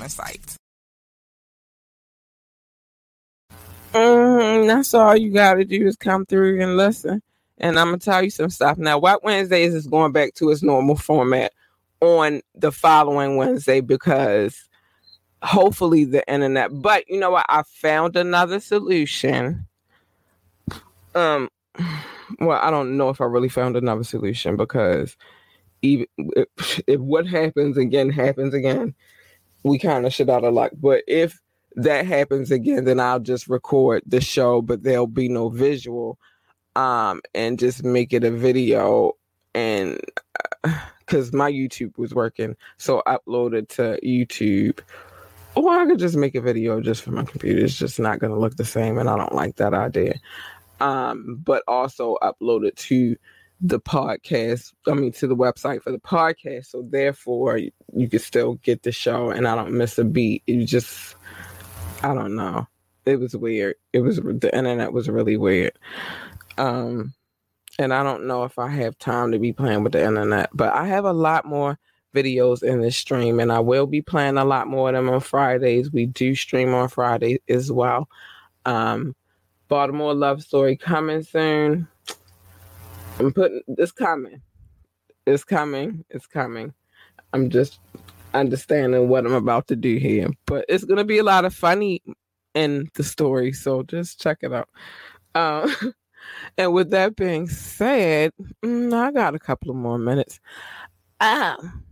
streaming 0.00 0.08
sites. 0.08 0.56
Mm, 3.92 4.66
that's 4.68 4.94
all 4.94 5.16
you 5.16 5.32
got 5.32 5.54
to 5.54 5.64
do 5.64 5.86
is 5.86 5.96
come 5.96 6.24
through 6.26 6.62
and 6.62 6.76
listen. 6.76 7.22
And 7.58 7.78
I'm 7.78 7.88
gonna 7.88 7.98
tell 7.98 8.22
you 8.22 8.30
some 8.30 8.48
stuff 8.48 8.78
now. 8.78 8.98
White 8.98 9.22
Wednesdays 9.22 9.74
is 9.74 9.86
going 9.86 10.12
back 10.12 10.32
to 10.34 10.50
its 10.50 10.62
normal 10.62 10.96
format 10.96 11.52
on 12.00 12.40
the 12.54 12.72
following 12.72 13.36
Wednesday 13.36 13.80
because 13.82 14.66
hopefully 15.42 16.06
the 16.06 16.26
internet. 16.32 16.70
But 16.72 17.04
you 17.08 17.20
know 17.20 17.32
what? 17.32 17.44
I 17.50 17.62
found 17.64 18.16
another 18.16 18.60
solution. 18.60 19.66
Um, 21.14 21.50
well, 22.40 22.58
I 22.62 22.70
don't 22.70 22.96
know 22.96 23.10
if 23.10 23.20
I 23.20 23.24
really 23.24 23.50
found 23.50 23.76
another 23.76 24.04
solution 24.04 24.56
because 24.56 25.18
even 25.82 26.06
if, 26.16 26.80
if 26.86 27.00
what 27.00 27.26
happens 27.26 27.76
again 27.76 28.08
happens 28.08 28.54
again, 28.54 28.94
we 29.62 29.78
kind 29.78 30.06
of 30.06 30.12
shit 30.12 30.30
out 30.30 30.44
of 30.44 30.54
luck. 30.54 30.72
But 30.80 31.02
if 31.06 31.40
that 31.76 32.06
happens 32.06 32.50
again, 32.50 32.84
then 32.84 33.00
I'll 33.00 33.20
just 33.20 33.48
record 33.48 34.02
the 34.06 34.20
show, 34.20 34.62
but 34.62 34.82
there'll 34.82 35.06
be 35.06 35.28
no 35.28 35.48
visual, 35.48 36.18
um, 36.76 37.20
and 37.34 37.58
just 37.58 37.84
make 37.84 38.12
it 38.12 38.24
a 38.24 38.30
video. 38.30 39.12
And 39.54 40.00
because 40.98 41.32
uh, 41.32 41.36
my 41.36 41.50
YouTube 41.50 41.96
was 41.98 42.14
working, 42.14 42.56
so 42.78 43.02
uploaded 43.06 43.68
to 43.70 43.98
YouTube. 44.04 44.80
Or 45.56 45.68
I 45.68 45.84
could 45.84 45.98
just 45.98 46.16
make 46.16 46.36
a 46.36 46.40
video 46.40 46.80
just 46.80 47.02
for 47.02 47.10
my 47.10 47.24
computer. 47.24 47.64
It's 47.64 47.76
just 47.76 47.98
not 47.98 48.20
gonna 48.20 48.38
look 48.38 48.56
the 48.56 48.64
same, 48.64 48.98
and 48.98 49.08
I 49.08 49.16
don't 49.16 49.34
like 49.34 49.56
that 49.56 49.74
idea. 49.74 50.14
Um, 50.80 51.40
but 51.44 51.62
also 51.68 52.16
upload 52.22 52.66
it 52.66 52.76
to 52.76 53.16
the 53.60 53.80
podcast 53.80 54.72
i 54.88 54.94
mean 54.94 55.12
to 55.12 55.26
the 55.26 55.36
website 55.36 55.82
for 55.82 55.92
the 55.92 55.98
podcast 55.98 56.66
so 56.66 56.82
therefore 56.88 57.58
you, 57.58 57.70
you 57.94 58.08
can 58.08 58.18
still 58.18 58.54
get 58.62 58.82
the 58.82 58.92
show 58.92 59.30
and 59.30 59.46
i 59.46 59.54
don't 59.54 59.72
miss 59.72 59.98
a 59.98 60.04
beat. 60.04 60.42
It 60.46 60.64
just 60.64 61.16
i 62.02 62.14
don't 62.14 62.34
know. 62.34 62.66
It 63.06 63.16
was 63.16 63.34
weird. 63.34 63.76
It 63.92 64.00
was 64.00 64.16
the 64.16 64.50
internet 64.54 64.92
was 64.92 65.08
really 65.08 65.36
weird. 65.36 65.72
Um 66.56 67.14
and 67.78 67.94
i 67.94 68.02
don't 68.02 68.26
know 68.26 68.44
if 68.44 68.58
i 68.58 68.68
have 68.68 68.98
time 68.98 69.32
to 69.32 69.38
be 69.38 69.52
playing 69.52 69.82
with 69.82 69.92
the 69.92 70.04
internet 70.04 70.50
but 70.52 70.74
i 70.74 70.86
have 70.86 71.04
a 71.04 71.12
lot 71.12 71.44
more 71.44 71.78
videos 72.14 72.62
in 72.62 72.80
the 72.80 72.90
stream 72.90 73.38
and 73.38 73.52
i 73.52 73.60
will 73.60 73.86
be 73.86 74.02
playing 74.02 74.36
a 74.36 74.44
lot 74.44 74.66
more 74.66 74.88
of 74.88 74.94
them 74.94 75.08
on 75.08 75.20
fridays. 75.20 75.92
We 75.92 76.06
do 76.06 76.34
stream 76.34 76.74
on 76.74 76.88
friday 76.88 77.40
as 77.48 77.70
well. 77.70 78.08
Um 78.64 79.14
baltimore 79.68 80.14
love 80.14 80.42
story 80.42 80.76
coming 80.76 81.22
soon 81.22 81.86
I'm 83.20 83.32
putting 83.32 83.62
it's 83.68 83.92
coming. 83.92 84.40
It's 85.26 85.44
coming. 85.44 86.04
It's 86.10 86.26
coming. 86.26 86.72
I'm 87.32 87.50
just 87.50 87.78
understanding 88.32 89.08
what 89.08 89.26
I'm 89.26 89.34
about 89.34 89.68
to 89.68 89.76
do 89.76 89.96
here. 89.98 90.28
But 90.46 90.64
it's 90.68 90.84
gonna 90.84 91.04
be 91.04 91.18
a 91.18 91.24
lot 91.24 91.44
of 91.44 91.54
funny 91.54 92.02
in 92.54 92.88
the 92.94 93.04
story, 93.04 93.52
so 93.52 93.82
just 93.82 94.20
check 94.20 94.38
it 94.42 94.52
out. 94.52 94.68
Uh, 95.34 95.70
and 96.58 96.72
with 96.72 96.90
that 96.90 97.14
being 97.16 97.46
said, 97.48 98.32
mm, 98.64 98.92
I 98.92 99.12
got 99.12 99.34
a 99.34 99.38
couple 99.38 99.70
of 99.70 99.76
more 99.76 99.98
minutes. 99.98 100.40
Um, 101.20 101.84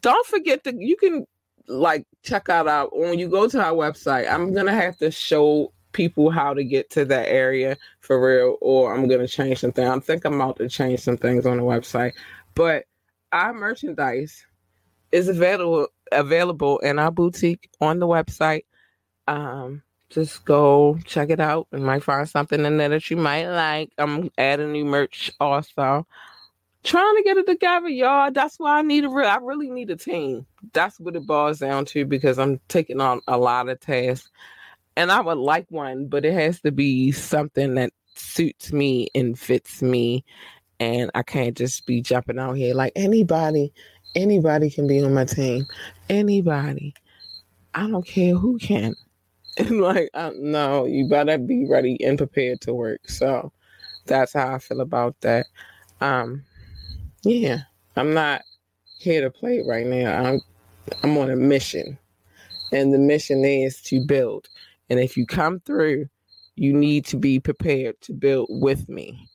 don't 0.00 0.26
forget 0.26 0.62
to 0.64 0.74
you 0.78 0.96
can 0.96 1.26
like 1.66 2.06
check 2.22 2.48
out 2.48 2.68
our 2.68 2.88
when 2.92 3.18
you 3.18 3.28
go 3.28 3.48
to 3.48 3.60
our 3.60 3.72
website. 3.72 4.30
I'm 4.30 4.54
gonna 4.54 4.74
have 4.74 4.96
to 4.98 5.10
show 5.10 5.72
people 5.92 6.30
how 6.30 6.54
to 6.54 6.64
get 6.64 6.90
to 6.90 7.04
that 7.06 7.28
area 7.28 7.76
for 8.00 8.24
real, 8.24 8.56
or 8.60 8.94
I'm 8.94 9.08
gonna 9.08 9.28
change 9.28 9.60
something. 9.60 9.86
I 9.86 9.98
think 10.00 10.24
I'm 10.24 10.40
about 10.40 10.56
to 10.58 10.68
change 10.68 11.00
some 11.00 11.16
things 11.16 11.46
on 11.46 11.56
the 11.56 11.62
website, 11.62 12.12
but 12.54 12.84
our 13.32 13.52
merchandise 13.52 14.44
is 15.12 15.28
available 15.28 15.88
available 16.12 16.78
in 16.80 16.98
our 16.98 17.10
boutique 17.10 17.70
on 17.80 17.98
the 17.98 18.06
website. 18.06 18.64
Um, 19.28 19.82
just 20.10 20.44
go 20.44 20.98
check 21.04 21.30
it 21.30 21.40
out. 21.40 21.68
You 21.72 21.78
might 21.78 22.02
find 22.02 22.28
something 22.28 22.64
in 22.64 22.76
there 22.76 22.88
that 22.88 23.10
you 23.10 23.16
might 23.16 23.48
like. 23.48 23.92
I'm 23.96 24.30
adding 24.38 24.72
new 24.72 24.84
merch 24.84 25.30
also. 25.40 26.06
Trying 26.82 27.16
to 27.16 27.22
get 27.22 27.36
it 27.36 27.46
together, 27.46 27.88
y'all. 27.88 28.30
That's 28.32 28.58
why 28.58 28.78
I 28.78 28.82
need 28.82 29.04
a 29.04 29.08
real. 29.08 29.28
I 29.28 29.36
really 29.36 29.70
need 29.70 29.90
a 29.90 29.96
team. 29.96 30.46
That's 30.72 30.98
what 30.98 31.14
it 31.14 31.26
boils 31.26 31.58
down 31.58 31.84
to 31.86 32.04
because 32.06 32.38
I'm 32.38 32.58
taking 32.68 33.00
on 33.00 33.20
a 33.28 33.36
lot 33.36 33.68
of 33.68 33.78
tasks 33.80 34.30
and 34.96 35.10
I 35.10 35.20
would 35.20 35.38
like 35.38 35.66
one, 35.70 36.06
but 36.06 36.24
it 36.24 36.32
has 36.32 36.60
to 36.62 36.72
be 36.72 37.12
something 37.12 37.74
that 37.74 37.92
suits 38.14 38.72
me 38.72 39.08
and 39.14 39.38
fits 39.38 39.82
me. 39.82 40.24
And 40.78 41.10
I 41.14 41.22
can't 41.22 41.56
just 41.56 41.86
be 41.86 42.00
jumping 42.00 42.38
out 42.38 42.54
here 42.54 42.74
like 42.74 42.92
anybody, 42.96 43.72
anybody 44.16 44.70
can 44.70 44.86
be 44.86 45.02
on 45.02 45.14
my 45.14 45.24
team. 45.24 45.66
Anybody. 46.08 46.94
I 47.74 47.86
don't 47.88 48.06
care 48.06 48.34
who 48.34 48.58
can. 48.58 48.94
And 49.58 49.80
like, 49.80 50.10
uh, 50.14 50.32
no, 50.36 50.86
you 50.86 51.08
better 51.08 51.38
be 51.38 51.66
ready 51.68 52.02
and 52.04 52.18
prepared 52.18 52.60
to 52.62 52.74
work. 52.74 53.08
So 53.08 53.52
that's 54.06 54.32
how 54.32 54.54
I 54.54 54.58
feel 54.58 54.80
about 54.80 55.20
that. 55.20 55.46
Um, 56.00 56.44
yeah, 57.22 57.58
I'm 57.96 58.14
not 58.14 58.42
here 58.98 59.20
to 59.22 59.30
play 59.30 59.62
right 59.66 59.86
now. 59.86 60.22
I'm 60.22 60.40
I'm 61.02 61.16
on 61.18 61.30
a 61.30 61.36
mission, 61.36 61.98
and 62.72 62.92
the 62.92 62.98
mission 62.98 63.44
is 63.44 63.80
to 63.82 64.04
build. 64.04 64.48
And 64.90 65.00
if 65.00 65.16
you 65.16 65.24
come 65.26 65.60
through, 65.60 66.06
you 66.56 66.72
need 66.72 67.06
to 67.06 67.16
be 67.16 67.40
prepared 67.40 68.00
to 68.02 68.12
build 68.12 68.48
with 68.50 68.88
me. 68.88 69.28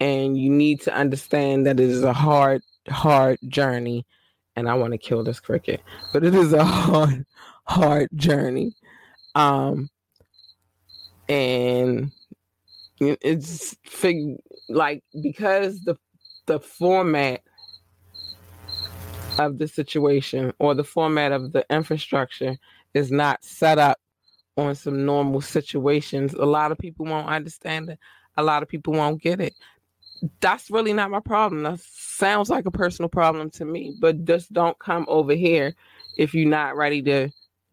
And 0.00 0.36
you 0.36 0.50
need 0.50 0.80
to 0.82 0.94
understand 0.94 1.66
that 1.66 1.78
it 1.78 1.88
is 1.88 2.02
a 2.02 2.12
hard, 2.12 2.62
hard 2.88 3.38
journey. 3.46 4.06
And 4.56 4.68
I 4.68 4.74
want 4.74 4.92
to 4.92 4.98
kill 4.98 5.22
this 5.22 5.40
cricket, 5.40 5.82
but 6.12 6.24
it 6.24 6.34
is 6.34 6.52
a 6.52 6.64
hard, 6.64 7.26
hard 7.64 8.08
journey. 8.14 8.74
Um, 9.34 9.90
and 11.28 12.10
it's 13.00 13.76
fig- 13.84 14.38
like 14.68 15.02
because 15.22 15.80
the 15.80 15.96
the 16.46 16.60
format 16.60 17.40
of 19.38 19.58
the 19.58 19.66
situation 19.66 20.52
or 20.58 20.74
the 20.74 20.84
format 20.84 21.32
of 21.32 21.52
the 21.52 21.64
infrastructure 21.70 22.56
is 22.92 23.10
not 23.10 23.42
set 23.42 23.78
up 23.78 23.98
on 24.56 24.74
some 24.74 25.04
normal 25.04 25.40
situations, 25.40 26.34
a 26.34 26.44
lot 26.44 26.72
of 26.72 26.78
people 26.78 27.06
won't 27.06 27.28
understand 27.28 27.90
it. 27.90 27.98
A 28.36 28.42
lot 28.42 28.62
of 28.62 28.68
people 28.68 28.92
won't 28.92 29.22
get 29.22 29.40
it. 29.40 29.54
That's 30.40 30.70
really 30.70 30.92
not 30.92 31.10
my 31.10 31.20
problem. 31.20 31.62
That 31.64 31.80
sounds 31.80 32.50
like 32.50 32.66
a 32.66 32.70
personal 32.70 33.08
problem 33.08 33.50
to 33.50 33.64
me, 33.64 33.96
but 34.00 34.24
just 34.24 34.52
don't 34.52 34.78
come 34.78 35.04
over 35.08 35.34
here 35.34 35.74
if 36.16 36.34
you're 36.34 36.48
not 36.48 36.76
ready 36.76 37.02
to 37.02 37.30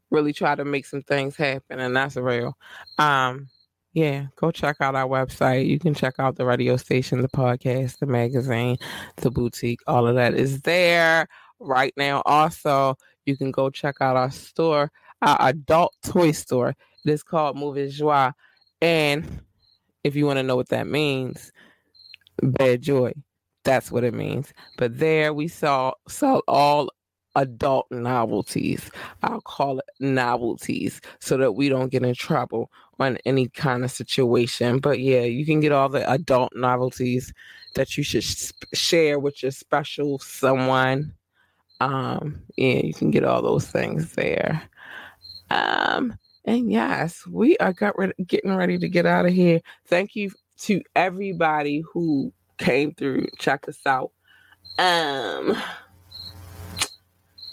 really 0.10 0.34
try 0.34 0.56
to 0.56 0.66
make 0.66 0.86
some 0.86 1.02
things 1.02 1.36
happen. 1.36 1.80
And 1.80 1.96
that's 1.96 2.18
real. 2.18 2.58
Um, 2.98 3.48
yeah, 3.94 4.28
go 4.36 4.52
check 4.52 4.78
out 4.80 4.96
our 4.96 5.08
website. 5.08 5.68
You 5.68 5.80
can 5.80 5.94
check 5.94 6.16
out 6.20 6.36
the 6.36 6.46
radio 6.46 6.78
station, 6.78 7.22
the 7.22 7.28
podcast, 7.30 8.00
the 8.00 8.06
magazine, 8.06 8.78
the 9.18 9.32
boutique. 9.32 9.82
All 9.88 10.08
of 10.08 10.16
that 10.16 10.34
is 10.34 10.62
there 10.62 11.28
right 11.60 11.94
now. 11.98 12.22
Also, 12.26 12.98
you 13.26 13.36
can 13.36 13.52
go 13.52 13.70
check 13.70 13.96
out 14.00 14.16
our 14.16 14.32
store, 14.32 14.92
our 15.22 15.38
adult 15.42 15.94
toy 16.04 16.32
store. 16.32 16.76
It 17.06 17.12
is 17.12 17.24
called 17.24 17.58
Movie 17.58 17.90
Joie. 17.90 18.34
And 18.82 19.42
if 20.04 20.16
you 20.16 20.26
want 20.26 20.38
to 20.38 20.44
know 20.44 20.56
what 20.56 20.70
that 20.70 20.88
means, 20.88 21.52
bad 22.42 22.82
joy. 22.82 23.14
That's 23.64 23.92
what 23.92 24.04
it 24.04 24.14
means. 24.14 24.54
But 24.78 24.98
there 24.98 25.34
we 25.34 25.48
saw 25.48 25.94
sell 26.08 26.42
all 26.48 26.90
adult 27.36 27.88
novelties. 27.92 28.90
I'll 29.24 29.42
call 29.42 29.80
it 29.80 29.86
novelties 30.00 31.00
so 31.20 31.38
that 31.38 31.54
we 31.54 31.70
don't 31.70 31.92
get 31.92 32.04
in 32.04 32.16
trouble 32.16 32.72
on 33.00 33.18
any 33.26 33.48
kind 33.50 33.84
of 33.84 33.92
situation. 33.92 34.80
But 34.80 35.00
yeah, 35.00 35.22
you 35.22 35.46
can 35.46 35.60
get 35.60 35.72
all 35.72 35.90
the 35.90 36.10
adult 36.10 36.54
novelties 36.56 37.34
that 37.76 37.98
you 37.98 38.04
should 38.04 38.26
share 38.74 39.20
with 39.20 39.42
your 39.44 39.52
special 39.52 40.20
someone. 40.20 41.14
Um, 41.80 42.42
yeah, 42.58 42.82
you 42.84 42.94
can 42.94 43.12
get 43.12 43.24
all 43.24 43.42
those 43.42 43.68
things 43.68 44.14
there. 44.14 44.62
Um, 45.52 46.18
and 46.46 46.72
yes, 46.72 47.26
we 47.28 47.58
are 47.58 47.74
ready, 47.98 48.14
getting 48.26 48.56
ready 48.56 48.78
to 48.78 48.90
get 48.90 49.06
out 49.06 49.26
of 49.26 49.34
here. 49.34 49.62
Thank 49.88 50.16
you 50.16 50.32
to 50.62 50.82
everybody 50.96 51.84
who 51.94 52.34
came 52.58 52.94
through, 52.94 53.28
check 53.40 53.68
us 53.68 53.80
out. 53.86 54.12
Um, 54.78 55.58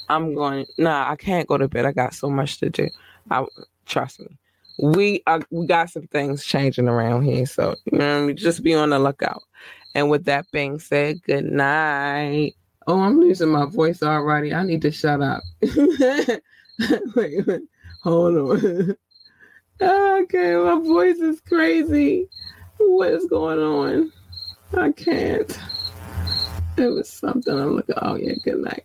I'm 0.08 0.34
going. 0.34 0.66
Nah, 0.78 1.10
I 1.10 1.16
can't 1.16 1.48
go 1.48 1.58
to 1.58 1.68
bed. 1.68 1.84
I 1.84 1.92
got 1.92 2.14
so 2.14 2.30
much 2.30 2.58
to 2.60 2.70
do. 2.70 2.88
I 3.30 3.44
trust 3.86 4.20
me. 4.20 4.38
We 4.80 5.22
are. 5.26 5.40
We 5.50 5.66
got 5.66 5.90
some 5.90 6.06
things 6.06 6.44
changing 6.44 6.88
around 6.88 7.22
here, 7.22 7.46
so 7.46 7.74
you 7.90 7.98
know, 7.98 8.32
just 8.32 8.62
be 8.62 8.74
on 8.74 8.90
the 8.90 8.98
lookout. 8.98 9.42
And 9.94 10.08
with 10.08 10.24
that 10.26 10.46
being 10.52 10.78
said, 10.78 11.22
good 11.22 11.44
night. 11.44 12.54
Oh, 12.86 13.00
I'm 13.00 13.20
losing 13.20 13.48
my 13.48 13.66
voice 13.66 14.02
already. 14.02 14.54
I 14.54 14.62
need 14.62 14.82
to 14.82 14.92
shut 14.92 15.20
up. 15.20 15.42
wait, 15.76 17.46
wait, 17.46 17.62
hold 18.02 18.36
on. 18.36 18.96
okay, 19.80 20.56
my 20.56 20.80
voice 20.80 21.18
is 21.18 21.40
crazy. 21.40 22.28
What 22.78 23.10
is 23.10 23.26
going 23.26 23.58
on? 23.58 24.12
I 24.76 24.92
can't. 24.92 25.58
It 26.76 26.88
was 26.88 27.10
something 27.10 27.58
I'm 27.58 27.76
looking. 27.76 27.94
Oh 28.00 28.16
yeah, 28.16 28.34
good 28.44 28.58
night. 28.58 28.84